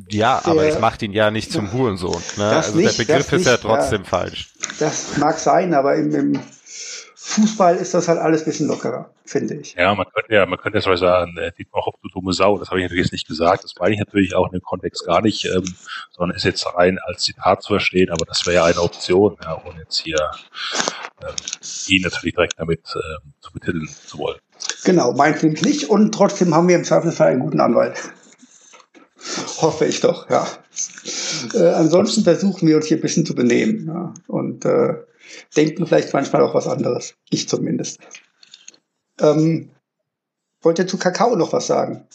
Ja, 0.09 0.41
der, 0.43 0.51
aber 0.51 0.65
es 0.65 0.79
macht 0.79 1.03
ihn 1.03 1.13
ja 1.13 1.29
nicht 1.29 1.51
zum 1.51 1.71
Hurensohn. 1.71 2.21
Ne? 2.37 2.45
Also 2.45 2.75
nicht, 2.75 2.97
der 2.97 3.05
Begriff 3.05 3.31
ist 3.31 3.39
nicht, 3.39 3.45
ja 3.45 3.57
trotzdem 3.57 4.01
ja, 4.01 4.09
falsch. 4.09 4.53
Das 4.79 5.17
mag 5.17 5.37
sein, 5.37 5.75
aber 5.75 5.95
im, 5.95 6.13
im 6.15 6.39
Fußball 7.27 7.75
ist 7.77 7.95
das 7.95 8.07
halt 8.07 8.19
alles 8.19 8.43
ein 8.43 8.45
bisschen 8.45 8.67
lockerer, 8.67 9.09
finde 9.25 9.55
ich. 9.55 9.73
Ja, 9.73 9.95
man 9.95 10.05
könnte 10.13 10.31
ja, 10.31 10.45
man 10.45 10.59
könnte 10.59 10.79
zum 10.79 10.91
Beispiel 10.91 11.07
sagen, 11.07 11.35
äh, 11.37 11.51
Dietmar 11.57 11.83
Hopp, 11.83 11.99
du 12.03 12.07
dumme 12.07 12.33
Sau, 12.33 12.59
das 12.59 12.69
habe 12.69 12.79
ich 12.79 12.83
natürlich 12.83 13.05
jetzt 13.05 13.13
nicht 13.13 13.27
gesagt, 13.27 13.63
das 13.63 13.73
meine 13.79 13.95
ich 13.95 13.99
natürlich 13.99 14.35
auch 14.35 14.45
in 14.45 14.51
dem 14.51 14.61
Kontext 14.61 15.03
gar 15.07 15.23
nicht, 15.23 15.43
ähm, 15.45 15.63
sondern 16.11 16.37
ist 16.37 16.45
jetzt 16.45 16.67
rein 16.75 16.99
als 17.03 17.23
Zitat 17.23 17.63
zu 17.63 17.69
verstehen, 17.69 18.11
aber 18.11 18.25
das 18.25 18.45
wäre 18.45 18.57
ja 18.57 18.65
eine 18.65 18.79
Option, 18.79 19.37
ja, 19.43 19.59
ohne 19.65 19.79
jetzt 19.79 19.97
hier 19.97 20.17
ähm, 21.23 21.33
ihn 21.87 22.03
natürlich 22.03 22.35
direkt 22.35 22.59
damit 22.59 22.81
ähm, 22.95 23.33
zu 23.41 23.51
betiteln 23.51 23.87
zu 23.87 24.19
wollen. 24.19 24.37
Genau, 24.83 25.11
meint 25.13 25.41
nämlich 25.41 25.63
nicht 25.63 25.89
und 25.89 26.13
trotzdem 26.13 26.53
haben 26.53 26.67
wir 26.67 26.75
im 26.75 26.83
Zweifelsfall 26.83 27.31
einen 27.31 27.41
guten 27.41 27.59
Anwalt. 27.59 27.97
Hoffe 29.57 29.85
ich 29.85 29.99
doch, 29.99 30.29
ja. 30.29 30.47
Äh, 31.55 31.73
ansonsten 31.73 32.23
versuchen 32.23 32.67
wir 32.67 32.75
uns 32.75 32.85
hier 32.85 32.97
ein 32.97 33.01
bisschen 33.01 33.25
zu 33.25 33.33
benehmen 33.33 33.87
ja, 33.87 34.13
und 34.27 34.63
äh, 34.63 34.93
denken 35.55 35.85
vielleicht 35.87 36.13
manchmal 36.13 36.41
auch 36.41 36.53
was 36.53 36.67
anderes. 36.67 37.15
Ich 37.29 37.47
zumindest. 37.49 37.99
Ähm, 39.19 39.71
wollt 40.61 40.79
ihr 40.79 40.87
zu 40.87 40.97
Kakao 40.97 41.35
noch 41.35 41.53
was 41.53 41.67
sagen? 41.67 42.07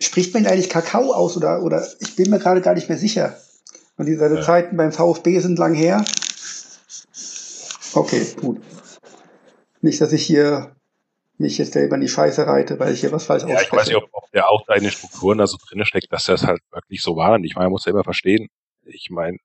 Spricht 0.00 0.34
man 0.34 0.46
eigentlich 0.46 0.68
Kakao 0.68 1.12
aus 1.12 1.36
oder, 1.36 1.62
oder 1.62 1.86
ich 2.00 2.16
bin 2.16 2.30
mir 2.30 2.38
gerade 2.38 2.60
gar 2.60 2.74
nicht 2.74 2.88
mehr 2.88 2.98
sicher. 2.98 3.36
Und 3.96 4.06
die 4.06 4.14
seine 4.14 4.36
ja. 4.36 4.42
Zeiten 4.42 4.76
beim 4.76 4.92
VfB 4.92 5.38
sind 5.40 5.58
lang 5.58 5.74
her. 5.74 6.04
Okay, 7.94 8.26
gut. 8.40 8.60
Nicht, 9.80 10.00
dass 10.00 10.12
ich 10.12 10.24
hier 10.24 10.74
mich 11.38 11.58
jetzt 11.58 11.72
selber 11.72 11.96
in 11.96 12.00
die 12.00 12.08
Scheiße 12.08 12.46
reite, 12.46 12.78
weil 12.78 12.92
ich 12.92 13.00
hier 13.00 13.12
was 13.12 13.26
falsch 13.26 13.42
ja, 13.42 13.56
ausspreche. 13.56 13.66
Ich 13.66 13.72
weiß 13.72 13.86
nicht, 13.88 13.96
ob, 13.96 14.08
ob 14.12 14.30
der 14.30 14.48
auch 14.48 14.64
da 14.66 14.74
in 14.74 14.84
den 14.84 14.92
Strukturen 14.92 15.38
da 15.38 15.46
so 15.46 15.58
drin 15.58 15.84
steckt, 15.84 16.12
dass 16.12 16.24
das 16.24 16.44
halt 16.44 16.60
wirklich 16.70 17.02
so 17.02 17.16
war. 17.16 17.34
Und 17.34 17.44
ich 17.44 17.54
meine, 17.54 17.66
man 17.66 17.72
muss 17.72 17.84
ja 17.84 17.92
immer 17.92 18.04
verstehen, 18.04 18.48
ich 18.84 19.10
meine, 19.10 19.38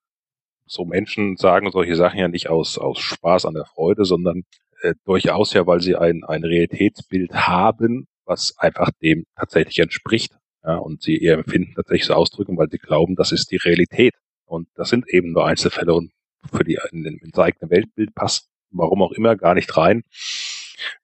so 0.68 0.84
Menschen 0.84 1.36
sagen 1.36 1.70
solche 1.70 1.96
Sachen 1.96 2.18
ja 2.18 2.28
nicht 2.28 2.48
aus, 2.48 2.78
aus 2.78 2.98
Spaß 3.00 3.44
an 3.46 3.54
der 3.54 3.64
Freude, 3.64 4.04
sondern 4.04 4.44
äh, 4.82 4.94
durchaus 5.04 5.52
ja, 5.52 5.66
weil 5.66 5.80
sie 5.80 5.96
ein, 5.96 6.24
ein 6.24 6.44
Realitätsbild 6.44 7.32
haben, 7.34 8.06
was 8.24 8.54
einfach 8.58 8.90
dem 9.02 9.24
tatsächlich 9.36 9.78
entspricht. 9.78 10.32
Ja, 10.64 10.76
und 10.76 11.02
sie 11.02 11.16
ihr 11.16 11.34
Empfinden 11.34 11.74
tatsächlich 11.74 12.06
so 12.06 12.14
ausdrücken, 12.14 12.58
weil 12.58 12.68
sie 12.70 12.78
glauben, 12.78 13.16
das 13.16 13.32
ist 13.32 13.50
die 13.50 13.56
Realität. 13.56 14.14
Und 14.44 14.68
das 14.74 14.88
sind 14.88 15.08
eben 15.08 15.32
nur 15.32 15.46
Einzelfälle 15.46 15.94
und 15.94 16.12
für 16.52 16.64
die 16.64 16.78
in, 16.92 17.04
in 17.04 17.30
das 17.30 17.44
eigene 17.44 17.70
Weltbild 17.70 18.14
passt, 18.14 18.48
warum 18.70 19.02
auch 19.02 19.12
immer, 19.12 19.36
gar 19.36 19.54
nicht 19.54 19.76
rein, 19.76 20.02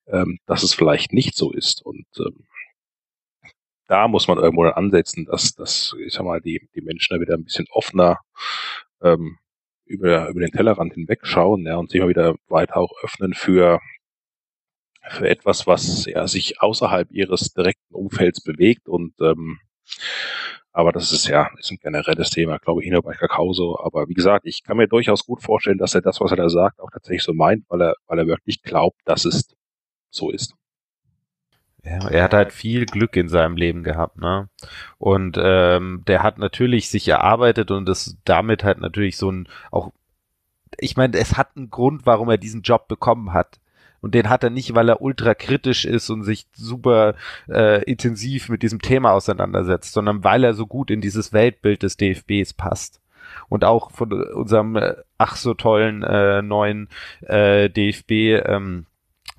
ähm, 0.06 0.38
dass 0.46 0.62
es 0.62 0.74
vielleicht 0.74 1.12
nicht 1.12 1.36
so 1.36 1.52
ist. 1.52 1.84
Und 1.84 2.06
ähm, 2.18 2.46
da 3.86 4.08
muss 4.08 4.28
man 4.28 4.38
irgendwo 4.38 4.64
dann 4.64 4.72
ansetzen, 4.72 5.26
dass, 5.26 5.54
dass 5.54 5.94
ich 6.04 6.12
sag 6.12 6.24
mal, 6.24 6.40
die, 6.40 6.68
die 6.74 6.80
Menschen 6.80 7.14
da 7.14 7.20
wieder 7.20 7.34
ein 7.34 7.44
bisschen 7.44 7.66
offener 7.70 8.20
ähm, 9.02 9.38
über, 9.94 10.28
über 10.28 10.40
den 10.40 10.50
Tellerrand 10.50 10.94
hinwegschauen 10.94 11.64
ja, 11.66 11.76
und 11.76 11.90
sich 11.90 12.00
mal 12.00 12.08
wieder 12.08 12.34
weiter 12.48 12.76
auch 12.76 12.92
öffnen 13.02 13.34
für, 13.34 13.80
für 15.08 15.28
etwas, 15.28 15.66
was 15.66 16.06
ja, 16.06 16.26
sich 16.26 16.60
außerhalb 16.60 17.10
ihres 17.10 17.52
direkten 17.52 17.94
Umfelds 17.94 18.42
bewegt. 18.42 18.88
Und 18.88 19.14
ähm, 19.20 19.58
aber 20.72 20.90
das 20.92 21.12
ist 21.12 21.28
ja 21.28 21.48
ist 21.58 21.70
ein 21.70 21.78
generelles 21.80 22.30
Thema, 22.30 22.58
glaube 22.58 22.82
ich, 22.82 22.88
hier 22.88 23.00
bei 23.00 23.14
Kakao 23.14 23.52
so. 23.52 23.78
Aber 23.78 24.08
wie 24.08 24.14
gesagt, 24.14 24.46
ich 24.46 24.64
kann 24.64 24.76
mir 24.76 24.88
durchaus 24.88 25.24
gut 25.24 25.42
vorstellen, 25.42 25.78
dass 25.78 25.94
er 25.94 26.02
das, 26.02 26.20
was 26.20 26.32
er 26.32 26.36
da 26.36 26.48
sagt, 26.48 26.80
auch 26.80 26.90
tatsächlich 26.90 27.22
so 27.22 27.32
meint, 27.32 27.64
weil 27.68 27.82
er, 27.82 27.94
weil 28.06 28.18
er 28.18 28.26
wirklich 28.26 28.62
glaubt, 28.62 29.00
dass 29.04 29.24
es 29.24 29.54
so 30.10 30.30
ist. 30.30 30.54
Ja, 31.84 32.08
er 32.08 32.24
hat 32.24 32.32
halt 32.32 32.52
viel 32.52 32.86
Glück 32.86 33.14
in 33.16 33.28
seinem 33.28 33.56
Leben 33.56 33.82
gehabt, 33.82 34.18
ne? 34.18 34.48
Und 34.98 35.36
ähm, 35.38 36.02
der 36.06 36.22
hat 36.22 36.38
natürlich 36.38 36.88
sich 36.88 37.06
erarbeitet 37.08 37.70
und 37.70 37.86
das 37.86 38.16
damit 38.24 38.64
halt 38.64 38.78
natürlich 38.80 39.18
so 39.18 39.30
ein 39.30 39.48
auch 39.70 39.92
ich 40.80 40.96
meine, 40.96 41.16
es 41.18 41.36
hat 41.36 41.56
einen 41.56 41.70
Grund, 41.70 42.06
warum 42.06 42.28
er 42.28 42.38
diesen 42.38 42.62
Job 42.62 42.88
bekommen 42.88 43.32
hat. 43.32 43.60
Und 44.00 44.14
den 44.14 44.28
hat 44.28 44.44
er 44.44 44.50
nicht, 44.50 44.74
weil 44.74 44.90
er 44.90 45.00
ultra 45.00 45.34
kritisch 45.34 45.86
ist 45.86 46.10
und 46.10 46.24
sich 46.24 46.46
super 46.52 47.14
äh, 47.48 47.82
intensiv 47.84 48.50
mit 48.50 48.62
diesem 48.62 48.82
Thema 48.82 49.12
auseinandersetzt, 49.12 49.94
sondern 49.94 50.22
weil 50.24 50.44
er 50.44 50.52
so 50.52 50.66
gut 50.66 50.90
in 50.90 51.00
dieses 51.00 51.32
Weltbild 51.32 51.82
des 51.82 51.96
DFBs 51.96 52.52
passt. 52.52 53.00
Und 53.48 53.64
auch 53.64 53.90
von 53.92 54.12
unserem 54.12 54.76
äh, 54.76 54.94
ach 55.16 55.36
so 55.36 55.54
tollen 55.54 56.02
äh, 56.02 56.42
neuen 56.42 56.88
äh, 57.22 57.70
DFB 57.70 58.44
ähm, 58.46 58.86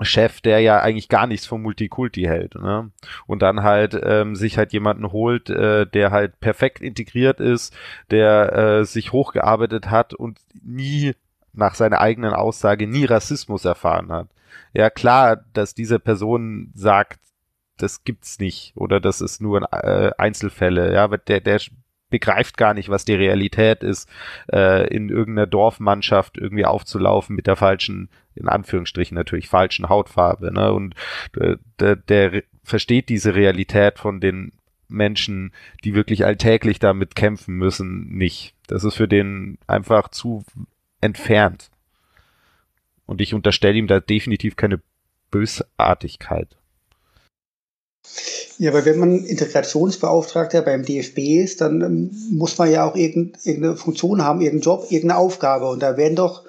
Chef, 0.01 0.41
der 0.41 0.59
ja 0.59 0.81
eigentlich 0.81 1.07
gar 1.07 1.25
nichts 1.27 1.45
vom 1.45 1.61
Multikulti 1.61 2.23
hält, 2.23 2.55
ne? 2.55 2.91
Und 3.27 3.41
dann 3.41 3.63
halt 3.63 3.99
ähm, 4.03 4.35
sich 4.35 4.57
halt 4.57 4.73
jemanden 4.73 5.11
holt, 5.11 5.49
äh, 5.49 5.85
der 5.85 6.11
halt 6.11 6.39
perfekt 6.39 6.81
integriert 6.81 7.39
ist, 7.39 7.73
der 8.11 8.53
äh, 8.53 8.85
sich 8.85 9.13
hochgearbeitet 9.13 9.89
hat 9.89 10.13
und 10.13 10.39
nie 10.63 11.13
nach 11.53 11.75
seiner 11.75 12.01
eigenen 12.01 12.33
Aussage 12.33 12.87
nie 12.87 13.05
Rassismus 13.05 13.63
erfahren 13.63 14.11
hat. 14.11 14.27
Ja 14.73 14.89
klar, 14.89 15.37
dass 15.53 15.73
diese 15.73 15.99
Person 15.99 16.71
sagt, 16.73 17.19
das 17.77 18.03
gibt's 18.03 18.39
nicht 18.39 18.73
oder 18.75 18.99
das 18.99 19.21
ist 19.21 19.41
nur 19.41 19.61
äh, 19.71 20.11
Einzelfälle, 20.17 20.93
ja, 20.93 21.03
aber 21.03 21.17
der 21.17 21.39
der 21.39 21.59
begreift 22.15 22.55
gar 22.55 22.73
nicht, 22.73 22.87
was 22.87 23.03
die 23.03 23.13
Realität 23.13 23.83
ist, 23.83 24.09
äh, 24.49 24.87
in 24.87 25.09
irgendeiner 25.09 25.47
Dorfmannschaft 25.47 26.37
irgendwie 26.37 26.63
aufzulaufen 26.63 27.35
mit 27.35 27.45
der 27.45 27.57
falschen, 27.57 28.07
in 28.35 28.47
Anführungsstrichen 28.47 29.15
natürlich 29.15 29.49
falschen 29.49 29.89
Hautfarbe. 29.89 30.53
Ne? 30.53 30.71
Und 30.71 30.95
äh, 31.37 31.57
der, 31.77 31.97
der 31.97 32.43
versteht 32.63 33.09
diese 33.09 33.35
Realität 33.35 33.99
von 33.99 34.21
den 34.21 34.53
Menschen, 34.87 35.51
die 35.83 35.93
wirklich 35.93 36.23
alltäglich 36.23 36.79
damit 36.79 37.17
kämpfen 37.17 37.55
müssen, 37.55 38.07
nicht. 38.07 38.55
Das 38.67 38.85
ist 38.85 38.95
für 38.95 39.09
den 39.09 39.57
einfach 39.67 40.07
zu 40.07 40.45
entfernt. 41.01 41.69
Und 43.05 43.19
ich 43.19 43.33
unterstelle 43.33 43.77
ihm 43.77 43.87
da 43.87 43.99
definitiv 43.99 44.55
keine 44.55 44.79
Bösartigkeit. 45.31 46.55
Ja, 48.57 48.73
weil 48.73 48.85
wenn 48.85 48.99
man 48.99 49.25
Integrationsbeauftragter 49.25 50.61
beim 50.61 50.85
DFB 50.85 51.17
ist, 51.43 51.59
dann 51.61 51.81
ähm, 51.81 52.11
muss 52.31 52.57
man 52.57 52.71
ja 52.71 52.89
auch 52.89 52.95
irgendeine 52.95 53.75
Funktion 53.75 54.23
haben, 54.23 54.39
irgendeinen 54.39 54.61
Job, 54.61 54.87
irgendeine 54.89 55.19
Aufgabe. 55.19 55.67
Und 55.67 55.81
da 55.81 55.97
werden 55.97 56.15
doch 56.15 56.43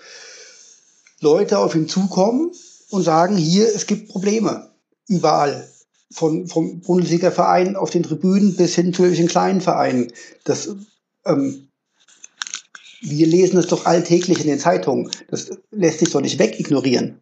Leute 1.20 1.58
auf 1.58 1.74
ihn 1.74 1.88
zukommen 1.88 2.52
und 2.90 3.02
sagen, 3.02 3.36
hier, 3.36 3.66
es 3.66 3.86
gibt 3.86 4.08
Probleme. 4.08 4.70
Überall. 5.08 5.68
Von, 6.12 6.46
vom 6.46 6.80
Bundesliga-Verein 6.80 7.74
auf 7.74 7.90
den 7.90 8.04
Tribünen 8.04 8.54
bis 8.54 8.76
hin 8.76 8.94
zu 8.94 9.10
den 9.10 9.26
kleinen 9.26 9.60
Vereinen. 9.60 10.12
Das, 10.44 10.68
ähm, 11.24 11.68
wir 13.02 13.26
lesen 13.26 13.58
es 13.58 13.66
doch 13.66 13.86
alltäglich 13.86 14.40
in 14.40 14.46
den 14.46 14.60
Zeitungen. 14.60 15.10
Das 15.28 15.50
lässt 15.72 15.98
sich 15.98 16.10
doch 16.10 16.20
nicht 16.20 16.38
wegignorieren. 16.38 17.20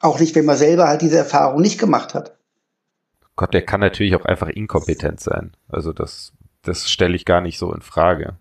Auch 0.00 0.20
nicht, 0.20 0.34
wenn 0.34 0.44
man 0.44 0.58
selber 0.58 0.88
halt 0.88 1.00
diese 1.00 1.16
Erfahrung 1.16 1.62
nicht 1.62 1.78
gemacht 1.78 2.12
hat. 2.12 2.36
Gott, 3.40 3.54
der 3.54 3.64
kann 3.64 3.80
natürlich 3.80 4.14
auch 4.16 4.26
einfach 4.26 4.50
inkompetent 4.50 5.18
sein. 5.18 5.52
Also 5.66 5.94
das, 5.94 6.34
das 6.60 6.90
stelle 6.90 7.16
ich 7.16 7.24
gar 7.24 7.40
nicht 7.40 7.56
so 7.56 7.72
in 7.72 7.80
Frage. 7.80 8.36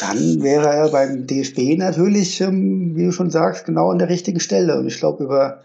Dann 0.00 0.42
wäre 0.42 0.66
er 0.74 0.88
beim 0.88 1.28
DFB 1.28 1.78
natürlich, 1.78 2.40
ähm, 2.40 2.96
wie 2.96 3.04
du 3.04 3.12
schon 3.12 3.30
sagst, 3.30 3.66
genau 3.66 3.92
an 3.92 4.00
der 4.00 4.08
richtigen 4.08 4.40
Stelle. 4.40 4.80
Und 4.80 4.88
ich 4.88 4.98
glaube, 4.98 5.22
über, 5.22 5.62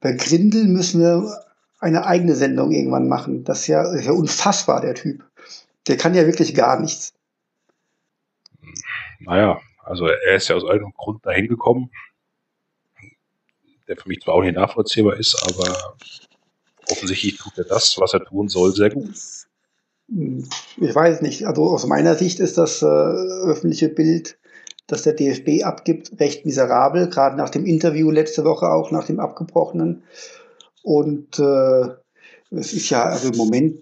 über 0.00 0.14
Grindel 0.14 0.64
müssen 0.64 1.02
wir 1.02 1.30
eine 1.78 2.06
eigene 2.06 2.34
Sendung 2.34 2.72
irgendwann 2.72 3.06
machen. 3.06 3.44
Das 3.44 3.60
ist 3.60 3.66
ja, 3.66 3.82
ist 3.92 4.06
ja 4.06 4.12
unfassbar, 4.12 4.80
der 4.80 4.94
Typ. 4.94 5.22
Der 5.88 5.98
kann 5.98 6.14
ja 6.14 6.24
wirklich 6.24 6.54
gar 6.54 6.80
nichts. 6.80 7.12
Naja, 9.18 9.60
also 9.84 10.06
er 10.06 10.36
ist 10.36 10.48
ja 10.48 10.56
aus 10.56 10.62
irgendeinem 10.62 10.94
Grund 10.96 11.26
dahin 11.26 11.48
gekommen, 11.48 11.90
der 13.88 13.98
für 13.98 14.08
mich 14.08 14.22
zwar 14.22 14.36
auch 14.36 14.42
nicht 14.42 14.56
nachvollziehbar 14.56 15.18
ist, 15.18 15.36
aber 15.42 15.98
offensichtlich 16.90 17.38
tut 17.38 17.56
er 17.56 17.64
das, 17.64 17.96
was 17.98 18.14
er 18.14 18.24
tun 18.24 18.48
soll, 18.48 18.74
sehr 18.74 18.90
gut. 18.90 19.14
Ich 20.08 20.94
weiß 20.94 21.22
nicht. 21.22 21.46
Also 21.46 21.70
aus 21.70 21.86
meiner 21.86 22.16
Sicht 22.16 22.40
ist 22.40 22.58
das 22.58 22.82
äh, 22.82 22.86
öffentliche 22.86 23.88
Bild, 23.88 24.38
das 24.86 25.02
der 25.02 25.12
DFB 25.12 25.64
abgibt, 25.64 26.18
recht 26.18 26.44
miserabel, 26.44 27.08
gerade 27.08 27.36
nach 27.36 27.50
dem 27.50 27.64
Interview 27.64 28.10
letzte 28.10 28.44
Woche 28.44 28.68
auch, 28.68 28.90
nach 28.90 29.06
dem 29.06 29.20
abgebrochenen. 29.20 30.02
Und 30.82 31.38
äh, 31.38 31.88
es 32.50 32.72
ist 32.72 32.90
ja, 32.90 33.04
also 33.04 33.28
im 33.28 33.36
Moment 33.36 33.78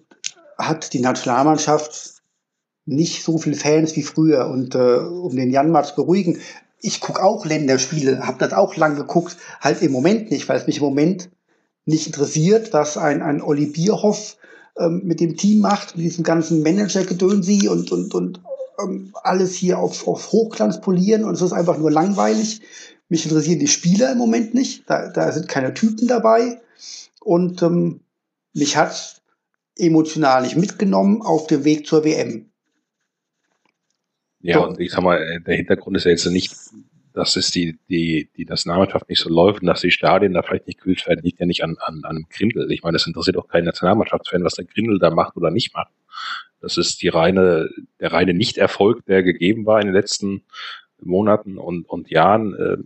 hat 0.59 0.92
die 0.92 1.00
Nationalmannschaft 1.00 2.22
nicht 2.84 3.22
so 3.22 3.38
viele 3.38 3.56
Fans 3.56 3.96
wie 3.96 4.02
früher. 4.02 4.48
Und 4.48 4.74
äh, 4.74 4.98
um 4.98 5.34
den 5.34 5.50
Jan 5.50 5.70
mal 5.70 5.84
zu 5.84 5.94
beruhigen, 5.94 6.40
ich 6.80 7.00
gucke 7.00 7.22
auch 7.22 7.46
Länderspiele, 7.46 8.26
habe 8.26 8.38
das 8.38 8.52
auch 8.52 8.76
lang 8.76 8.96
geguckt, 8.96 9.36
halt 9.61 9.82
im 9.82 9.92
Moment 9.92 10.30
nicht, 10.30 10.48
weil 10.48 10.59
es 10.59 10.66
mich 10.66 10.78
im 10.78 10.84
Moment 10.84 11.30
nicht 11.89 12.07
interessiert, 12.07 12.72
was 12.72 12.99
ein, 12.99 13.22
ein 13.22 13.41
Olli 13.41 13.66
Bierhoff 13.66 14.36
ähm, 14.76 15.01
mit 15.05 15.20
dem 15.20 15.36
Team 15.36 15.61
macht, 15.61 15.97
mit 15.97 16.05
diesem 16.05 16.22
ganzen 16.22 16.62
Manager-Gedönsi 16.62 17.68
und, 17.68 17.91
und, 17.91 18.14
und 18.14 18.43
ähm, 18.82 19.14
alles 19.22 19.55
hier 19.55 19.78
auf, 19.78 20.07
auf 20.07 20.30
Hochglanz 20.30 20.82
polieren 20.82 21.24
und 21.24 21.34
es 21.34 21.43
ist 21.43 21.53
einfach 21.53 21.78
nur 21.78 21.91
langweilig. 21.91 22.61
Mich 23.09 23.24
interessieren 23.24 23.59
die 23.59 23.68
Spieler 23.68 24.12
im 24.12 24.18
Moment 24.18 24.53
nicht, 24.53 24.84
da, 24.86 25.09
da 25.09 25.32
sind 25.32 25.49
keine 25.49 25.72
Typen 25.72 26.07
dabei 26.07 26.61
und 27.20 27.62
ähm, 27.62 28.01
mich 28.53 28.76
hat 28.76 29.22
emotional 29.76 30.43
nicht 30.43 30.57
mitgenommen 30.57 31.22
auf 31.22 31.47
dem 31.47 31.64
Weg 31.64 31.86
zur 31.86 32.05
WM. 32.05 32.51
Ja, 34.41 34.59
und 34.59 34.78
ich 34.78 34.93
sag 34.93 35.03
mal, 35.03 35.16
äh, 35.16 35.41
der 35.41 35.57
Hintergrund 35.57 35.97
ist 35.97 36.05
ja 36.05 36.11
jetzt 36.11 36.26
nicht, 36.26 36.55
dass 37.19 37.35
es 37.35 37.51
die, 37.51 37.77
die, 37.89 38.31
die 38.37 38.45
Nationalmannschaft 38.45 39.09
nicht 39.09 39.19
so 39.19 39.29
läuft 39.29 39.61
und 39.61 39.66
dass 39.66 39.81
die 39.81 39.91
Stadien 39.91 40.35
da 40.35 40.43
vielleicht 40.43 40.69
nicht 40.69 40.79
gekühlt 40.79 41.05
werden, 41.09 41.21
liegt 41.25 41.41
ja 41.41 41.47
nicht 41.47 41.64
an, 41.64 41.77
an, 41.81 42.03
an 42.05 42.27
Grindel. 42.31 42.71
Ich 42.71 42.85
meine, 42.85 42.93
das 42.95 43.09
interessiert 43.09 43.37
auch 43.37 43.49
keinen 43.49 43.64
Nationalmannschaftsfan, 43.64 44.45
was 44.45 44.55
der 44.55 44.66
Grindel 44.66 45.01
da 45.01 45.11
macht 45.11 45.37
oder 45.37 45.51
nicht 45.51 45.75
macht. 45.75 45.91
Das 46.61 46.77
ist 46.77 47.03
die 47.03 47.09
reine, 47.09 47.71
der 47.99 48.12
reine 48.12 48.35
Nichterfolg, 48.35 49.05
der 49.07 49.25
gegeben 49.25 49.66
war 49.66 49.81
in 49.81 49.89
den 49.89 49.95
letzten 49.95 50.45
Monaten 51.01 51.59
und, 51.59 51.89
und 51.89 52.09
Jahren. 52.09 52.55
Äh, 52.55 52.77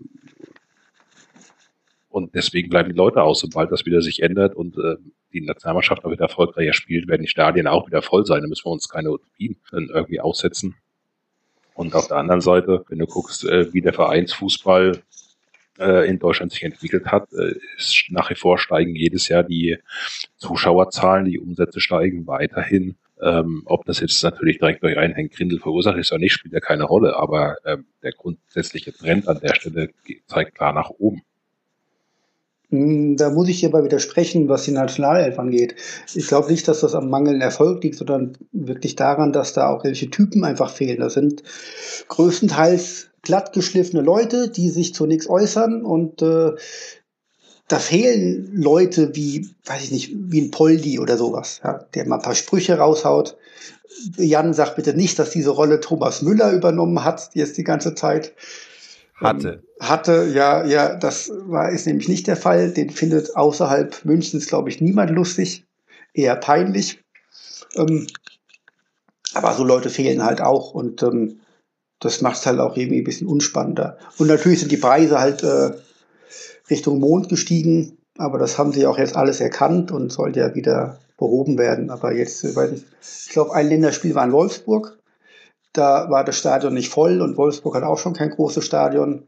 und 2.09 2.35
deswegen 2.35 2.71
bleiben 2.71 2.89
die 2.89 2.97
Leute 2.97 3.23
aus, 3.23 3.41
sobald 3.41 3.71
das 3.71 3.85
wieder 3.85 4.01
sich 4.01 4.23
ändert 4.23 4.55
und 4.55 4.79
äh, 4.79 4.97
die 5.35 5.43
Nationalmannschaft 5.43 6.07
auch 6.07 6.11
wieder 6.11 6.25
erfolgreicher 6.25 6.73
spielt, 6.73 7.07
werden 7.07 7.23
die 7.23 7.29
Stadien 7.29 7.67
auch 7.67 7.87
wieder 7.87 8.01
voll 8.01 8.25
sein. 8.25 8.41
Da 8.41 8.49
müssen 8.49 8.65
wir 8.65 8.73
uns 8.73 8.89
keine 8.89 9.11
Utopien 9.11 9.57
irgendwie 9.73 10.21
aussetzen. 10.21 10.75
Und 11.75 11.95
auf 11.95 12.09
der 12.09 12.19
anderen 12.19 12.41
Seite, 12.41 12.85
wenn 12.89 12.99
du 12.99 13.07
guckst, 13.07 13.45
äh, 13.45 13.73
wie 13.73 13.81
der 13.81 13.93
Vereinsfußball 13.93 15.03
äh, 15.79 16.09
in 16.09 16.19
Deutschland 16.19 16.53
sich 16.53 16.63
entwickelt 16.63 17.07
hat, 17.07 17.33
äh, 17.33 17.55
ist 17.77 18.07
nach 18.11 18.31
wie 18.31 18.35
vor 18.35 18.59
steigen 18.59 18.95
jedes 18.95 19.29
Jahr 19.29 19.43
die 19.43 19.79
Zuschauerzahlen, 20.37 21.25
die 21.25 21.39
Umsätze 21.39 21.81
steigen 21.81 22.27
weiterhin. 22.27 22.97
Ähm, 23.21 23.63
ob 23.67 23.85
das 23.85 24.01
jetzt 24.01 24.23
natürlich 24.23 24.59
direkt 24.59 24.83
durch 24.83 24.99
einen 24.99 25.15
Herrn 25.15 25.29
Grindel 25.29 25.61
verursacht 25.61 25.97
ist 25.97 26.11
oder 26.13 26.19
nicht, 26.19 26.33
spielt 26.33 26.55
ja 26.55 26.61
keine 26.61 26.85
Rolle. 26.85 27.17
Aber 27.17 27.57
ähm, 27.65 27.87
der 28.03 28.13
grundsätzliche 28.13 28.93
Trend 28.93 29.29
an 29.29 29.41
der 29.41 29.55
Stelle 29.55 29.91
zeigt 30.27 30.57
klar 30.57 30.73
nach 30.73 30.91
oben. 30.91 31.23
Hm, 32.73 33.19
da 33.19 33.29
muss 33.29 33.49
ich 33.49 33.61
hierbei 33.61 33.85
widersprechen, 33.85 34.49
was 34.49 34.65
die 34.65 34.73
Nationalelf 34.73 35.39
angeht. 35.39 35.75
Ich 36.15 36.27
glaube 36.27 36.51
nicht, 36.51 36.67
dass 36.67 36.81
das 36.81 36.95
am 36.95 37.11
mangelnden 37.11 37.43
Erfolg 37.43 37.85
liegt, 37.85 37.97
sondern 37.97 38.33
wirklich 38.51 38.97
daran, 38.97 39.33
dass 39.33 39.53
da 39.53 39.69
auch 39.69 39.85
welche 39.85 40.11
Typen 40.11 40.43
einfach 40.43 40.71
fehlen. 40.73 41.01
Das 41.01 41.13
sind 41.13 41.43
größtenteils 42.09 43.11
glattgeschliffene 43.21 44.03
Leute, 44.03 44.49
die 44.49 44.71
sich 44.71 44.95
zu 44.95 45.07
nichts 45.07 45.29
äußern 45.29 45.85
und 45.85 46.23
äh, 46.23 46.53
da 47.69 47.79
fehlen 47.79 48.51
Leute 48.55 49.15
wie, 49.15 49.51
weiß 49.67 49.85
ich 49.85 49.93
nicht, 49.93 50.11
wie 50.15 50.41
ein 50.41 50.51
Poldi 50.51 50.99
oder 50.99 51.17
sowas, 51.17 51.61
ja, 51.63 51.87
der 51.95 52.07
mal 52.07 52.17
ein 52.17 52.23
paar 52.23 52.35
Sprüche 52.35 52.79
raushaut. 52.79 53.37
Jan 54.17 54.55
sagt 54.55 54.77
bitte 54.77 54.95
nicht, 54.95 55.19
dass 55.19 55.31
diese 55.31 55.51
Rolle 55.51 55.81
Thomas 55.81 56.23
Müller 56.23 56.53
übernommen 56.53 57.05
hat, 57.05 57.31
jetzt 57.35 57.59
die 57.59 57.65
ganze 57.65 57.95
Zeit. 57.95 58.33
Hatte. 59.23 59.63
Ähm, 59.81 59.89
hatte, 59.89 60.31
ja, 60.33 60.65
ja, 60.65 60.95
das 60.95 61.31
war, 61.47 61.71
ist 61.71 61.87
nämlich 61.87 62.09
nicht 62.09 62.27
der 62.27 62.37
Fall. 62.37 62.71
Den 62.71 62.91
findet 62.91 63.37
außerhalb 63.37 64.05
Münchens, 64.05 64.47
glaube 64.47 64.69
ich, 64.69 64.81
niemand 64.81 65.11
lustig. 65.11 65.65
Eher 66.15 66.37
peinlich. 66.37 67.03
Ähm, 67.75 68.07
aber 69.35 69.55
so 69.55 69.65
Leute 69.65 69.91
fehlen 69.91 70.23
halt 70.25 70.41
auch 70.41 70.75
und 70.75 71.03
ähm, 71.03 71.41
das 72.01 72.21
macht 72.21 72.37
es 72.37 72.47
halt 72.47 72.59
auch 72.59 72.77
irgendwie 72.77 73.01
ein 73.01 73.05
bisschen 73.05 73.29
unspannender. 73.29 73.97
Und 74.19 74.27
natürlich 74.27 74.61
sind 74.61 74.73
die 74.73 74.77
Preise 74.77 75.19
halt 75.19 75.43
äh, 75.43 75.71
Richtung 76.69 77.01
Mond 77.01 77.29
gestiegen, 77.29 77.99
aber 78.19 78.39
das 78.39 78.59
haben 78.59 78.73
sie 78.73 78.87
auch 78.87 78.99
jetzt 78.99 79.17
alles 79.17 79.41
erkannt 79.41 79.91
und 79.91 80.13
soll 80.13 80.37
ja 80.37 80.55
wieder 80.55 80.99
behoben 81.17 81.59
werden. 81.59 81.91
Aber 81.91 82.13
jetzt, 82.13 82.45
ich 82.45 82.57
ich 82.57 83.29
glaube, 83.31 83.55
ein 83.55 83.69
Länderspiel 83.69 84.15
war 84.15 84.25
in 84.25 84.33
Wolfsburg 84.33 84.99
da 85.73 86.11
war 86.11 86.25
das 86.25 86.37
Stadion 86.37 86.75
nicht 86.75 86.91
voll 86.91 87.21
und 87.21 87.37
Wolfsburg 87.37 87.75
hat 87.75 87.83
auch 87.83 87.99
schon 87.99 88.13
kein 88.13 88.31
großes 88.31 88.65
Stadion. 88.65 89.25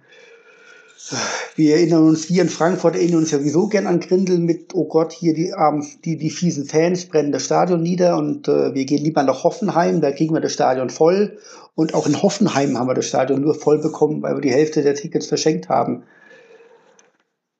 Wir 1.54 1.76
erinnern 1.76 2.08
uns, 2.08 2.30
wir 2.30 2.42
in 2.42 2.48
Frankfurt 2.48 2.96
erinnern 2.96 3.18
uns 3.18 3.30
ja 3.30 3.38
sowieso 3.38 3.66
gern 3.66 3.86
an 3.86 4.00
Grindel 4.00 4.38
mit, 4.38 4.74
oh 4.74 4.86
Gott, 4.86 5.12
hier 5.12 5.34
die, 5.34 5.48
ähm, 5.48 5.86
die, 6.04 6.16
die 6.16 6.30
fiesen 6.30 6.64
Fans 6.64 7.06
brennen 7.06 7.32
das 7.32 7.44
Stadion 7.44 7.82
nieder 7.82 8.16
und 8.16 8.48
äh, 8.48 8.74
wir 8.74 8.84
gehen 8.86 9.04
lieber 9.04 9.22
nach 9.22 9.44
Hoffenheim, 9.44 10.00
da 10.00 10.12
kriegen 10.12 10.34
wir 10.34 10.40
das 10.40 10.54
Stadion 10.54 10.88
voll. 10.88 11.38
Und 11.74 11.92
auch 11.94 12.06
in 12.06 12.22
Hoffenheim 12.22 12.78
haben 12.78 12.86
wir 12.86 12.94
das 12.94 13.06
Stadion 13.06 13.40
nur 13.42 13.54
voll 13.54 13.78
bekommen, 13.78 14.22
weil 14.22 14.36
wir 14.36 14.40
die 14.40 14.52
Hälfte 14.52 14.82
der 14.82 14.94
Tickets 14.94 15.26
verschenkt 15.26 15.68
haben. 15.68 16.04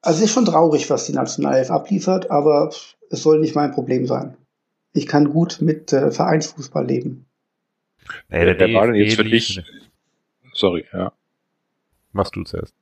Also 0.00 0.18
es 0.18 0.26
ist 0.26 0.32
schon 0.32 0.44
traurig, 0.44 0.88
was 0.88 1.06
die 1.06 1.12
Nationalelf 1.12 1.70
abliefert, 1.70 2.30
aber 2.30 2.70
es 3.10 3.22
soll 3.22 3.40
nicht 3.40 3.54
mein 3.54 3.72
Problem 3.72 4.06
sein. 4.06 4.36
Ich 4.92 5.06
kann 5.06 5.32
gut 5.32 5.58
mit 5.60 5.92
äh, 5.92 6.10
Vereinsfußball 6.10 6.86
leben. 6.86 7.26
Nee, 8.28 8.44
der, 8.44 8.54
der 8.54 8.74
war 8.74 8.86
denn 8.86 8.96
jetzt 8.96 9.16
für 9.16 9.24
dich? 9.24 9.62
Sorry, 10.52 10.84
ja. 10.92 11.12
Machst 12.12 12.36
du 12.36 12.44
zuerst. 12.44 12.74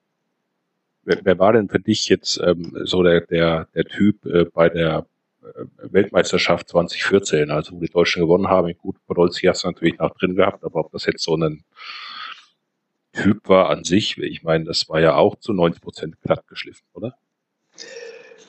Wer, 1.04 1.20
wer 1.24 1.38
war 1.38 1.52
denn 1.52 1.68
für 1.68 1.80
dich 1.80 2.08
jetzt 2.08 2.40
ähm, 2.44 2.76
so 2.84 3.02
der, 3.02 3.22
der, 3.22 3.66
der 3.74 3.84
Typ 3.84 4.24
äh, 4.26 4.44
bei 4.44 4.68
der 4.68 5.06
äh, 5.42 5.64
Weltmeisterschaft 5.92 6.68
2014, 6.68 7.50
also 7.50 7.74
wo 7.74 7.80
die 7.80 7.88
Deutschen 7.88 8.22
gewonnen 8.22 8.48
haben? 8.48 8.72
Gut, 8.78 8.96
Podolski 9.06 9.46
hast 9.46 9.64
du 9.64 9.68
natürlich 9.68 9.98
noch 9.98 10.16
drin 10.16 10.36
gehabt, 10.36 10.62
aber 10.64 10.80
ob 10.80 10.92
das 10.92 11.06
jetzt 11.06 11.24
so 11.24 11.34
ein 11.36 11.64
Typ 13.12 13.48
war 13.48 13.68
an 13.68 13.84
sich, 13.84 14.16
ich 14.18 14.42
meine, 14.42 14.64
das 14.64 14.88
war 14.88 15.00
ja 15.00 15.14
auch 15.16 15.36
zu 15.36 15.52
90 15.52 15.82
Prozent 15.82 16.20
glatt 16.22 16.46
geschliffen, 16.46 16.86
oder? 16.94 17.14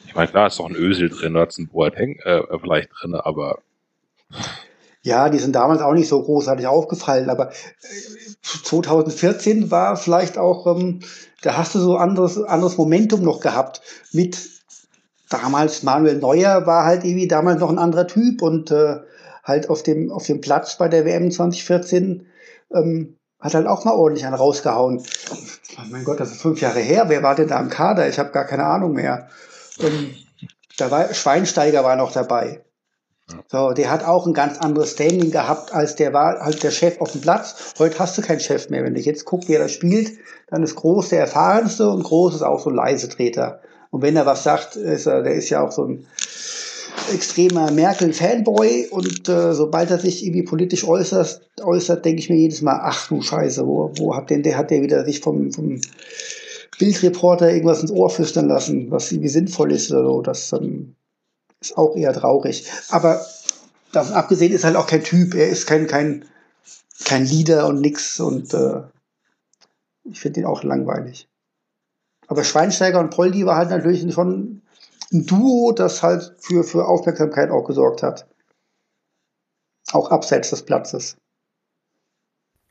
Ich 0.06 0.16
meine, 0.16 0.30
klar 0.30 0.48
ist 0.48 0.60
noch 0.60 0.70
ein 0.70 0.76
Ösel 0.76 1.10
drin, 1.10 1.34
da 1.34 1.42
hat 1.42 1.58
ein 1.58 1.68
Boateng 1.68 2.20
äh, 2.20 2.44
vielleicht 2.60 2.90
drin, 2.94 3.16
aber 3.16 3.62
ja, 5.04 5.30
die 5.30 5.40
sind 5.40 5.54
damals 5.54 5.82
auch 5.82 5.94
nicht 5.94 6.08
so 6.08 6.24
großartig 6.24 6.66
aufgefallen, 6.66 7.30
aber 7.30 7.52
2014 8.42 9.64
äh, 9.64 9.72
war 9.72 9.98
vielleicht 9.98 10.38
auch, 10.38 10.66
ähm, 10.66 11.02
da 11.42 11.58
hast 11.58 11.76
du 11.76 11.80
so 11.80 11.98
anderes, 11.98 12.42
anderes 12.42 12.78
Momentum 12.78 13.22
noch 13.22 13.42
gehabt 13.42 13.82
mit 14.14 14.38
damals 15.30 15.84
Manuel 15.84 16.20
Neuer 16.20 16.66
war 16.66 16.86
halt 16.86 17.04
irgendwie 17.04 17.28
damals 17.28 17.60
noch 17.60 17.70
ein 17.70 17.80
anderer 17.80 18.08
Typ 18.08 18.42
und 18.42 18.72
äh, 18.72 19.00
halt 19.44 19.70
auf 19.70 19.84
dem, 19.84 20.10
auf 20.12 20.26
dem 20.26 20.40
Platz 20.42 20.78
bei 20.78 20.88
der 20.88 21.06
WM 21.06 21.32
2014 21.32 22.26
ähm, 22.74 23.18
hat 23.40 23.56
halt 23.56 23.68
auch 23.68 23.84
mal 23.84 23.94
ordentlich 23.94 24.26
einen 24.26 24.36
rausgehauen. 24.36 25.04
Oh 25.78 25.82
mein 25.90 26.06
Gott, 26.06 26.20
das 26.20 26.32
ist 26.32 26.42
fünf 26.42 26.62
Jahre 26.62 26.80
her. 26.80 27.10
Wer 27.10 27.24
war 27.24 27.36
denn 27.36 27.50
da 27.50 27.60
im 27.60 27.70
Kader? 27.70 28.08
Ich 28.08 28.20
habe 28.20 28.32
gar 28.32 28.46
keine 28.46 28.64
Ahnung 28.64 28.94
mehr. 28.94 29.28
Ähm, 29.80 30.16
da 30.78 30.90
war 30.92 31.14
Schweinsteiger 31.14 31.84
war 31.84 31.98
noch 31.98 32.14
dabei. 32.14 32.64
So, 33.48 33.72
der 33.72 33.90
hat 33.90 34.04
auch 34.04 34.28
ein 34.28 34.34
ganz 34.34 34.58
anderes 34.58 34.92
Standing 34.92 35.32
gehabt, 35.32 35.74
als 35.74 35.96
der 35.96 36.14
war 36.14 36.42
halt 36.42 36.62
der 36.62 36.72
Chef 36.72 37.00
auf 37.00 37.12
dem 37.14 37.22
Platz. 37.22 37.74
Heute 37.80 37.98
hast 38.00 38.18
du 38.18 38.22
keinen 38.22 38.42
Chef 38.42 38.70
mehr. 38.70 38.84
Wenn 38.84 38.96
du 38.96 39.00
jetzt 39.00 39.26
guckst, 39.26 39.48
wer 39.48 39.60
da 39.60 39.70
spielt, 39.70 40.12
dann 40.50 40.62
ist 40.62 40.76
Groß 40.76 41.10
der 41.10 41.22
erfahrenste 41.22 41.90
und 41.90 42.04
Groß 42.04 42.36
ist 42.36 42.42
auch 42.42 42.60
so 42.60 42.70
ein 42.70 42.76
leise 42.76 43.08
Treter. 43.08 43.62
Und 43.92 44.02
wenn 44.02 44.16
er 44.16 44.26
was 44.26 44.44
sagt, 44.44 44.76
ist 44.76 45.06
er, 45.06 45.24
der 45.24 45.36
ist 45.36 45.50
ja 45.50 45.66
auch 45.66 45.72
so 45.72 45.86
ein 45.86 46.06
extremer 47.14 47.72
Merkel-Fanboy 47.72 48.88
und 48.90 49.28
äh, 49.30 49.54
sobald 49.54 49.92
er 49.92 50.00
sich 50.00 50.26
irgendwie 50.26 50.44
politisch 50.44 50.86
äußert, 50.88 51.42
äußert, 51.62 52.04
denke 52.06 52.20
ich 52.20 52.30
mir 52.30 52.38
jedes 52.38 52.62
Mal, 52.62 52.80
ach 52.82 53.08
du 53.08 53.22
Scheiße, 53.22 53.66
wo, 53.66 53.92
wo 53.98 54.16
hat 54.16 54.30
denn 54.30 54.44
der, 54.44 54.58
hat 54.58 54.72
der 54.72 54.82
wieder 54.82 55.06
sich 55.06 55.20
vom, 55.20 55.52
vom 55.52 55.80
Bildreporter 56.80 57.52
irgendwas 57.52 57.82
ins 57.82 57.92
Ohr 57.92 58.10
flüstern 58.10 58.48
lassen, 58.48 58.92
was 58.92 59.12
irgendwie 59.12 59.30
sinnvoll 59.30 59.72
ist 59.72 59.92
oder 59.92 60.06
so. 60.06 60.22
Das 60.22 60.54
ähm, 60.54 60.96
ist 61.64 61.78
auch 61.78 61.96
eher 61.96 62.14
traurig. 62.14 62.70
Aber 62.90 63.26
davon 63.92 64.14
abgesehen 64.14 64.54
ist 64.54 64.64
halt 64.64 64.76
auch 64.76 64.88
kein 64.88 65.04
Typ. 65.04 65.34
Er 65.34 65.50
ist 65.50 65.66
kein, 65.66 65.88
kein, 65.88 66.26
kein 67.06 67.26
Leader 67.26 67.68
und 67.68 67.82
nix. 67.82 68.20
Und 68.20 68.54
äh, 68.54 68.84
ich 70.04 70.20
finde 70.20 70.42
ihn 70.42 70.46
auch 70.46 70.64
langweilig. 70.64 71.28
Aber 72.28 72.44
Schweinsteiger 72.44 73.00
und 73.00 73.12
Poldi 73.12 73.46
war 73.46 73.58
halt 73.58 73.70
natürlich 73.70 74.12
schon 74.14 74.62
ein 75.12 75.26
Duo, 75.26 75.72
das 75.72 76.04
halt 76.04 76.36
für, 76.40 76.64
für 76.64 76.88
Aufmerksamkeit 76.88 77.50
auch 77.50 77.66
gesorgt 77.66 78.04
hat. 78.04 78.28
Auch 79.92 80.10
abseits 80.12 80.50
des 80.50 80.64
Platzes. 80.64 81.18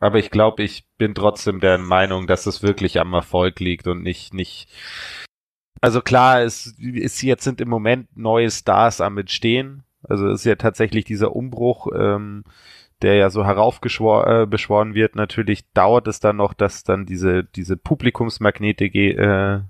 Aber 0.00 0.18
ich 0.18 0.30
glaube, 0.32 0.64
ich 0.64 0.84
bin 0.98 1.14
trotzdem 1.14 1.60
der 1.60 1.78
Meinung, 1.78 2.26
dass 2.26 2.46
es 2.46 2.62
wirklich 2.62 2.98
am 2.98 3.12
Erfolg 3.12 3.60
liegt 3.60 3.86
und 3.86 4.02
nicht, 4.02 4.34
nicht 4.34 4.68
Also 5.82 6.00
klar, 6.00 6.42
es 6.42 6.76
ist 6.78 7.20
jetzt 7.22 7.42
sind 7.42 7.60
im 7.60 7.68
Moment 7.68 8.16
neue 8.16 8.50
Stars 8.52 9.00
am 9.00 9.18
Entstehen. 9.18 9.82
Also 10.04 10.30
ist 10.30 10.44
ja 10.44 10.54
tatsächlich 10.54 11.04
dieser 11.04 11.34
Umbruch, 11.34 11.88
ähm, 11.92 12.44
der 13.02 13.16
ja 13.16 13.30
so 13.30 13.44
heraufbeschworen 13.44 14.92
äh, 14.92 14.94
wird. 14.94 15.16
Natürlich 15.16 15.68
dauert 15.72 16.06
es 16.06 16.20
dann 16.20 16.36
noch, 16.36 16.54
dass 16.54 16.84
dann 16.84 17.04
diese 17.04 17.42
diese 17.42 17.76
Publikumsmagnete 17.76 18.84
äh, 18.84 19.60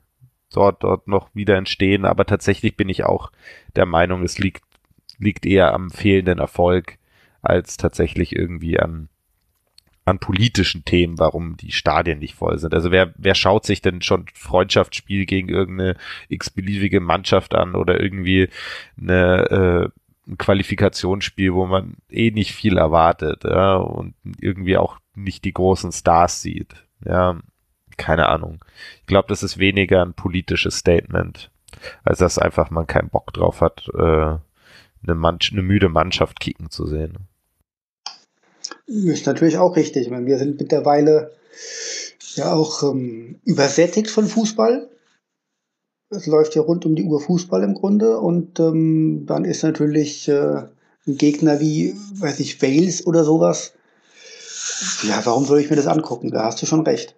dort 0.52 0.84
dort 0.84 1.08
noch 1.08 1.34
wieder 1.34 1.56
entstehen. 1.56 2.04
Aber 2.04 2.26
tatsächlich 2.26 2.76
bin 2.76 2.90
ich 2.90 3.04
auch 3.04 3.32
der 3.74 3.86
Meinung, 3.86 4.22
es 4.22 4.38
liegt 4.38 4.64
liegt 5.18 5.46
eher 5.46 5.72
am 5.72 5.90
fehlenden 5.90 6.40
Erfolg 6.40 6.98
als 7.40 7.78
tatsächlich 7.78 8.36
irgendwie 8.36 8.78
an 8.78 9.08
an 10.05 10.18
politischen 10.18 10.84
Themen, 10.84 11.18
warum 11.18 11.57
die 11.57 11.70
Stadien 11.70 12.18
nicht 12.18 12.34
voll 12.34 12.59
sind. 12.59 12.74
Also 12.74 12.90
wer, 12.90 13.12
wer 13.16 13.34
schaut 13.34 13.64
sich 13.64 13.82
denn 13.82 14.03
schon 14.03 14.26
Freundschaftsspiel 14.34 15.26
gegen 15.26 15.48
irgendeine 15.48 15.96
x-beliebige 16.28 17.00
Mannschaft 17.00 17.55
an 17.55 17.74
oder 17.74 18.00
irgendwie 18.00 18.48
eine, 19.00 19.50
äh, 19.50 20.30
ein 20.30 20.38
Qualifikationsspiel, 20.38 21.55
wo 21.55 21.66
man 21.66 21.94
eh 22.11 22.30
nicht 22.32 22.53
viel 22.53 22.78
erwartet 22.78 23.44
ja, 23.44 23.76
und 23.76 24.14
irgendwie 24.40 24.76
auch 24.76 24.98
nicht 25.14 25.44
die 25.44 25.53
großen 25.53 25.92
Stars 25.92 26.42
sieht. 26.42 26.74
Ja, 27.05 27.38
keine 27.96 28.28
Ahnung. 28.28 28.64
Ich 29.00 29.07
glaube, 29.07 29.28
das 29.28 29.42
ist 29.42 29.59
weniger 29.59 30.05
ein 30.05 30.14
politisches 30.14 30.78
Statement, 30.78 31.50
als 32.03 32.18
dass 32.18 32.38
einfach 32.38 32.70
man 32.70 32.86
keinen 32.86 33.09
Bock 33.09 33.32
drauf 33.32 33.61
hat, 33.61 33.88
äh, 33.94 34.00
eine, 35.05 35.14
Mann 35.14 35.38
eine 35.50 35.62
müde 35.62 35.88
Mannschaft 35.88 36.40
kicken 36.40 36.70
zu 36.70 36.86
sehen. 36.86 37.28
Ist 38.87 39.26
natürlich 39.26 39.59
auch 39.59 39.76
richtig. 39.76 40.03
Ich 40.03 40.11
meine, 40.11 40.26
wir 40.26 40.39
sind 40.39 40.59
mittlerweile 40.61 41.33
ja 42.35 42.53
auch 42.53 42.83
ähm, 42.83 43.41
übersättigt 43.45 44.11
von 44.11 44.26
Fußball. 44.26 44.89
Es 46.11 46.26
läuft 46.26 46.55
ja 46.55 46.62
rund 46.62 46.85
um 46.85 46.95
die 46.95 47.05
Uhr 47.05 47.20
Fußball 47.20 47.62
im 47.62 47.74
Grunde 47.74 48.18
und 48.18 48.61
ähm, 48.61 49.24
dann 49.26 49.45
ist 49.45 49.62
natürlich 49.62 50.28
äh, 50.28 50.64
ein 51.07 51.16
Gegner 51.16 51.61
wie, 51.61 51.95
weiß 52.14 52.41
ich, 52.41 52.61
Wales 52.61 53.07
oder 53.07 53.24
sowas. 53.24 53.72
Ja, 55.05 55.24
warum 55.24 55.45
soll 55.45 55.61
ich 55.61 55.70
mir 55.70 55.76
das 55.76 55.87
angucken? 55.87 56.30
Da 56.30 56.45
hast 56.45 56.61
du 56.61 56.66
schon 56.66 56.83
recht. 56.83 57.16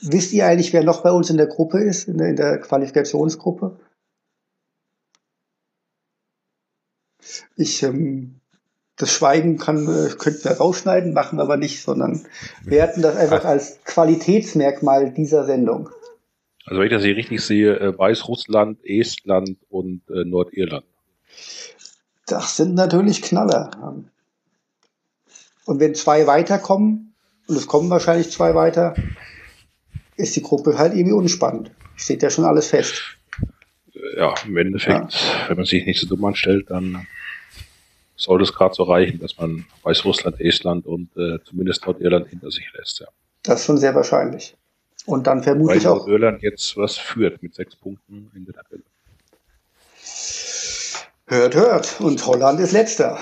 Wisst 0.00 0.32
ihr 0.32 0.46
eigentlich, 0.46 0.72
wer 0.72 0.84
noch 0.84 1.02
bei 1.02 1.10
uns 1.10 1.28
in 1.28 1.36
der 1.36 1.48
Gruppe 1.48 1.80
ist, 1.80 2.08
in 2.08 2.18
der, 2.18 2.28
in 2.28 2.36
der 2.36 2.58
Qualifikationsgruppe? 2.60 3.78
Ich 7.56 7.82
ähm, 7.82 8.40
das 8.98 9.12
Schweigen 9.12 9.58
kann, 9.58 9.86
äh, 9.86 10.10
könnten 10.16 10.44
wir 10.44 10.52
rausschneiden, 10.52 11.14
machen 11.14 11.38
wir 11.38 11.42
aber 11.42 11.56
nicht, 11.56 11.82
sondern 11.82 12.26
werten 12.64 13.00
das 13.00 13.16
einfach 13.16 13.44
als 13.44 13.78
Qualitätsmerkmal 13.84 15.12
dieser 15.12 15.44
Sendung. 15.44 15.88
Also 16.66 16.80
wenn 16.80 16.86
ich 16.88 16.92
das 16.92 17.04
hier 17.04 17.16
richtig 17.16 17.40
sehe, 17.40 17.78
äh, 17.78 17.96
Weißrussland, 17.96 18.80
Estland 18.84 19.56
und 19.70 20.02
äh, 20.10 20.24
Nordirland. 20.24 20.84
Das 22.26 22.56
sind 22.56 22.74
natürlich 22.74 23.22
Knaller. 23.22 23.70
Und 25.64 25.80
wenn 25.80 25.94
zwei 25.94 26.26
weiterkommen, 26.26 27.14
und 27.46 27.56
es 27.56 27.66
kommen 27.66 27.88
wahrscheinlich 27.88 28.30
zwei 28.30 28.54
weiter, 28.54 28.94
ist 30.16 30.36
die 30.36 30.42
Gruppe 30.42 30.76
halt 30.76 30.92
irgendwie 30.92 31.14
unspannend. 31.14 31.70
Steht 31.96 32.22
ja 32.22 32.28
schon 32.28 32.44
alles 32.44 32.68
fest. 32.68 33.16
Ja, 34.16 34.34
im 34.44 34.56
Endeffekt, 34.56 35.14
ja. 35.14 35.48
wenn 35.48 35.56
man 35.56 35.64
sich 35.64 35.86
nicht 35.86 36.00
so 36.00 36.06
dumm 36.06 36.24
anstellt, 36.24 36.70
dann 36.70 37.06
sollte 38.18 38.44
es 38.44 38.52
gerade 38.52 38.74
so 38.74 38.82
reichen, 38.82 39.20
dass 39.20 39.38
man 39.38 39.64
Weißrussland, 39.84 40.40
Estland 40.40 40.84
und 40.84 41.16
äh, 41.16 41.38
zumindest 41.44 41.86
Nordirland 41.86 42.28
hinter 42.28 42.50
sich 42.50 42.70
lässt. 42.76 43.00
Ja. 43.00 43.06
Das 43.44 43.60
ist 43.60 43.66
schon 43.66 43.78
sehr 43.78 43.94
wahrscheinlich. 43.94 44.56
Und 45.06 45.26
dann 45.26 45.42
vermutlich 45.42 45.84
Weil 45.84 45.92
auch. 45.92 45.98
Nordirland 46.00 46.42
jetzt 46.42 46.76
was 46.76 46.98
führt 46.98 47.42
mit 47.42 47.54
sechs 47.54 47.76
Punkten 47.76 48.30
in 48.34 48.44
der 48.44 48.54
Tabelle. 48.54 48.82
Hört, 51.28 51.54
hört. 51.54 52.00
Und 52.00 52.26
Holland 52.26 52.60
ist 52.60 52.72
letzter. 52.72 53.18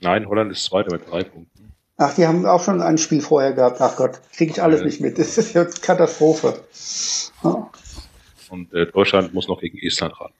Nein, 0.00 0.26
Holland 0.28 0.50
ist 0.50 0.64
zweiter 0.64 0.92
mit 0.92 1.08
drei 1.08 1.22
Punkten. 1.22 1.72
Ach, 1.96 2.14
die 2.14 2.26
haben 2.26 2.44
auch 2.46 2.62
schon 2.62 2.82
ein 2.82 2.98
Spiel 2.98 3.20
vorher 3.20 3.52
gehabt. 3.52 3.80
Ach 3.80 3.96
Gott, 3.96 4.20
kriege 4.32 4.50
ich 4.50 4.62
alles 4.62 4.82
nicht 4.82 5.00
mit. 5.00 5.18
Das 5.18 5.38
ist 5.38 5.54
ja 5.54 5.64
Katastrophe. 5.64 6.60
Ja. 7.42 7.70
Und 8.50 8.72
äh, 8.72 8.86
Deutschland 8.86 9.34
muss 9.34 9.48
noch 9.48 9.60
gegen 9.60 9.78
Estland 9.78 10.18
ran. 10.20 10.32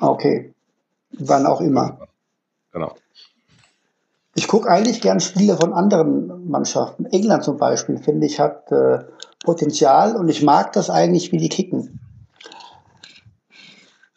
Okay. 0.00 0.52
Wann 1.18 1.46
auch 1.46 1.60
immer. 1.60 1.98
Genau. 2.72 2.96
Ich 4.34 4.46
gucke 4.46 4.68
eigentlich 4.68 5.00
gern 5.00 5.20
Spiele 5.20 5.56
von 5.56 5.72
anderen 5.72 6.48
Mannschaften. 6.48 7.06
England 7.06 7.44
zum 7.44 7.58
Beispiel, 7.58 7.98
finde 7.98 8.26
ich, 8.26 8.38
hat 8.38 8.70
äh, 8.70 9.00
Potenzial 9.44 10.16
und 10.16 10.28
ich 10.28 10.42
mag 10.42 10.72
das 10.72 10.88
eigentlich, 10.88 11.32
wie 11.32 11.38
die 11.38 11.48
kicken. 11.48 12.00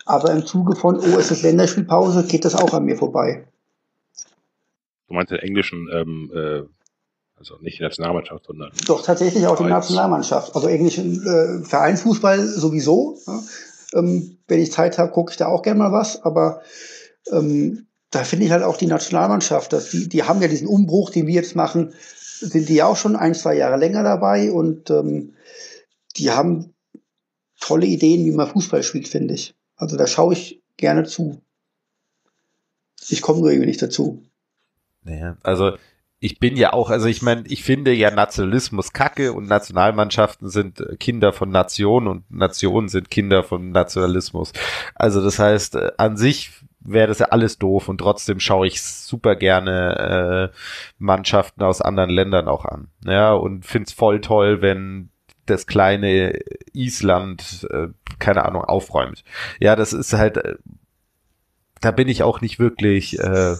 Aber 0.06 0.32
im 0.32 0.46
Zuge 0.46 0.76
von, 0.76 0.98
oh, 1.00 1.18
es 1.18 1.32
ist 1.32 1.44
Länderspielpause, 1.44 2.26
geht 2.26 2.46
das 2.46 2.56
auch 2.56 2.74
an 2.74 2.84
mir 2.86 2.98
vorbei. 2.98 3.48
Du 5.08 5.16
meinst 5.16 5.32
den 5.32 5.40
englischen, 5.40 5.90
ähm, 5.92 6.32
äh, 6.34 6.64
also 7.38 7.58
nicht 7.62 7.80
die 7.80 7.84
Nationalmannschaft, 7.84 8.46
sondern. 8.46 8.72
Doch, 8.86 9.04
tatsächlich 9.04 9.48
auch 9.48 9.58
die 9.58 9.64
Nationalmannschaft. 9.64 10.56
Also 10.56 10.68
englischen 10.68 11.26
äh, 11.26 11.66
Vereinsfußball 11.66 12.40
sowieso. 12.46 13.18
Ja. 13.26 13.40
Ähm, 13.94 14.38
wenn 14.48 14.60
ich 14.60 14.72
Zeit 14.72 14.98
habe, 14.98 15.12
gucke 15.12 15.32
ich 15.32 15.38
da 15.38 15.48
auch 15.48 15.62
gerne 15.62 15.80
mal 15.80 15.92
was. 15.92 16.22
Aber 16.24 16.62
ähm, 17.32 17.88
da 18.10 18.24
finde 18.24 18.46
ich 18.46 18.52
halt 18.52 18.64
auch 18.64 18.78
die 18.78 18.88
Nationalmannschaft, 18.88 19.74
dass 19.74 19.90
die, 19.90 20.08
die 20.08 20.24
haben 20.24 20.42
ja 20.42 20.48
diesen 20.48 20.68
Umbruch, 20.68 21.10
den 21.10 21.28
wir 21.28 21.34
jetzt 21.34 21.56
machen, 21.56 21.94
sind 22.40 22.70
die 22.70 22.84
auch 22.84 22.98
schon 22.98 23.16
ein, 23.16 23.34
zwei 23.34 23.56
Jahre 23.56 23.78
länger 23.78 24.04
dabei 24.04 24.52
und 24.52 24.90
ähm, 24.90 25.34
die 26.18 26.32
haben 26.32 26.74
tolle 27.60 27.86
Ideen, 27.86 28.26
wie 28.26 28.32
man 28.32 28.48
Fußball 28.48 28.84
spielt, 28.84 29.08
finde 29.08 29.34
ich. 29.34 29.56
Also 29.76 29.98
da 29.98 30.06
schaue 30.06 30.34
ich 30.34 30.62
gerne 30.78 31.06
zu. 31.06 31.42
Ich 33.10 33.22
komme 33.22 33.40
irgendwie 33.48 33.68
nicht 33.68 33.82
dazu. 33.82 34.24
Naja, 35.04 35.38
also 35.44 35.78
ich 36.24 36.40
bin 36.40 36.56
ja 36.56 36.72
auch, 36.72 36.90
also 36.90 37.08
ich 37.08 37.22
meine, 37.22 37.44
ich 37.48 37.64
finde 37.64 37.92
ja 37.92 38.10
Nationalismus 38.10 38.94
kacke 38.94 39.34
und 39.34 39.46
Nationalmannschaften 39.50 40.50
sind 40.50 40.80
äh, 40.80 40.96
Kinder 40.96 41.34
von 41.34 41.50
Nationen 41.50 42.08
und 42.08 42.32
Nationen 42.32 42.88
sind 42.88 43.12
Kinder 43.12 43.44
von 43.44 43.72
Nationalismus. 43.72 44.54
Also 44.96 45.22
das 45.22 45.38
heißt, 45.38 45.76
äh, 45.76 45.92
an 45.98 46.16
sich 46.16 46.52
wäre 46.80 47.08
das 47.08 47.20
ja 47.20 47.26
alles 47.28 47.58
doof 47.58 47.90
und 47.90 47.98
trotzdem 47.98 48.40
schaue 48.40 48.68
ich 48.68 48.82
super 48.82 49.36
gerne 49.36 50.52
äh, 50.54 50.58
Mannschaften 50.98 51.62
aus 51.62 51.82
anderen 51.82 52.10
Ländern 52.10 52.48
auch 52.48 52.64
an. 52.64 52.88
Ja, 53.06 53.34
und 53.34 53.66
find's 53.66 53.92
voll 53.92 54.22
toll, 54.22 54.62
wenn 54.62 55.10
das 55.46 55.68
kleine 55.68 56.40
Island, 56.72 57.68
äh, 57.70 57.88
keine 58.20 58.46
Ahnung, 58.46 58.64
aufräumt. 58.64 59.26
Ja, 59.60 59.76
das 59.76 59.92
ist 59.92 60.14
halt, 60.14 60.38
äh, 60.38 60.56
da 61.82 61.92
bin 61.92 62.08
ich 62.08 62.24
auch 62.24 62.40
nicht 62.40 62.60
wirklich 62.60 63.20
äh, 63.20 63.56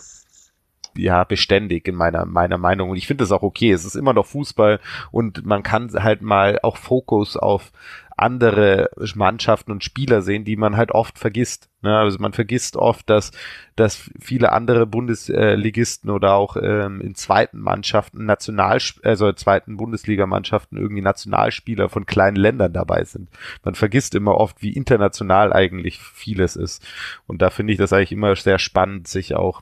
ja 0.98 1.24
beständig 1.24 1.88
in 1.88 1.96
meiner 1.96 2.26
meiner 2.26 2.58
Meinung 2.58 2.90
und 2.90 2.98
ich 2.98 3.08
finde 3.08 3.24
das 3.24 3.32
auch 3.32 3.44
okay. 3.44 3.72
Es 3.72 3.86
ist 3.86 3.96
immer 3.96 4.14
noch 4.14 4.26
Fußball 4.26 4.80
und 5.12 5.46
man 5.46 5.64
kann 5.64 5.92
halt 5.94 6.22
mal 6.22 6.60
auch 6.64 6.78
Fokus 6.78 7.38
auf 7.38 7.72
andere 8.18 8.90
Mannschaften 9.16 9.72
und 9.72 9.84
Spieler 9.84 10.22
sehen, 10.22 10.46
die 10.46 10.56
man 10.56 10.78
halt 10.78 10.92
oft 10.92 11.18
vergisst. 11.18 11.70
Ne? 11.82 11.98
Also 11.98 12.18
man 12.20 12.34
vergisst 12.34 12.76
oft, 12.76 13.10
dass, 13.10 13.32
dass 13.76 14.10
viele 14.20 14.52
andere 14.52 14.86
Bundesligisten 14.86 16.10
oder 16.10 16.36
auch 16.36 16.56
ähm, 16.62 17.02
in 17.02 17.16
zweiten 17.16 17.60
Mannschaften, 17.60 18.26
National, 18.26 18.80
also 19.04 19.32
zweiten 19.34 19.78
Bundesligamannschaften 19.78 20.78
irgendwie 20.78 21.02
Nationalspieler 21.02 21.90
von 21.90 22.06
kleinen 22.06 22.38
Ländern 22.38 22.74
dabei 22.74 23.04
sind. 23.04 23.30
Man 23.64 23.76
vergisst 23.76 24.16
immer 24.16 24.36
oft, 24.36 24.62
wie 24.62 24.74
international 24.74 25.52
eigentlich 25.52 26.00
vieles 26.00 26.56
ist. 26.56 26.86
Und 27.28 27.42
da 27.42 27.50
finde 27.50 27.74
ich 27.74 27.80
das 27.80 27.94
eigentlich 27.94 28.12
immer 28.12 28.36
sehr 28.36 28.60
spannend, 28.60 29.08
sich 29.08 29.36
auch 29.36 29.62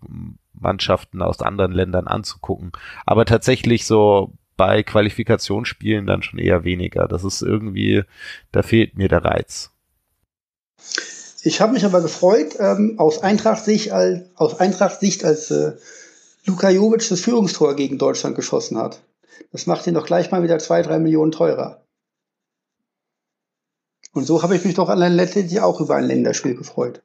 Mannschaften 0.53 1.21
aus 1.21 1.41
anderen 1.41 1.71
Ländern 1.71 2.07
anzugucken. 2.07 2.71
Aber 3.05 3.25
tatsächlich 3.25 3.85
so 3.85 4.33
bei 4.61 4.83
Qualifikationsspielen 4.83 6.05
dann 6.05 6.21
schon 6.21 6.37
eher 6.37 6.63
weniger. 6.63 7.07
Das 7.07 7.23
ist 7.23 7.41
irgendwie, 7.41 8.03
da 8.51 8.61
fehlt 8.61 8.95
mir 8.95 9.07
der 9.07 9.25
Reiz. 9.25 9.71
Ich 11.41 11.61
habe 11.61 11.73
mich 11.73 11.83
aber 11.83 11.99
gefreut, 11.99 12.57
ähm, 12.59 12.99
aus 12.99 13.23
Eintracht-Sicht, 13.23 13.91
als, 13.91 14.29
aus 14.35 14.59
Eintracht 14.59 15.01
als 15.23 15.49
äh, 15.49 15.71
Luka 16.45 16.69
Jovic 16.69 17.09
das 17.09 17.21
Führungstor 17.21 17.75
gegen 17.75 17.97
Deutschland 17.97 18.35
geschossen 18.35 18.77
hat. 18.77 19.01
Das 19.51 19.65
macht 19.65 19.87
ihn 19.87 19.95
doch 19.95 20.05
gleich 20.05 20.29
mal 20.29 20.43
wieder 20.43 20.59
zwei, 20.59 20.83
drei 20.83 20.99
Millionen 20.99 21.31
teurer. 21.31 21.83
Und 24.13 24.25
so 24.25 24.43
habe 24.43 24.55
ich 24.55 24.63
mich 24.63 24.75
doch 24.75 24.89
an 24.89 24.99
letztendlich 24.99 25.59
auch 25.59 25.81
über 25.81 25.95
ein 25.95 26.05
Länderspiel 26.05 26.53
gefreut. 26.53 27.01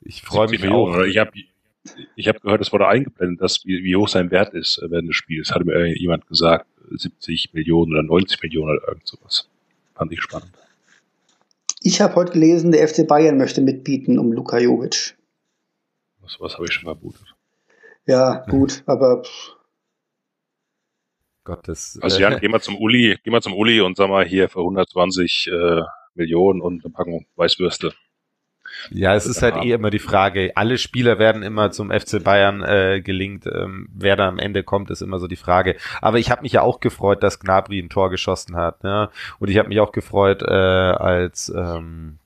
Ich 0.00 0.22
freue 0.22 0.48
mich 0.48 0.66
auch. 0.66 0.98
Ich 1.02 1.18
habe 1.18 1.32
ich 2.16 2.28
habe 2.28 2.40
gehört, 2.40 2.60
es 2.60 2.72
wurde 2.72 2.88
eingeblendet, 2.88 3.40
dass 3.40 3.64
wie, 3.64 3.84
wie 3.84 3.96
hoch 3.96 4.08
sein 4.08 4.30
Wert 4.30 4.54
ist 4.54 4.78
äh, 4.78 4.90
während 4.90 5.08
des 5.08 5.16
Spiels. 5.16 5.50
Hatte 5.52 5.64
mir 5.64 5.96
jemand 5.96 6.26
gesagt, 6.26 6.66
70 6.90 7.52
Millionen 7.52 7.92
oder 7.92 8.02
90 8.02 8.42
Millionen 8.42 8.78
oder 8.78 8.88
irgend 8.88 9.06
sowas. 9.06 9.48
Fand 9.94 10.12
ich 10.12 10.22
spannend. 10.22 10.50
Ich 11.82 12.00
habe 12.00 12.14
heute 12.14 12.32
gelesen, 12.32 12.72
der 12.72 12.86
FC 12.88 13.06
Bayern 13.06 13.36
möchte 13.36 13.60
mitbieten 13.60 14.18
um 14.18 14.32
Luka 14.32 14.58
Jovic. 14.58 15.16
Was, 16.20 16.36
was 16.40 16.54
habe 16.54 16.64
ich 16.64 16.72
schon 16.72 16.84
vermutet. 16.84 17.34
Ja, 18.06 18.44
gut, 18.48 18.82
aber 18.86 19.22
Gott, 21.44 21.68
das, 21.68 21.98
also 22.00 22.18
Jan, 22.20 22.40
geh 22.40 22.48
mal 22.48 22.62
zum 22.62 22.78
Uli, 22.78 23.18
geh 23.22 23.30
mal 23.30 23.42
zum 23.42 23.52
Uli 23.52 23.82
und 23.82 23.98
sag 23.98 24.08
mal 24.08 24.24
hier 24.24 24.48
für 24.48 24.60
120 24.60 25.50
äh, 25.52 25.82
Millionen 26.14 26.62
und 26.62 26.84
eine 26.84 26.92
Packung 26.92 27.26
Weißwürste. 27.36 27.92
Ja, 28.90 29.14
es 29.14 29.26
ist 29.26 29.42
halt 29.42 29.56
eh 29.64 29.72
immer 29.72 29.90
die 29.90 29.98
Frage. 29.98 30.52
Alle 30.56 30.78
Spieler 30.78 31.18
werden 31.18 31.42
immer 31.42 31.70
zum 31.70 31.90
FC 31.90 32.22
Bayern 32.22 32.62
äh, 32.62 33.00
gelingt. 33.02 33.46
Ähm, 33.46 33.88
wer 33.94 34.16
da 34.16 34.28
am 34.28 34.38
Ende 34.38 34.62
kommt, 34.62 34.90
ist 34.90 35.00
immer 35.00 35.18
so 35.18 35.26
die 35.26 35.36
Frage. 35.36 35.76
Aber 36.00 36.18
ich 36.18 36.30
habe 36.30 36.42
mich 36.42 36.52
ja 36.52 36.62
auch 36.62 36.80
gefreut, 36.80 37.22
dass 37.22 37.40
Gnabry 37.40 37.80
ein 37.80 37.88
Tor 37.88 38.10
geschossen 38.10 38.56
hat. 38.56 38.82
Ja? 38.84 39.10
Und 39.38 39.48
ich 39.50 39.58
habe 39.58 39.68
mich 39.68 39.80
auch 39.80 39.92
gefreut, 39.92 40.42
äh, 40.42 40.52
als 40.52 41.52
ähm, 41.54 42.18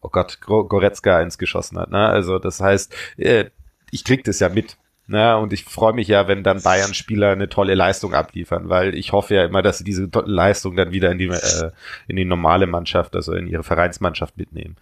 oh 0.00 0.08
Gott, 0.10 0.40
Goretzka 0.40 1.18
eins 1.18 1.38
geschossen 1.38 1.78
hat. 1.78 1.90
Ne? 1.90 2.06
Also 2.06 2.38
das 2.38 2.60
heißt, 2.60 2.94
äh, 3.16 3.46
ich 3.90 4.04
krieg 4.04 4.24
das 4.24 4.40
ja 4.40 4.48
mit. 4.48 4.76
Ne? 5.06 5.38
Und 5.38 5.54
ich 5.54 5.64
freue 5.64 5.94
mich 5.94 6.08
ja, 6.08 6.28
wenn 6.28 6.42
dann 6.42 6.62
Bayern-Spieler 6.62 7.30
eine 7.30 7.48
tolle 7.48 7.74
Leistung 7.74 8.12
abliefern, 8.14 8.68
weil 8.68 8.94
ich 8.94 9.12
hoffe 9.12 9.34
ja 9.34 9.44
immer, 9.44 9.62
dass 9.62 9.78
sie 9.78 9.84
diese 9.84 10.08
Leistung 10.26 10.76
dann 10.76 10.92
wieder 10.92 11.10
in 11.10 11.18
die, 11.18 11.28
äh, 11.28 11.70
in 12.08 12.16
die 12.16 12.26
normale 12.26 12.66
Mannschaft, 12.66 13.16
also 13.16 13.32
in 13.32 13.46
ihre 13.46 13.62
Vereinsmannschaft 13.62 14.36
mitnehmen. 14.36 14.76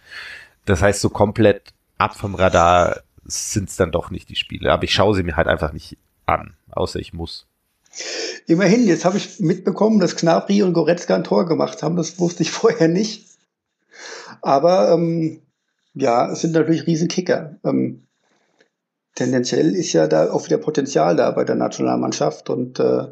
Das 0.67 0.81
heißt, 0.81 0.99
so 1.01 1.09
komplett 1.09 1.73
ab 1.97 2.15
vom 2.15 2.35
Radar 2.35 3.01
sind 3.23 3.69
es 3.69 3.77
dann 3.77 3.91
doch 3.91 4.11
nicht 4.11 4.29
die 4.29 4.35
Spiele. 4.35 4.71
Aber 4.71 4.83
ich 4.83 4.93
schaue 4.93 5.15
sie 5.15 5.23
mir 5.23 5.37
halt 5.37 5.47
einfach 5.47 5.73
nicht 5.73 5.97
an, 6.25 6.55
außer 6.69 6.99
ich 6.99 7.13
muss. 7.13 7.47
Immerhin, 8.47 8.85
jetzt 8.85 9.05
habe 9.05 9.17
ich 9.17 9.39
mitbekommen, 9.39 9.99
dass 9.99 10.15
Knabri 10.15 10.61
und 10.63 10.73
Goretzka 10.73 11.15
ein 11.15 11.23
Tor 11.23 11.45
gemacht 11.45 11.81
haben. 11.81 11.95
Das 11.95 12.19
wusste 12.19 12.43
ich 12.43 12.51
vorher 12.51 12.89
nicht. 12.89 13.25
Aber 14.41 14.91
ähm, 14.91 15.41
ja, 15.93 16.31
es 16.31 16.41
sind 16.41 16.53
natürlich 16.53 16.85
Riesenkicker. 16.85 17.55
Ähm, 17.63 18.03
tendenziell 19.15 19.73
ist 19.73 19.93
ja 19.93 20.07
da 20.07 20.31
auch 20.31 20.45
wieder 20.45 20.57
Potenzial 20.57 21.15
da 21.15 21.31
bei 21.31 21.45
der 21.45 21.55
Nationalmannschaft. 21.55 22.49
Und 22.49 22.79
äh, 22.79 23.07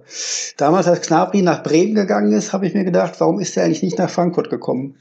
damals, 0.58 0.88
als 0.88 1.02
Knabri 1.02 1.42
nach 1.42 1.64
Bremen 1.64 1.96
gegangen 1.96 2.34
ist, 2.34 2.52
habe 2.52 2.68
ich 2.68 2.74
mir 2.74 2.84
gedacht, 2.84 3.14
warum 3.20 3.40
ist 3.40 3.56
er 3.56 3.64
eigentlich 3.64 3.82
nicht 3.82 3.98
nach 3.98 4.10
Frankfurt 4.10 4.50
gekommen? 4.50 4.98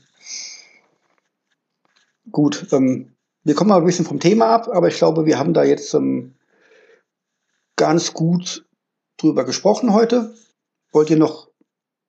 Gut, 2.35 2.67
ähm, 2.73 3.15
wir 3.45 3.55
kommen 3.55 3.71
mal 3.71 3.79
ein 3.79 3.87
bisschen 3.87 4.05
vom 4.05 4.19
Thema 4.19 4.49
ab, 4.49 4.69
aber 4.69 4.89
ich 4.89 4.97
glaube, 4.97 5.25
wir 5.25 5.39
haben 5.39 5.55
da 5.55 5.63
jetzt 5.63 5.95
ähm, 5.95 6.35
ganz 7.77 8.13
gut 8.13 8.67
drüber 9.19 9.45
gesprochen 9.45 9.93
heute. 9.93 10.35
Wollt 10.91 11.11
ihr 11.11 11.17
noch 11.17 11.49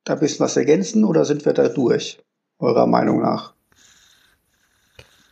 da 0.04 0.14
ein 0.14 0.20
bisschen 0.20 0.40
was 0.40 0.58
ergänzen 0.58 1.06
oder 1.06 1.26
sind 1.26 1.46
wir 1.46 1.54
da 1.54 1.70
durch, 1.70 2.24
eurer 2.58 2.88
Meinung 2.88 3.22
nach? 3.22 3.54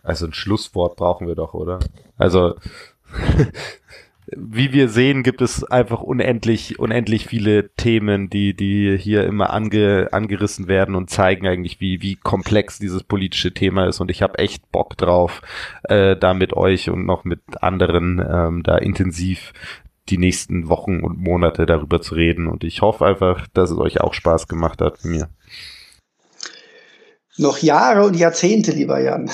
Also 0.03 0.27
ein 0.27 0.33
Schlusswort 0.33 0.95
brauchen 0.95 1.25
wir 1.25 1.33
doch, 1.33 1.55
oder? 1.55 1.79
Also 2.17 2.53
wie 4.38 4.73
wir 4.73 4.89
sehen, 4.89 5.23
gibt 5.23 5.41
es 5.41 5.63
einfach 5.63 6.01
unendlich, 6.01 6.79
unendlich 6.79 7.27
viele 7.27 7.69
Themen, 7.75 8.29
die, 8.29 8.55
die 8.55 8.97
hier 8.97 9.25
immer 9.25 9.51
ange, 9.51 10.09
angerissen 10.11 10.67
werden 10.67 10.95
und 10.95 11.09
zeigen 11.09 11.47
eigentlich, 11.47 11.79
wie, 11.79 12.01
wie 12.01 12.15
komplex 12.15 12.79
dieses 12.79 13.03
politische 13.03 13.53
Thema 13.53 13.88
ist. 13.88 13.99
Und 13.99 14.11
ich 14.11 14.21
habe 14.21 14.39
echt 14.39 14.71
Bock 14.71 14.97
drauf, 14.97 15.41
äh, 15.84 16.15
da 16.15 16.34
mit 16.34 16.53
euch 16.53 16.89
und 16.89 17.05
noch 17.05 17.23
mit 17.23 17.41
anderen 17.61 18.19
ähm, 18.19 18.63
da 18.63 18.77
intensiv 18.77 19.53
die 20.09 20.17
nächsten 20.17 20.67
Wochen 20.67 21.01
und 21.01 21.17
Monate 21.17 21.65
darüber 21.65 22.01
zu 22.01 22.15
reden. 22.15 22.47
Und 22.47 22.63
ich 22.63 22.81
hoffe 22.81 23.05
einfach, 23.05 23.47
dass 23.53 23.71
es 23.71 23.77
euch 23.77 24.01
auch 24.01 24.13
Spaß 24.13 24.47
gemacht 24.47 24.81
hat 24.81 25.05
mir. 25.05 25.29
Noch 27.38 27.57
Jahre 27.59 28.05
und 28.05 28.15
Jahrzehnte, 28.15 28.71
lieber 28.71 28.99
Jan. 28.99 29.31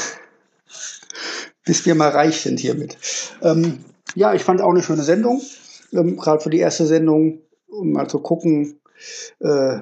Bis 1.66 1.86
wir 1.86 1.96
mal 1.96 2.10
reich 2.10 2.42
sind 2.42 2.60
hiermit. 2.60 2.98
Ähm, 3.42 3.84
ja, 4.16 4.34
ich 4.34 4.44
fand 4.44 4.62
auch 4.62 4.72
eine 4.72 4.84
schöne 4.84 5.04
Sendung. 5.04 5.42
Ähm, 5.94 6.18
Gerade 6.18 6.42
für 6.42 6.50
die 6.50 6.60
erste 6.60 6.86
Sendung, 6.86 7.42
um 7.68 7.92
mal 7.92 8.08
zu 8.08 8.20
gucken, 8.20 8.80
äh, 9.40 9.80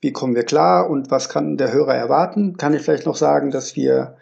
wie 0.00 0.12
kommen 0.12 0.34
wir 0.34 0.44
klar 0.44 0.90
und 0.90 1.10
was 1.10 1.28
kann 1.28 1.56
der 1.56 1.72
Hörer 1.72 1.94
erwarten. 1.94 2.56
Kann 2.56 2.74
ich 2.74 2.82
vielleicht 2.82 3.06
noch 3.06 3.16
sagen, 3.16 3.50
dass 3.50 3.76
wir 3.76 4.16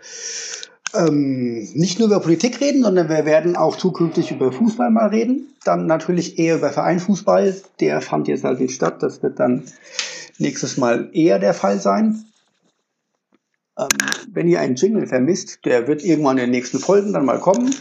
ähm, 0.95 1.69
nicht 1.75 1.99
nur 1.99 2.09
über 2.09 2.21
Politik 2.21 2.61
reden, 2.61 2.83
sondern 2.83 3.09
wir 3.09 3.25
werden 3.25 3.57
auch 3.57 3.77
zukünftig 3.77 4.31
über 4.31 4.53
Fußball 4.53 4.91
mal 4.91 5.09
reden. 5.09 5.55
Dann 5.65 5.87
natürlich 5.87 6.39
eher 6.39 6.57
über 6.57 6.71
Vereinsfußball. 6.71 7.55
Der 7.81 8.01
fand 8.01 8.29
jetzt 8.29 8.45
halt 8.45 8.61
nicht 8.61 8.75
statt. 8.75 9.03
Das 9.03 9.23
wird 9.23 9.39
dann 9.39 9.65
nächstes 10.39 10.77
Mal 10.77 11.11
eher 11.13 11.39
der 11.39 11.55
Fall 11.55 11.81
sein. 11.81 12.25
Ähm, 13.79 13.89
wenn 14.33 14.49
ihr 14.49 14.61
einen 14.61 14.75
Jingle 14.75 15.07
vermisst, 15.07 15.65
der 15.65 15.87
wird 15.87 16.05
irgendwann 16.05 16.39
in 16.39 16.45
den 16.45 16.51
nächsten 16.51 16.79
Folgen 16.79 17.13
dann 17.13 17.25
mal 17.25 17.41
kommen. 17.41 17.75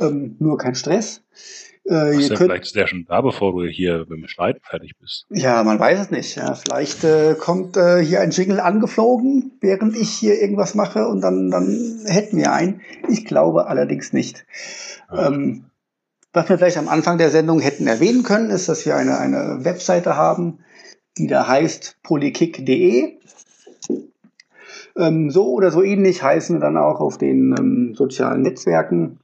Ähm, 0.00 0.36
nur 0.38 0.58
kein 0.58 0.74
Stress. 0.74 1.22
Äh, 1.88 2.20
ihr 2.20 2.28
könnt, 2.28 2.38
vielleicht 2.38 2.64
ist 2.64 2.76
der 2.76 2.86
schon 2.86 3.06
da, 3.06 3.20
bevor 3.20 3.52
du 3.52 3.66
hier 3.66 4.00
mit 4.00 4.10
dem 4.10 4.28
Schneiden 4.28 4.60
fertig 4.62 4.92
bist. 5.00 5.26
Ja, 5.30 5.62
man 5.64 5.78
weiß 5.78 6.00
es 6.00 6.10
nicht. 6.10 6.36
Ja, 6.36 6.54
vielleicht 6.54 7.02
äh, 7.04 7.34
kommt 7.38 7.76
äh, 7.76 8.04
hier 8.04 8.20
ein 8.20 8.30
Jingle 8.30 8.60
angeflogen, 8.60 9.52
während 9.60 9.96
ich 9.96 10.10
hier 10.10 10.40
irgendwas 10.40 10.74
mache 10.74 11.06
und 11.06 11.22
dann, 11.22 11.50
dann 11.50 12.02
hätten 12.06 12.36
wir 12.36 12.52
einen. 12.52 12.82
Ich 13.08 13.24
glaube 13.24 13.68
allerdings 13.68 14.12
nicht. 14.12 14.44
Ja. 15.10 15.28
Ähm, 15.28 15.64
was 16.32 16.48
wir 16.48 16.58
vielleicht 16.58 16.76
am 16.76 16.88
Anfang 16.88 17.16
der 17.16 17.30
Sendung 17.30 17.60
hätten 17.60 17.86
erwähnen 17.86 18.22
können, 18.22 18.50
ist, 18.50 18.68
dass 18.68 18.84
wir 18.84 18.94
eine, 18.94 19.18
eine 19.18 19.64
Webseite 19.64 20.14
haben, 20.14 20.58
die 21.16 21.26
da 21.26 21.48
heißt 21.48 21.98
polykick.de. 22.02 23.18
Ähm, 24.96 25.30
so 25.30 25.52
oder 25.52 25.70
so 25.70 25.82
ähnlich 25.82 26.22
heißen 26.22 26.56
wir 26.56 26.60
dann 26.60 26.76
auch 26.76 27.00
auf 27.00 27.16
den 27.16 27.54
ähm, 27.58 27.94
sozialen 27.94 28.42
Netzwerken. 28.42 29.20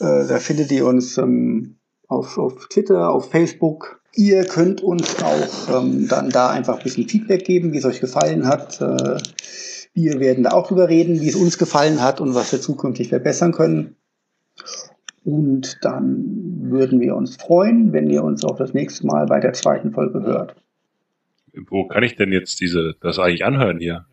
Äh, 0.00 0.26
da 0.26 0.38
findet 0.38 0.70
ihr 0.72 0.86
uns 0.86 1.18
ähm, 1.18 1.76
auf, 2.08 2.38
auf 2.38 2.68
Twitter, 2.68 3.10
auf 3.10 3.30
Facebook. 3.30 4.00
Ihr 4.14 4.44
könnt 4.44 4.82
uns 4.82 5.22
auch 5.22 5.82
ähm, 5.82 6.08
dann 6.08 6.30
da 6.30 6.50
einfach 6.50 6.78
ein 6.78 6.82
bisschen 6.82 7.08
Feedback 7.08 7.44
geben, 7.44 7.72
wie 7.72 7.78
es 7.78 7.84
euch 7.84 8.00
gefallen 8.00 8.46
hat. 8.46 8.80
Äh, 8.80 9.18
wir 9.94 10.20
werden 10.20 10.44
da 10.44 10.50
auch 10.50 10.68
drüber 10.68 10.88
reden, 10.88 11.20
wie 11.20 11.28
es 11.28 11.36
uns 11.36 11.58
gefallen 11.58 12.02
hat 12.02 12.20
und 12.20 12.34
was 12.34 12.52
wir 12.52 12.60
zukünftig 12.60 13.08
verbessern 13.08 13.52
können. 13.52 13.96
Und 15.24 15.78
dann 15.82 16.70
würden 16.70 17.00
wir 17.00 17.16
uns 17.16 17.36
freuen, 17.36 17.92
wenn 17.92 18.08
ihr 18.10 18.22
uns 18.22 18.44
auch 18.44 18.56
das 18.56 18.74
nächste 18.74 19.06
Mal 19.06 19.26
bei 19.26 19.40
der 19.40 19.54
zweiten 19.54 19.92
Folge 19.92 20.22
hört. 20.22 20.54
Wo 21.68 21.86
kann 21.88 22.02
ich 22.02 22.16
denn 22.16 22.32
jetzt 22.32 22.60
diese, 22.60 22.94
das 23.00 23.18
eigentlich 23.18 23.44
anhören 23.44 23.78
hier? 23.78 24.06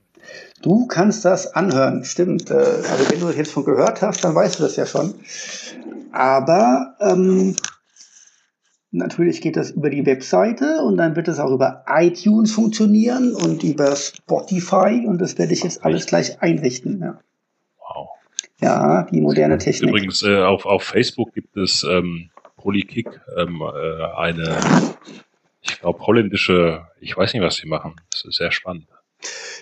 Du 0.61 0.87
kannst 0.87 1.25
das 1.25 1.53
anhören, 1.53 2.03
stimmt. 2.05 2.49
Äh, 2.49 2.53
also 2.53 3.11
wenn 3.11 3.19
du 3.19 3.27
das 3.27 3.35
jetzt 3.35 3.51
schon 3.51 3.65
gehört 3.65 4.01
hast, 4.01 4.23
dann 4.23 4.35
weißt 4.35 4.59
du 4.59 4.63
das 4.63 4.75
ja 4.75 4.85
schon. 4.85 5.15
Aber 6.11 6.95
ähm, 6.99 7.55
natürlich 8.91 9.41
geht 9.41 9.57
das 9.57 9.71
über 9.71 9.89
die 9.89 10.05
Webseite 10.05 10.81
und 10.83 10.97
dann 10.97 11.15
wird 11.15 11.27
es 11.27 11.39
auch 11.39 11.51
über 11.51 11.83
iTunes 11.87 12.51
funktionieren 12.51 13.33
und 13.33 13.63
über 13.63 13.95
Spotify 13.95 15.05
und 15.05 15.19
das 15.19 15.37
werde 15.37 15.53
ich 15.53 15.63
jetzt 15.63 15.83
alles 15.83 16.05
gleich 16.05 16.41
einrichten. 16.41 17.01
Ja. 17.01 17.19
Wow. 17.79 18.09
Ja, 18.61 19.03
die 19.11 19.19
moderne 19.19 19.57
Technik. 19.57 19.89
Übrigens, 19.89 20.23
äh, 20.23 20.37
auf, 20.37 20.65
auf 20.65 20.83
Facebook 20.83 21.33
gibt 21.33 21.57
es 21.57 21.83
ähm, 21.83 22.29
Polykick, 22.55 23.09
ähm, 23.35 23.61
äh, 23.61 24.03
eine, 24.15 24.57
ich 25.61 25.79
glaube, 25.81 25.99
holländische, 25.99 26.87
ich 27.01 27.17
weiß 27.17 27.33
nicht, 27.33 27.43
was 27.43 27.55
sie 27.55 27.67
machen. 27.67 27.95
Das 28.11 28.23
ist 28.23 28.37
sehr 28.37 28.51
spannend. 28.51 28.87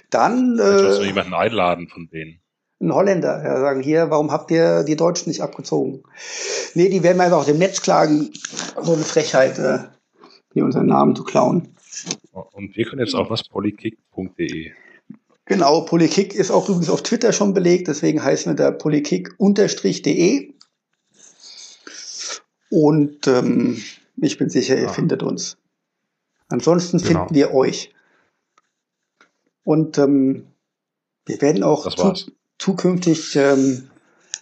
Dann. 0.10 0.60
Äh, 0.60 0.78
Vielleicht 0.78 1.02
du 1.02 1.06
jemanden 1.06 1.34
einladen 1.34 1.88
von 1.88 2.10
denen. 2.12 2.40
Ein 2.80 2.94
Holländer, 2.94 3.44
ja, 3.44 3.60
sagen 3.60 3.82
hier, 3.82 4.10
warum 4.10 4.32
habt 4.32 4.50
ihr 4.50 4.84
die 4.84 4.96
Deutschen 4.96 5.30
nicht 5.30 5.42
abgezogen? 5.42 6.02
Nee, 6.74 6.90
die 6.90 7.04
werden 7.04 7.22
einfach 7.22 7.38
aus 7.38 7.46
dem 7.46 7.60
Netz 7.60 7.82
klagen. 7.82 8.32
So 8.82 8.94
eine 8.94 9.04
Frechheit, 9.04 9.60
äh, 9.60 9.80
hier 10.54 10.66
unseren 10.66 10.88
Namen 10.88 11.16
zu 11.16 11.24
klauen. 11.24 11.76
Und 12.32 12.76
wir 12.76 12.86
können 12.86 13.02
jetzt 13.02 13.14
auch 13.14 13.30
was 13.30 13.48
polykick.de. 13.48 14.72
Genau, 15.46 15.82
Polykick 15.82 16.34
ist 16.34 16.50
auch 16.50 16.70
übrigens 16.70 16.90
auf 16.90 17.04
Twitter 17.04 17.34
schon 17.34 17.54
belegt, 17.54 17.88
deswegen 17.88 18.24
heißen 18.24 18.54
wir 18.54 18.56
da 18.56 18.72
polykick-de. 18.72 20.54
Und 22.70 23.28
ähm, 23.28 23.84
ich 24.16 24.38
bin 24.38 24.50
sicher, 24.50 24.78
ihr 24.78 24.88
ah. 24.88 24.94
findet 24.94 25.24
uns. 25.24 25.58
Ansonsten 26.48 27.00
genau. 27.00 27.20
finden 27.20 27.36
wir 27.36 27.54
euch. 27.54 27.94
Und 29.64 29.98
ähm, 29.98 30.48
wir 31.26 31.42
werden 31.42 31.64
auch 31.64 31.88
zu, 31.90 32.32
zukünftig 32.58 33.36
ähm, 33.36 33.90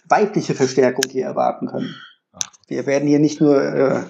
weibliche 0.08 0.54
Verstärkung 0.54 1.04
hier 1.10 1.24
erwarten 1.24 1.66
können. 1.66 1.94
Ach. 2.32 2.40
Wir 2.68 2.86
werden 2.86 3.08
hier 3.08 3.18
nicht 3.18 3.40
nur 3.40 3.62
äh, 3.62 4.02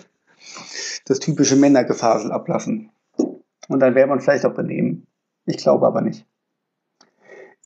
das 1.04 1.18
typische 1.18 1.56
Männergefasel 1.56 2.32
ablassen. 2.32 2.90
Und 3.68 3.80
dann 3.80 3.94
werden 3.94 4.08
wir 4.08 4.14
uns 4.14 4.24
vielleicht 4.24 4.46
auch 4.46 4.54
benehmen. 4.54 5.06
Ich 5.46 5.58
glaube 5.58 5.86
aber 5.86 6.00
nicht. 6.00 6.26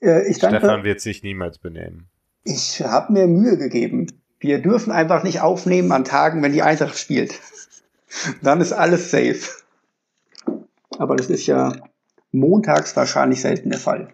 Äh, 0.01 0.29
ich 0.29 0.39
danke, 0.39 0.59
Stefan 0.59 0.85
wird 0.85 1.01
sich 1.01 1.23
niemals 1.23 1.59
benehmen. 1.59 2.09
Ich 2.45 2.83
habe 2.83 3.13
mir 3.13 3.27
Mühe 3.27 3.57
gegeben. 3.57 4.07
Wir 4.39 4.61
dürfen 4.61 4.93
einfach 4.93 5.23
nicht 5.25 5.41
aufnehmen 5.41 5.93
an 5.93 6.05
Tagen, 6.05 6.43
wenn 6.43 6.53
die 6.53 6.63
Eintracht 6.63 6.99
spielt. 6.99 7.41
Dann 8.43 8.61
ist 8.61 8.73
alles 8.73 9.11
safe. 9.11 9.41
Aber 10.99 11.17
das 11.17 11.29
ist 11.29 11.47
ja 11.47 11.73
montags 12.35 12.97
wahrscheinlich 12.97 13.41
selten 13.41 13.71
der 13.71 13.79
Fall. 13.79 14.13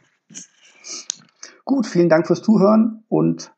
Gut, 1.64 1.86
vielen 1.86 2.08
Dank 2.08 2.26
fürs 2.26 2.42
Zuhören 2.42 3.04
und 3.08 3.52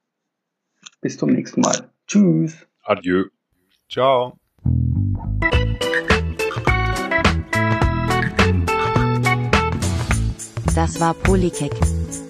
bis 1.01 1.19
zum 1.19 1.31
nächsten 1.31 1.61
Mal. 1.61 1.91
Tschüss. 2.07 2.67
Adieu. 2.85 3.25
Ciao. 3.91 4.39
Das 10.75 10.99
war 11.01 11.13
Polykick, 11.15 11.73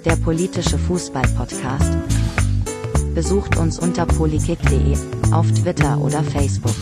der 0.04 0.16
politische 0.16 0.76
Fußball-Podcast. 0.76 1.96
Besucht 3.14 3.56
uns 3.56 3.78
unter 3.78 4.04
polykick.de, 4.06 4.96
auf 5.32 5.46
Twitter 5.52 5.98
oder 6.00 6.24
Facebook. 6.24 6.74